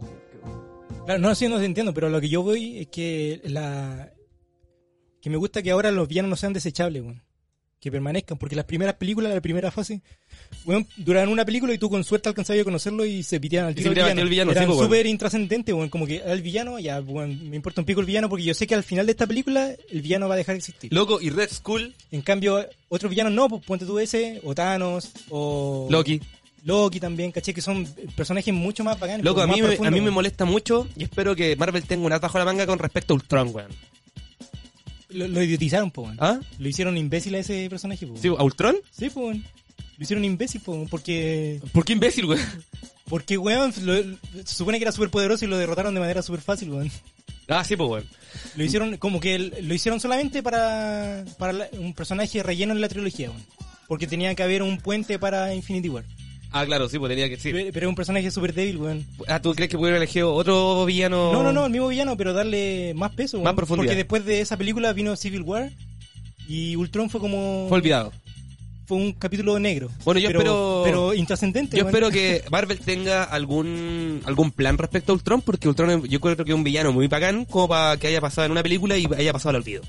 [1.05, 4.11] Claro, no, sí, no te entiendo, pero lo que yo voy es que la...
[5.21, 7.03] Que me gusta que ahora los villanos no sean desechables.
[7.79, 10.01] Que permanezcan, porque las primeras películas, la primera fase,
[10.65, 13.75] weón, duraban una película y tú con suerte alcanzabas a conocerlo y se piteaban al
[13.75, 14.21] tiro se al villano.
[14.21, 17.55] al villano, Eran sí, pues, súper intrascendentes, weón, como que el villano, ya, weón, me
[17.55, 20.01] importa un pico el villano porque yo sé que al final de esta película el
[20.01, 20.93] villano va a dejar de existir.
[20.93, 25.11] Loco, y Red Skull, En cambio, otros villanos no, pues ponte tú ese, o Thanos,
[25.29, 25.87] o...
[25.89, 26.21] Loki.
[26.63, 29.25] Loki también, caché que son personajes mucho más bacanes.
[29.25, 32.13] Loco, pues, a mí, me, a mí molesta mucho y espero que Marvel tenga un
[32.13, 33.71] as bajo la manga con respecto a Ultron, weón.
[35.09, 36.17] Lo, lo idiotizaron, pues, weón.
[36.21, 36.39] ¿Ah?
[36.59, 38.07] Lo hicieron imbécil a ese personaje.
[38.21, 38.75] ¿Sí, ¿A Ultron?
[38.91, 39.15] Sí, pues.
[39.15, 39.43] weón.
[40.01, 41.61] Lo hicieron imbécil, po, porque...
[41.73, 42.41] ¿Por qué imbécil, weón?
[43.07, 44.01] Porque, weón, lo-
[44.43, 46.89] se supone que era súper poderoso y lo derrotaron de manera súper fácil, weón.
[47.47, 48.05] Ah, sí, pues, weón.
[48.55, 52.89] Lo hicieron, como que lo hicieron solamente para, para la- un personaje relleno en la
[52.89, 53.45] trilogía, weón.
[53.87, 56.03] Porque tenía que haber un puente para Infinity War.
[56.51, 57.37] Ah, claro, sí, pues tenía que...
[57.37, 57.51] Sí.
[57.51, 59.05] Pero es un personaje súper débil, weón.
[59.27, 61.31] Ah, ¿tú crees que pudieron elegir otro villano?
[61.31, 63.43] No, no, no, el mismo villano, pero darle más peso, weón.
[63.43, 63.89] Más profundidad.
[63.91, 65.69] Porque después de esa película vino Civil War
[66.47, 67.67] y Ultron fue como...
[67.69, 68.11] Fue olvidado.
[68.91, 69.89] Fue un capítulo negro.
[70.03, 75.13] Bueno, yo pero, espero- Pero intrascendente, Yo espero que Marvel tenga algún algún plan respecto
[75.13, 77.95] a Ultron, porque Ultron es- yo creo que es un villano muy bacán como para
[77.95, 79.81] que haya pasado en una película y haya pasado al olvido.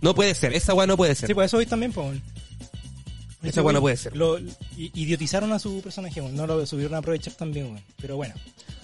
[0.00, 1.26] No puede ser, esa weá no puede ser.
[1.26, 2.18] Sí, pues eso hoy también, pues.
[3.42, 4.16] Esa Eso, weá no weón, puede ser.
[4.16, 4.38] Lo,
[4.76, 6.36] idiotizaron a su personaje, weón.
[6.36, 7.82] No lo subieron a aprovechar también, weón.
[8.00, 8.34] Pero bueno.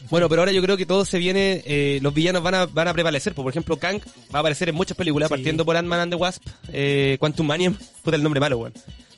[0.09, 2.89] Bueno, pero ahora yo creo que todo se viene, eh, los villanos van a, van
[2.89, 3.35] a prevalecer.
[3.35, 4.01] Por ejemplo, Kang
[4.33, 5.35] va a aparecer en muchas películas, Sí.
[5.35, 6.43] partiendo por Ant-Man and the Wasp,
[6.73, 8.73] eh, Quantum Manium, puta el nombre malo, weón.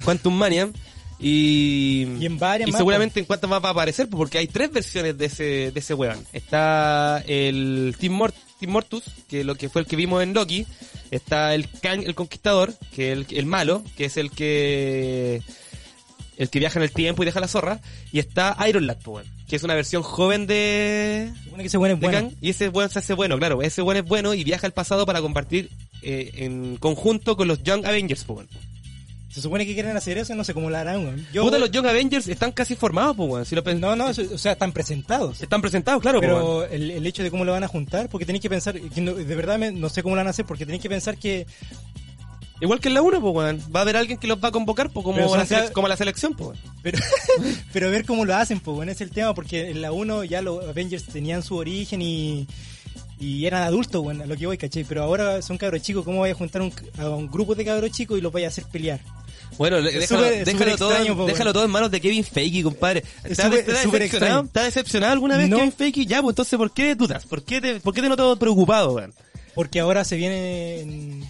[0.04, 0.72] Quantum Manium,
[1.20, 4.46] y, Y en varias y más, seguramente en cuántas más va a aparecer, porque hay
[4.46, 6.18] tres versiones de ese, de ese weón.
[6.32, 8.34] Está el Team, Mort,
[8.66, 10.66] Mortus, que lo que fue el que vimos en Loki.
[11.10, 15.42] Está el Kang, el Conquistador, que es el, el malo, que es el que
[16.36, 17.80] el que viaja en el tiempo y deja la zorra.
[18.12, 18.98] Y está Iron Lad,
[19.48, 22.18] que es una versión joven de, Se supone que ese weón es bueno.
[22.18, 23.62] Kang, y ese weón se hace bueno, claro.
[23.62, 25.70] Ese weón es bueno y viaja al pasado para compartir
[26.02, 28.46] eh, en conjunto con los Young Avengers, pues.
[29.38, 31.26] Se supone que quieren hacer eso, no sé cómo lo harán, weón.
[31.32, 33.44] Yo, Puta, los Young Avengers están casi formados, pues, weón.
[33.46, 35.40] Si lo pen- No, no, o sea, están presentados.
[35.42, 36.32] Están presentados, claro, weón.
[36.34, 39.00] Pero el, el hecho de cómo lo van a juntar, porque tenéis que pensar, que
[39.00, 41.16] no- de verdad me- no sé cómo lo van a hacer, porque tenéis que pensar
[41.16, 41.46] que
[42.60, 43.60] Igual que en la 1, pues, weón.
[43.74, 46.34] Va a haber alguien que los va a convocar, pues, como, la, como la selección,
[46.34, 46.74] pues, weón.
[46.82, 46.98] Pero,
[47.72, 50.42] pero ver cómo lo hacen, pues bueno, es el tema, porque en la 1 ya
[50.42, 52.48] los Avengers tenían su origen y,
[53.20, 54.84] y eran adultos, bueno, a lo que voy, caché.
[54.88, 57.92] Pero ahora son cabros chicos, ¿cómo voy a juntar un- a un grupo de cabros
[57.92, 58.98] chicos y los voy a hacer pelear?
[59.56, 63.02] Bueno, déjalo, déjalo, todo, extraño, po, déjalo todo en manos de Kevin Feige, compadre.
[63.24, 64.40] Es ¿Estás súper- estás es súper decepcionado?
[64.42, 64.46] extraño.
[64.46, 65.56] ¿Estás decepcionado alguna vez, No.
[65.56, 66.06] Kevin Feige?
[66.06, 67.26] Ya, pues entonces, ¿por qué dudas?
[67.26, 69.12] ¿Por qué te, por qué te noto preocupado, weón?
[69.54, 71.24] Porque ahora se vienen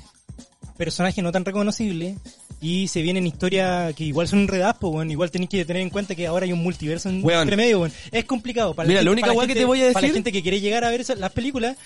[0.77, 2.17] personajes no tan reconocibles
[2.61, 5.91] y se vienen historias que igual son enredadas, pues bueno, igual tenéis que tener en
[5.91, 7.43] cuenta que ahora hay un multiverso en Weón.
[7.43, 7.93] entre medio, weón.
[8.13, 8.75] Es complicado.
[8.75, 10.43] Para Mira, la única para que gente- te voy a Para la decir- gente que
[10.43, 11.77] quiere llegar a ver esas- las películas,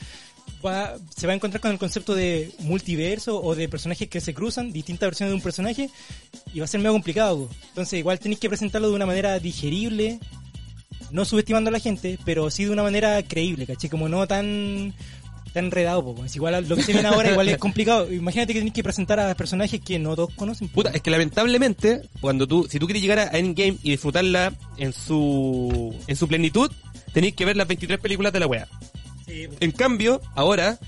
[0.64, 4.34] va- se va a encontrar con el concepto de multiverso o de personajes que se
[4.34, 5.90] cruzan, distintas versiones de un personaje,
[6.54, 7.48] y va a ser medio complicado.
[7.68, 10.18] Entonces igual tenéis que presentarlo de una manera digerible,
[11.10, 13.88] no subestimando a la gente, pero sí de una manera creíble, ¿caché?
[13.90, 14.94] Como no tan
[15.52, 16.24] tan enredado, po, weón.
[16.24, 18.10] Es igual lo que se viene ahora, igual es complicado.
[18.10, 20.68] Imagínate que tenés que presentar a personajes que no todos conocen.
[20.68, 24.94] Puta, es que lamentablemente, cuando tú, si tú quieres llegar a Endgame y disfrutarla en
[24.94, 26.72] su, en su plenitud,
[27.12, 28.66] tenéis que ver las 23 películas de la wea.
[29.32, 29.56] Sí, po.
[29.60, 30.78] En cambio, ahora,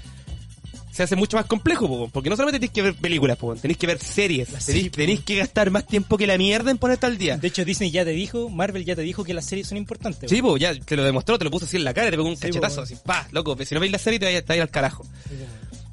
[0.93, 3.79] se hace mucho más complejo, po, porque no solamente tenéis que ver películas, po, tenéis
[3.79, 4.49] que ver series,
[4.93, 5.25] tenéis, po.
[5.25, 7.37] que gastar más tiempo que la mierda en ponerte al día.
[7.37, 10.31] De hecho, Disney ya te dijo, Marvel ya te dijo que las series son importantes.
[10.31, 12.29] Sí, pues ya te lo demostró, te lo puso así en la cara, te pegó
[12.29, 12.83] un Sí, cachetazo, po.
[12.83, 15.03] así, pa, loco, si no veis la serie te vais a, ir al carajo.
[15.05, 15.11] po.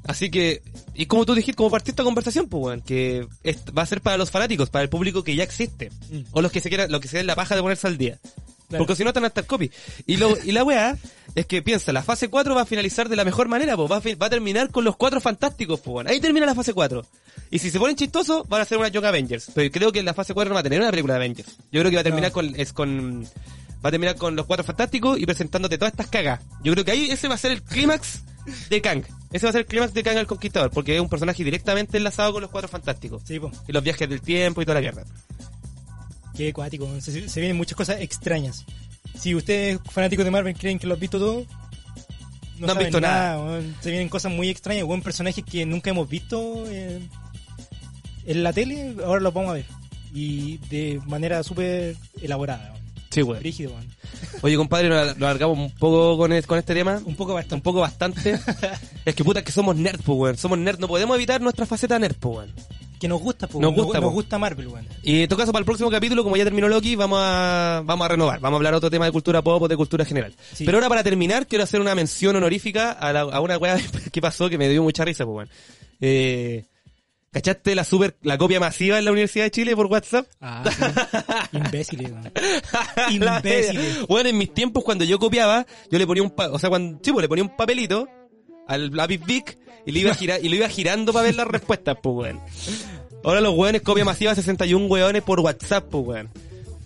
[0.04, 0.62] Así que,
[0.94, 4.00] y como tú dijiste, como partió esta conversación, pues, weón, que es- va a ser
[4.00, 6.20] para los fanáticos, para el público que ya existe, Mm.
[6.32, 8.18] o los que se quieran, los que se den la paja de ponerse al día.
[8.72, 8.84] Claro.
[8.86, 9.70] Porque si no están hasta el copy.
[10.06, 10.96] Y, lo, y la weá
[11.34, 13.96] es que piensa, la fase 4 va a finalizar de la mejor manera, pues va
[13.96, 16.06] a, va a terminar con los cuatro fantásticos, pues.
[16.06, 17.04] Ahí termina la fase 4.
[17.50, 19.50] Y si se ponen chistosos, van a hacer una Young Avengers.
[19.54, 21.50] Pero creo que la fase 4 no va a tener una película de Avengers.
[21.70, 22.34] Yo creo que va a terminar No.
[22.34, 23.24] con, es con,
[23.84, 26.40] va a terminar con los cuatro fantásticos y presentándote todas estas cagas.
[26.64, 28.20] Yo creo que ahí ese va a ser el clímax
[28.70, 29.04] de Kang.
[29.32, 31.96] Ese va a ser el clímax de Kang el Conquistador, porque es un personaje directamente
[31.98, 33.22] enlazado con los cuatro fantásticos.
[33.26, 33.50] Sí, po.
[33.68, 35.04] Y los viajes del tiempo y toda la mierda.
[36.36, 36.88] Qué acuático.
[37.00, 38.64] Se, se vienen muchas cosas extrañas.
[39.18, 41.44] Si ustedes, fanáticos de Marvel, creen que lo han visto todo,
[42.58, 43.60] No han saben visto nada.
[43.80, 44.84] Se vienen cosas muy extrañas.
[44.84, 47.00] Buen personajes que nunca hemos visto eh,
[48.26, 49.66] en la tele, ahora los vamos a ver.
[50.14, 52.74] Y de manera súper elaborada.
[53.12, 53.38] Sí, weón.
[53.40, 53.86] Brígido, weón.
[54.42, 57.00] Oye, compadre, nos lo alargamos un poco con, es- con este tema.
[57.04, 57.54] Un poco bastante.
[57.56, 58.38] Un poco bastante.
[59.04, 60.36] es que puta que somos nerd, pues, weón.
[60.36, 62.52] Somos nerd, no podemos evitar nuestra faceta nerd, pues, weón.
[62.98, 64.14] Que nos gusta, po, Nos gusta, nos, po.
[64.14, 64.86] gusta Marvel, weón.
[65.02, 68.04] Y en todo caso, para el próximo capítulo, como ya terminó Loki, vamos a, vamos
[68.04, 68.38] a renovar.
[68.38, 70.32] Vamos a hablar otro tema de cultura pop o de cultura general.
[70.54, 70.64] Sí.
[70.64, 73.76] Pero ahora, para terminar, quiero hacer una mención honorífica a, la- a una weá
[74.12, 75.48] que pasó que me dio mucha risa, pues, weón.
[76.00, 76.64] Eh,
[77.32, 80.26] ¿Cachaste la super, la copia masiva en la Universidad de Chile por WhatsApp?
[80.40, 81.56] Ah, sí.
[81.56, 82.12] Imbéciles,
[83.10, 84.06] Imbéciles.
[84.06, 86.98] Bueno, en mis tiempos cuando yo copiaba, yo le ponía un, pa- o sea, cuando,
[87.02, 88.06] sí, pues, le ponía un papelito
[88.68, 91.46] al lápiz Bic y le iba a girar, y lo iba girando para ver las
[91.48, 92.40] respuestas, pues, weón.
[93.24, 96.30] Ahora los weones copia masiva 61 weones por WhatsApp, pues, weón.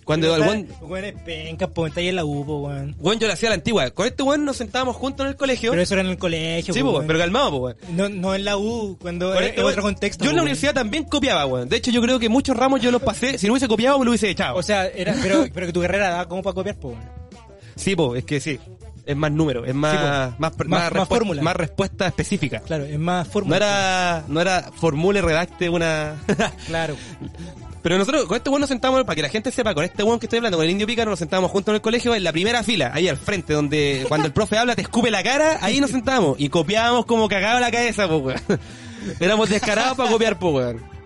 [0.07, 2.95] Cuando el weón, weón es penca, po, está ahí en la U, weón.
[2.97, 3.91] weón, yo le hacía a la antigua.
[3.91, 5.69] Con este weón nos sentábamos juntos en el colegio.
[5.71, 7.05] Pero eso era en el colegio, sí, weón.
[7.05, 7.77] pero calmado, po, weón.
[7.89, 10.23] No, no en la U, cuando Con es este otro contexto.
[10.23, 11.69] Yo en la universidad también copiaba, weón.
[11.69, 13.37] De hecho, yo creo que muchos ramos yo los pasé.
[13.37, 14.55] Si no hubiese copiado, me lo hubiese echado.
[14.57, 17.01] O sea, era, pero, pero que tu carrera da como para copiar, po, weón.
[17.75, 18.59] sí, po, es que sí.
[19.05, 19.97] Es más número, es más, Sí,
[20.37, 21.41] más, más, Más- fórmula.
[21.41, 22.59] más respuesta específica.
[22.59, 23.55] Claro, es más No fórmula.
[23.57, 26.15] era, no era formule, redacte una...
[26.65, 26.95] Claro.
[27.81, 30.19] Pero nosotros con este weón nos sentamos, para que la gente sepa, con este weón
[30.19, 32.31] que estoy hablando, con el indio pícaro, nos sentábamos juntos en el colegio, en la
[32.31, 35.79] primera fila, ahí al frente, donde cuando el profe habla te escupe la cara, ahí
[35.79, 38.59] nos sentábamos y copiábamos como cagado la cabeza, pues weón.
[39.19, 40.97] Éramos descarados para copiar, pues weón.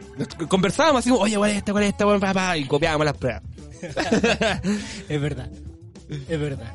[0.48, 2.58] Conversábamos así, oye, ¿cuál es esta, cuál es esta, weón, papá?
[2.58, 3.44] Y copiábamos las pruebas.
[5.10, 5.50] Es verdad.
[6.10, 6.72] Es verdad.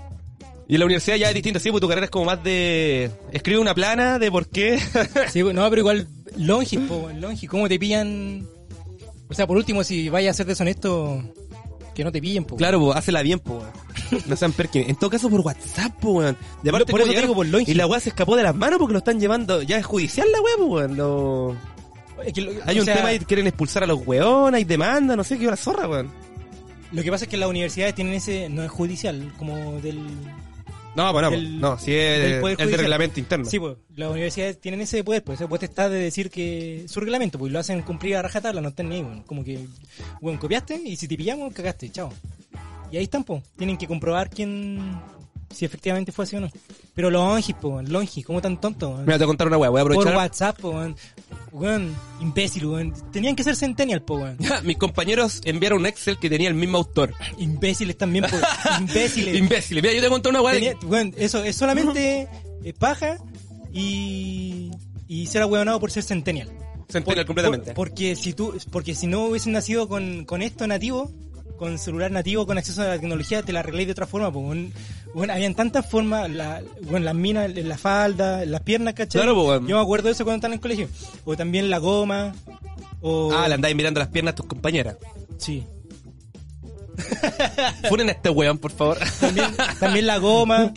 [0.69, 3.11] Y en la universidad ya es distinto, sí, pues tu carrera es como más de...
[3.31, 4.81] Escribe una plana de por qué...
[5.31, 8.49] Sí, no, pero igual, Longis, po, weón, Longis, ¿cómo te pillan?
[9.29, 11.23] O sea, por último, si vayas a ser deshonesto,
[11.95, 12.57] que no te pillen, po.
[12.57, 14.23] Claro, pues, hácela bien, pues, weón.
[14.27, 14.89] No sean perkins.
[14.89, 16.37] En todo caso, por WhatsApp, pues, weón.
[16.63, 17.71] Y aparte, Por eso como te digo, por Longi.
[17.73, 19.63] Y la weá se escapó de las manos porque lo están llevando.
[19.63, 20.97] Ya es judicial la weá, pues, weón.
[20.97, 21.57] Lo-
[22.25, 25.17] Es que lo- Hay un sea, tema ahí, quieren expulsar a los weones, hay demanda,
[25.17, 26.11] no sé qué, una zorra, weón.
[26.93, 30.07] Lo que pasa es que las universidades tienen ese, no es judicial, como del...
[30.97, 31.31] No, no, pues.
[31.31, 33.45] Del- no, si es Poder el de reglamento interno.
[33.45, 37.01] Sí, pues, las universidades tienen ese poder, pues ese poder está de decir que su
[37.01, 39.23] reglamento, pues lo hacen cumplir a rajatabla, no están ni ahí, weón.
[39.23, 39.67] Como que,
[40.21, 42.13] bueno, copiaste y si te pillamos, cagaste, chao.
[42.91, 44.79] Y ahí están, pues, tienen que comprobar quién,
[45.51, 46.49] si efectivamente fue así o no.
[46.95, 48.91] Pero los longis, pues, longis, ¿cómo tan tontos?
[48.91, 49.03] weón?
[49.07, 50.17] Mira, te voy a contar una weá, voy a Por aprovechar.
[50.17, 50.97] WhatsApp, pues, weón.
[51.53, 52.93] Weón, imbécil, weón.
[53.13, 54.39] Tenían que ser centennial, pues, weón.
[54.67, 57.15] Mis compañeros enviaron un Excel que tenía el mismo autor.
[57.39, 58.43] Imbéciles también, pues.
[58.81, 59.37] Imbéciles.
[59.37, 59.83] Imbéciles.
[59.83, 60.55] Mira, yo te conté una weá.
[60.55, 62.29] de- Tenía- weón, eso es solamente
[62.65, 63.19] eh, paja
[63.73, 64.71] y,
[65.07, 66.49] y ser ahueonado por ser centennial.
[66.89, 67.67] Centennial Por- completamente.
[67.75, 71.11] por- porque si tú, porque si no hubiesen nacido con, con esto nativo,
[71.59, 74.45] con celular nativo, con acceso a la tecnología, te la arregláis de otra forma, pues,
[74.45, 74.73] weón.
[75.15, 79.23] Weón, habían tantas formas, la, bueno, las minas, en la falda, en las piernas, ¿cachai?
[79.23, 79.67] Claro, pues, weón.
[79.67, 80.89] Yo me acuerdo de eso cuando estaba en el colegio.
[81.25, 82.35] O también la goma,
[83.01, 83.33] o...
[83.33, 84.97] Ah, le andáis mirando las piernas a tus compañeras.
[85.39, 85.65] Sí.
[87.89, 88.99] Funen a este weón, por favor.
[89.21, 90.73] También, también la goma,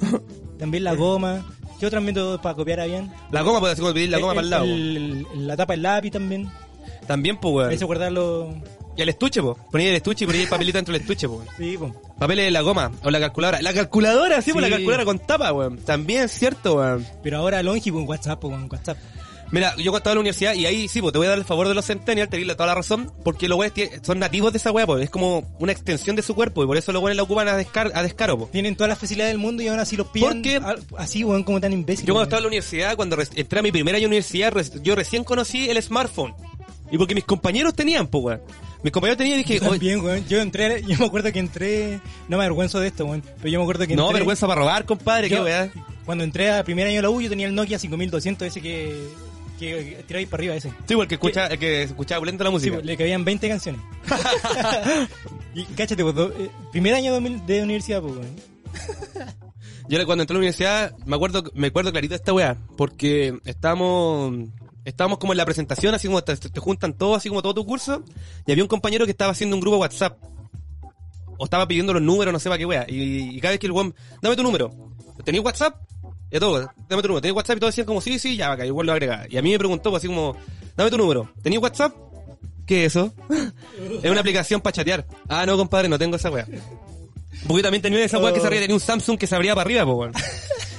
[0.58, 1.46] también la goma.
[1.80, 3.12] ¿Qué otros métodos para copiar habían?
[3.32, 4.64] La goma, puede decir, pedir la goma para el lado.
[4.66, 6.52] el- la tapa del lápiz también.
[7.08, 7.72] También, pues, weón.
[7.72, 8.54] Eso guardarlo.
[9.00, 9.58] Y el estuche, po.
[9.72, 11.42] Ponía el estuche y ponía el papelito dentro del estuche, po.
[11.58, 11.96] Sí, po.
[12.20, 13.62] Papeles de la goma o la calculadora.
[13.62, 14.74] La calculadora, sí, pues la Sí.
[14.74, 15.78] calculadora con tapa, weón.
[15.78, 17.08] También es cierto, weón.
[17.24, 18.98] Pero ahora Longi con WhatsApp, po, con WhatsApp.
[19.52, 21.40] Mira, yo cuando estaba en la universidad y ahí sí, pues te voy a dar
[21.40, 24.52] el favor de los centennials, te la- toda la razón, porque los weones son nativos
[24.52, 27.02] de esa weá, pues es como una extensión de su cuerpo y por eso los
[27.02, 28.52] weones la ocupan a, descar a descaro, pues.
[28.52, 30.34] Tienen todas las facilidades del mundo y aún así los pillan.
[30.34, 30.58] ¿Por qué?
[30.58, 32.06] a- Así, weón, como tan imbéciles.
[32.06, 34.54] Yo cuando estaba en la universidad, cuando entré a mi primera año de universidad,
[34.84, 36.36] yo recién conocí el smartphone.
[36.92, 38.42] Y porque mis compañeros tenían, pues, weón.
[38.84, 40.26] Mis compañeros tenían y dije, Yo "Oye, también, weón.
[40.28, 42.00] Yo entré, yo me acuerdo que entré.
[42.28, 43.22] No me avergüenzo de esto, weón.
[43.38, 44.20] Pero yo me acuerdo que no, entré.
[44.20, 45.70] vergüenza para robar, compadre, qué weá.
[46.06, 49.08] Cuando entré a primer año de la U, yo tenía el Nokia 5200, ese que.
[49.60, 50.70] que tiráis para arriba, ese.
[50.88, 52.74] Sí, porque escucha, el que escuchaba lento la Sí, música.
[52.76, 53.82] pues, le cabían 20 canciones.
[55.54, 58.36] y cáchate, pues, do- eh, primer año de, de universidad, pues, weón.
[59.88, 63.40] Yo cuando entré a la universidad, me acuerdo, me acuerdo clarito de esta weá, porque
[63.46, 64.34] estábamos,
[64.90, 68.04] estábamos como en la presentación, así como te, juntan todos, así como todo tu curso,
[68.46, 70.18] y había un compañero que estaba haciendo un grupo WhatsApp.
[71.38, 72.86] O estaba pidiendo los números, no sé para qué weá.
[72.88, 74.72] Y, cada vez que el weón, dame tu número.
[75.24, 75.76] ¿Tenías WhatsApp?
[76.30, 77.22] Y todo, dame tu número.
[77.22, 77.58] ¿Tenías WhatsApp?
[77.58, 79.26] Y todos decían como, sí, sí, ya, acá, igual lo agregaba.
[79.30, 80.36] Y a mí me preguntó, pues, así como,
[80.76, 81.32] dame tu número.
[81.42, 81.96] ¿Tenías WhatsApp?
[82.66, 83.14] ¿Qué es eso?
[84.04, 85.06] es una aplicación para chatear.
[85.30, 86.46] Ah, no, compadre, no tengo esa weá.
[87.48, 89.66] Porque también tenía esa weá que se abría, tenía un Samsung que se abría para
[89.66, 90.12] arriba, pues, weón.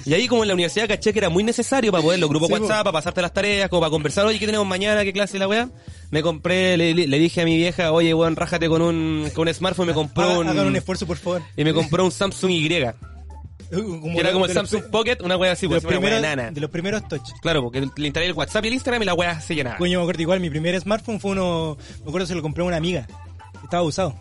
[0.06, 2.48] Y ahí como en la universidad caché que era muy necesario para poder los grupos
[2.48, 2.60] Sí, po.
[2.62, 5.04] WhatsApp, para pasarte las tareas, como para conversar, oye, ¿qué tenemos mañana?
[5.04, 5.68] ¿Qué clase la weá?
[6.10, 9.88] Me compré, le, dije a mi vieja, oye, weón, rájate con un, con un smartphone,
[9.88, 10.48] me compró Haga- un...
[10.48, 11.42] Hagan un esfuerzo, por favor.
[11.54, 12.92] y me compró un Samsung Y, que
[13.70, 15.90] Como era de- como el de los Samsung Pocket, una weá así, de pues los,
[15.92, 16.50] una weá primeros, nana.
[16.50, 17.28] de los primeros touch.
[17.42, 19.76] Claro, porque le instalé el WhatsApp y el Instagram y la weá se llenaba.
[19.76, 22.66] Coño, me acuerdo igual, mi primer smartphone fue uno, me acuerdo se lo compré a
[22.66, 23.06] una amiga,
[23.62, 24.14] estaba usado.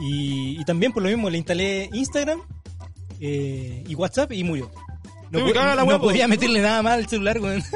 [0.00, 2.40] Y, y también por lo mismo le instalé Instagram
[3.20, 4.70] eh, y WhatsApp y murió.
[5.30, 6.04] No, Sí, po- caga la no hueá, po.
[6.06, 7.62] podía meterle nada más al celular, weón.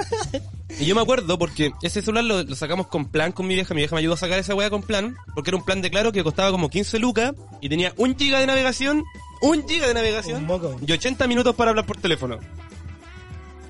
[0.78, 3.72] Y yo me acuerdo porque ese celular lo, lo sacamos con plan con mi vieja.
[3.72, 5.16] Mi vieja me ayudó a sacar esa weá con plan.
[5.34, 7.32] Porque era un plan de claro que costaba como 15 lucas
[7.62, 9.02] y tenía un giga de navegación,
[9.40, 12.38] un giga de navegación Un y 80 minutos para hablar por teléfono.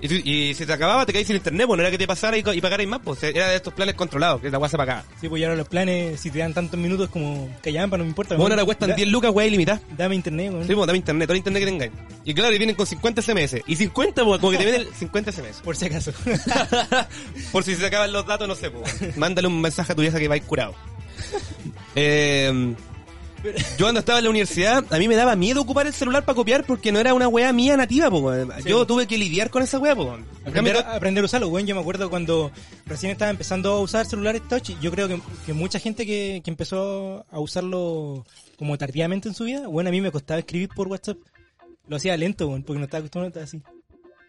[0.01, 2.07] Y, si- y si te acababa, te caías sin internet, pues no era que te
[2.07, 5.05] pasara y, y pagarais más, pues era de estos planes controlados, que la se pagaba.
[5.21, 8.11] Sí, pues y ahora los planes, si te dan tantos minutos como callampa, no me
[8.11, 8.37] importa.
[8.37, 9.81] Bueno, ahora cuestan Da- 10 lucas, weá ilimitada.
[9.97, 10.67] Dame internet, weón.
[10.67, 11.93] Sí, pues dame internet, todo el internet que tengáis.
[12.25, 13.63] Y claro, y vienen con 50 SMS.
[13.67, 15.61] Y 50, pues como que te vienen 50 SMS.
[15.63, 16.13] Por si acaso.
[17.53, 19.17] Por si se acaban los datos, no sé, pues.
[19.17, 20.75] Mándale un mensaje a tu vieja que va a ir curado.
[21.99, 22.75] Eh,
[23.79, 26.37] Yo cuando estaba en la universidad, a mí me daba miedo ocupar el celular para
[26.37, 28.33] copiar porque no era una weá mía nativa, po.
[28.65, 30.19] Yo tuve que lidiar con esa weá, po.
[30.45, 31.67] Aprender, a usarlo, weón.
[31.67, 32.51] Yo me acuerdo cuando
[32.87, 34.71] recién estaba empezando a usar celulares touch.
[34.81, 38.25] Yo creo que, que mucha gente que, que empezó a usarlo
[38.59, 41.19] como tardíamente en su vida, bueno, a mí me costaba escribir por WhatsApp.
[41.89, 43.63] Lo hacía lento, weón, porque no estaba acostumbrado a estar así.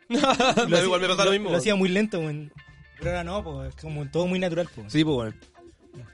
[0.70, 1.50] Lo igual me pasa lo mismo.
[1.50, 2.52] Lo hacía muy lento, weón.
[3.00, 4.92] Pero ahora no, pues, es como todo muy natural, pues.
[4.92, 5.36] Sí, pues bueno.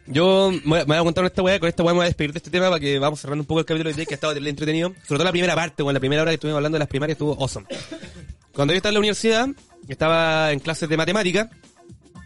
[0.08, 2.04] Yo me voy a- me voy a contar esta weá, con esta weá me voy
[2.06, 4.06] a despedir de este tema para que vamos cerrando un poco el capítulo de hoy
[4.06, 4.90] que ha estado entretenido.
[5.08, 7.16] Sobre todo la primera parte, bueno, la primera hora que estuvimos hablando de las primarias
[7.16, 7.66] estuvo awesome.
[8.54, 9.48] Cuando yo estaba en la universidad,
[9.88, 11.50] estaba en clases de matemática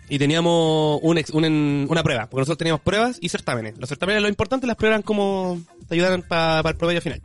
[0.09, 3.77] y teníamos un un una prueba, porque nosotros teníamos pruebas y certámenes.
[3.77, 7.21] Los certámenes lo importante, las pruebas eran como te ayudaran para el promedio final.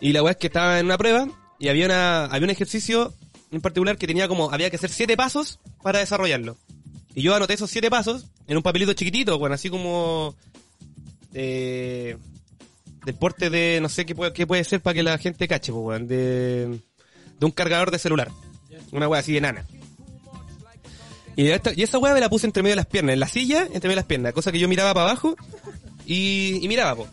[0.00, 1.26] Y la weá es que estaba en una prueba
[1.58, 3.12] y había una había un ejercicio
[3.50, 6.56] en particular que tenía como había que hacer siete pasos para desarrollarlo.
[7.14, 10.34] Y yo anoté esos siete pasos en un papelito chiquitito, bueno, así como
[11.34, 12.16] eh,
[13.04, 15.70] del porte de no sé qué puede, qué puede ser para que la gente cache,
[15.72, 16.66] pues, weón, de,
[17.38, 18.30] de un cargador de celular.
[18.90, 19.66] Una weá así de nana.
[21.36, 23.28] Y, esta- y esa weá me la puse entre medio de las piernas, en la
[23.28, 25.36] silla, entre medio de las piernas, cosa que yo miraba para abajo
[26.06, 27.08] y, y miraba, po.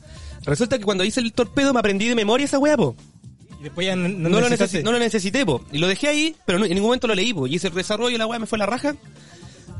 [0.45, 2.95] Resulta que cuando hice el torpedo me aprendí de memoria esa weá, po.
[3.59, 4.79] Y después ya no, No, lo, necesitaste.
[4.79, 5.63] necesi- no lo necesité, po.
[5.71, 7.45] Y lo dejé ahí, pero no- en ningún momento lo leí, po.
[7.45, 8.95] Y hice el desarrollo y la weá me fue a la raja.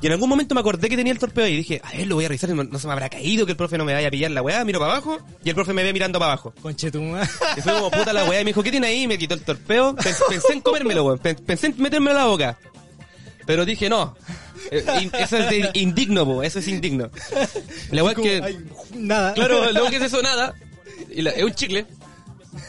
[0.02, 2.16] Y en algún momento me acordé que tenía el torpedo y dije, a ver, lo
[2.16, 4.10] voy a revisar, no, no se me habrá caído que el profe no me vaya
[4.10, 6.54] a pillar la weá, miro para abajo y el profe me ve mirando para abajo.
[6.62, 7.24] Conchetumá.
[7.58, 9.04] Y fue como puta la weá y me dijo, ¿qué tiene ahí?
[9.04, 9.96] Y me quitó el torpeo.
[9.96, 11.20] Pens- Pensé en comérmelo, weón.
[11.20, 12.58] Pen- Pensé en metérmelo a la boca.
[13.46, 14.16] Pero dije, no.
[14.72, 14.84] Eh,
[15.20, 16.44] Eso es de- indigno, po.
[16.44, 17.10] Eso es indigno.
[17.92, 18.42] La weá es que...
[18.44, 18.58] Ay,
[18.96, 19.34] nada.
[19.34, 20.54] Claro, luego que es eso, nada.
[21.10, 21.86] Y la- es un chicle.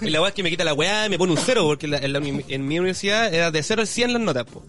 [0.00, 1.88] Y la weá es que me quita la weá y me pone un cero, porque
[1.88, 4.64] la- en, la en mi universidad era de 0 al 100 las notas, po.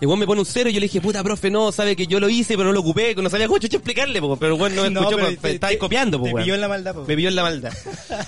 [0.00, 1.96] Y el weón me pone un cero y yo le dije, puta profe, no, sabe
[1.96, 4.36] que yo lo hice, pero no lo ocupé, que no sabía cómo chucha explicarle, po.
[4.36, 6.42] Pero el weón no me No, escuchó, pero te- estaba te- copiando, po, weón.
[6.42, 7.04] pilló en la maldad, po.
[7.06, 7.72] Me pilló en la maldad.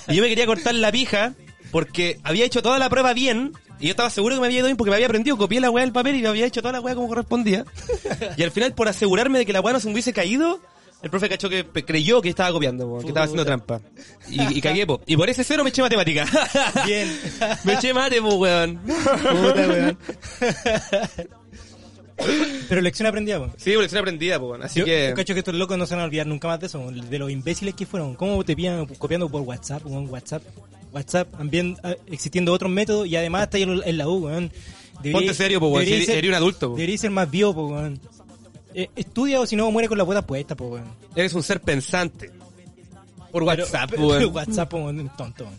[0.09, 1.33] Y yo me quería cortar la pija,
[1.71, 4.67] porque había hecho toda la prueba bien, y yo estaba seguro que me había ido
[4.67, 6.73] bien porque me había aprendido, copié la weá del papel y me había hecho toda
[6.73, 7.65] la weá como correspondía.
[8.37, 10.59] Y al final, por asegurarme de que la weá no se me hubiese caído,
[11.01, 13.81] el profe cachó que creyó que estaba copiando, po, que estaba haciendo trampa.
[14.29, 15.01] Y, y cagué, po.
[15.07, 16.27] Y por ese cero me eché matemática.
[16.85, 17.11] Bien.
[17.63, 18.77] me eché mate, po, weón.
[18.85, 19.97] Puta, weón.
[22.69, 23.51] Pero lección aprendida, po.
[23.57, 24.53] Sí, por lección aprendida, po.
[24.55, 25.07] Así Yo, que...
[25.09, 27.19] yo cacho que estos locos no se van a olvidar nunca más de eso, de
[27.19, 28.15] los imbéciles que fueron.
[28.15, 30.09] ¿Cómo te pillan copiando por WhatsApp, weón?
[30.09, 30.43] WhatsApp.
[30.93, 34.51] WhatsApp, también ah, existiendo otros métodos y además está en la U, weón.
[35.11, 35.85] Ponte serio, po, weón.
[35.85, 36.75] ser- eres un adulto, po.
[36.75, 37.99] Debería ser más vivo, po, weón.
[38.73, 40.85] Eh, estudia o si no muere con la puerta puesta, po, weón.
[41.15, 42.31] Eres un ser pensante.
[43.31, 44.17] Por WhatsApp, pero- weón.
[44.19, 45.43] pero WhatsApp, weón, tonto.
[45.45, 45.55] weón.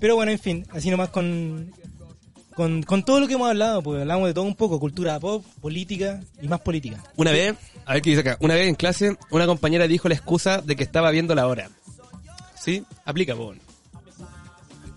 [0.00, 1.72] Pero bueno, en fin, así nomás con,
[2.58, 5.44] con, con todo lo que hemos hablado, pues hablamos de todo un poco, cultura pop,
[5.62, 7.02] política y más política.
[7.16, 7.54] Una vez,
[7.86, 10.74] a ver qué dice acá, una vez en clase, una compañera dijo la excusa de
[10.76, 11.70] que estaba viendo la hora.
[12.60, 12.84] ¿Sí?
[13.04, 13.54] Aplica, po.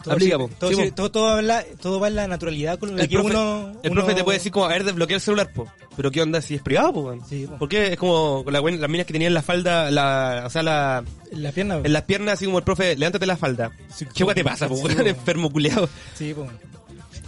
[0.04, 0.50] Todo, Aplica, sí, po.
[0.60, 0.96] todo, Sí, sí, po.
[0.96, 3.72] todo, todo habla- todo va en la naturalidad con El que profe, uno...
[3.84, 5.68] el uno- profe te puede decir como, a ver, desbloquea el celular, po.
[5.96, 7.16] Pero ¿qué onda si es privado, po?
[7.30, 7.58] Sí, po.
[7.60, 11.52] Porque es como la, las minas que tenían la falda, la, o sea, la, La
[11.52, 11.86] pierna, po.
[11.86, 13.72] en las piernas, así como el profe, levántate la falda.
[13.96, 14.82] Sí, ¿Qué weá te pasa, po?
[14.82, 14.90] po.
[15.06, 15.88] enfermo culiado.
[16.16, 16.48] Sí, po.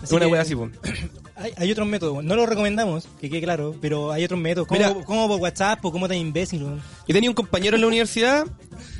[0.03, 0.69] Es una que wea así, po.
[1.35, 4.80] Hay, hay otros métodos, no lo recomendamos, que quede claro, pero hay otros métodos, como,
[4.80, 4.93] Mira.
[5.03, 6.59] como por WhatsApp o como tan imbécil.
[6.61, 8.45] Yo tenía un compañero en la universidad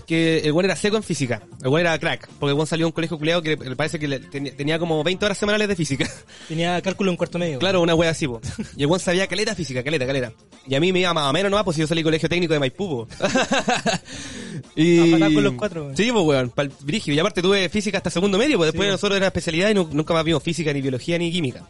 [0.06, 1.42] que el weón era seco en física.
[1.62, 2.28] El weón era crack.
[2.40, 4.80] Porque el weón salió de un colegio culiado que le parece que le- tenía, tenía
[4.80, 6.10] como 20 horas semanales de física.
[6.48, 7.60] Tenía cálculo en cuarto medio.
[7.60, 8.42] Claro, una wea así, po.
[8.76, 10.34] Y el weón sabía caleta física, caleta, caleta.
[10.68, 12.28] Y a mí me iba más o menos nomás, pues si yo salí del colegio
[12.30, 13.08] técnico de Maipú,
[14.76, 15.14] y...
[15.22, 15.98] A con los cuatro, weón.
[15.98, 17.16] Sí, pues weón, pa'l brígido.
[17.16, 18.92] Y aparte tuve física hasta segundo medio, pues después Sí.
[18.92, 21.68] nosotros era especialidad y nu- nunca más vimos física, ni biología, ni química.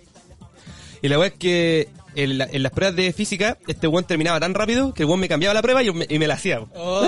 [1.02, 4.40] Y la wea es que en, la- en las pruebas de física, este weón terminaba
[4.40, 6.60] tan rápido que el weón me cambiaba la prueba y, me, y me la hacía.
[6.76, 7.08] Oh,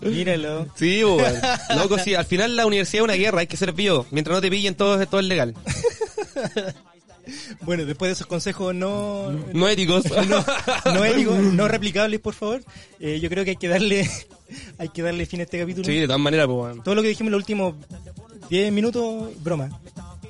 [0.02, 0.66] míralo.
[0.76, 1.34] Sí, weón.
[1.76, 4.06] Loco, sí, al final la universidad es una guerra, hay que ser vivo.
[4.10, 5.54] Mientras no te pillen, todo, todo es legal.
[7.60, 10.04] Bueno, después de esos consejos no, No éticos.
[10.84, 12.62] no éticos, no replicables, por favor,
[12.98, 14.08] eh, yo creo que hay que darle
[14.78, 15.84] hay que darle fin a este capítulo.
[15.84, 16.82] Sí, de todas maneras, pues, weón.
[16.82, 17.74] Todo lo que dijimos en los últimos
[18.48, 19.68] 10 minutos, broma.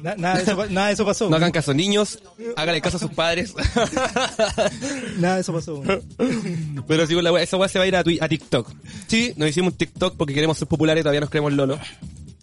[0.02, 1.28] Na- nada, de eso, nada de eso pasó.
[1.30, 2.18] No hagan caso, niños.
[2.56, 3.54] Háganle caso a sus padres.
[5.18, 5.82] Nada de eso pasó.
[6.86, 8.70] Pero sí, la wea- esa weá se va a ir a, a TikTok.
[9.06, 11.78] Sí, nos hicimos un TikTok porque queremos ser populares y todavía nos creemos Lolo.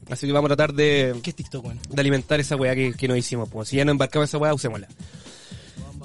[0.09, 1.79] Así que vamos a tratar de, ¿Qué es TikTok, weón?
[1.89, 3.49] de alimentar esa weá que, que nos hicimos.
[3.49, 3.69] Pues.
[3.69, 4.87] Si ya no embarcamos esa weá, usémosla.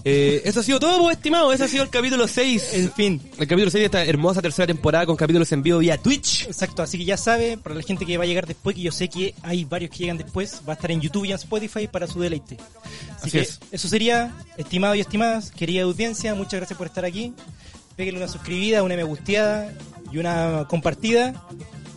[0.04, 1.52] Eh, eso ha sido todo, pues, estimado.
[1.52, 2.70] Ese ha sido el capítulo 6.
[2.74, 5.96] En fin, El capítulo 6 de esta hermosa tercera temporada con capítulos en vivo vía
[5.96, 6.46] Twitch.
[6.46, 6.82] exacto.
[6.82, 9.08] Así que ya sabe, para la gente que va a llegar después, que yo sé
[9.08, 12.06] que hay varios que llegan después, va a estar en YouTube y en Spotify para
[12.06, 12.56] su deleite.
[12.56, 13.60] Así, Así que es.
[13.70, 17.32] eso sería, estimado y estimadas, querida audiencia, muchas gracias por estar aquí.
[17.96, 19.72] Péguenle una suscribida, una me gusteada
[20.10, 21.34] y una compartida.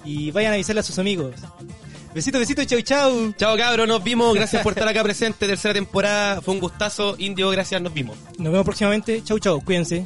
[0.03, 1.33] Y vayan a avisarle a sus amigos.
[2.15, 3.33] Besito, besito, chau, chau.
[3.33, 4.33] Chao cabros, nos vimos.
[4.33, 5.45] Gracias por estar acá presente.
[5.47, 6.41] Tercera temporada.
[6.41, 7.17] Fue un gustazo.
[7.19, 8.17] Indio, gracias, nos vimos.
[8.37, 9.21] Nos vemos próximamente.
[9.21, 9.59] Chau, chau.
[9.59, 10.05] Cuídense.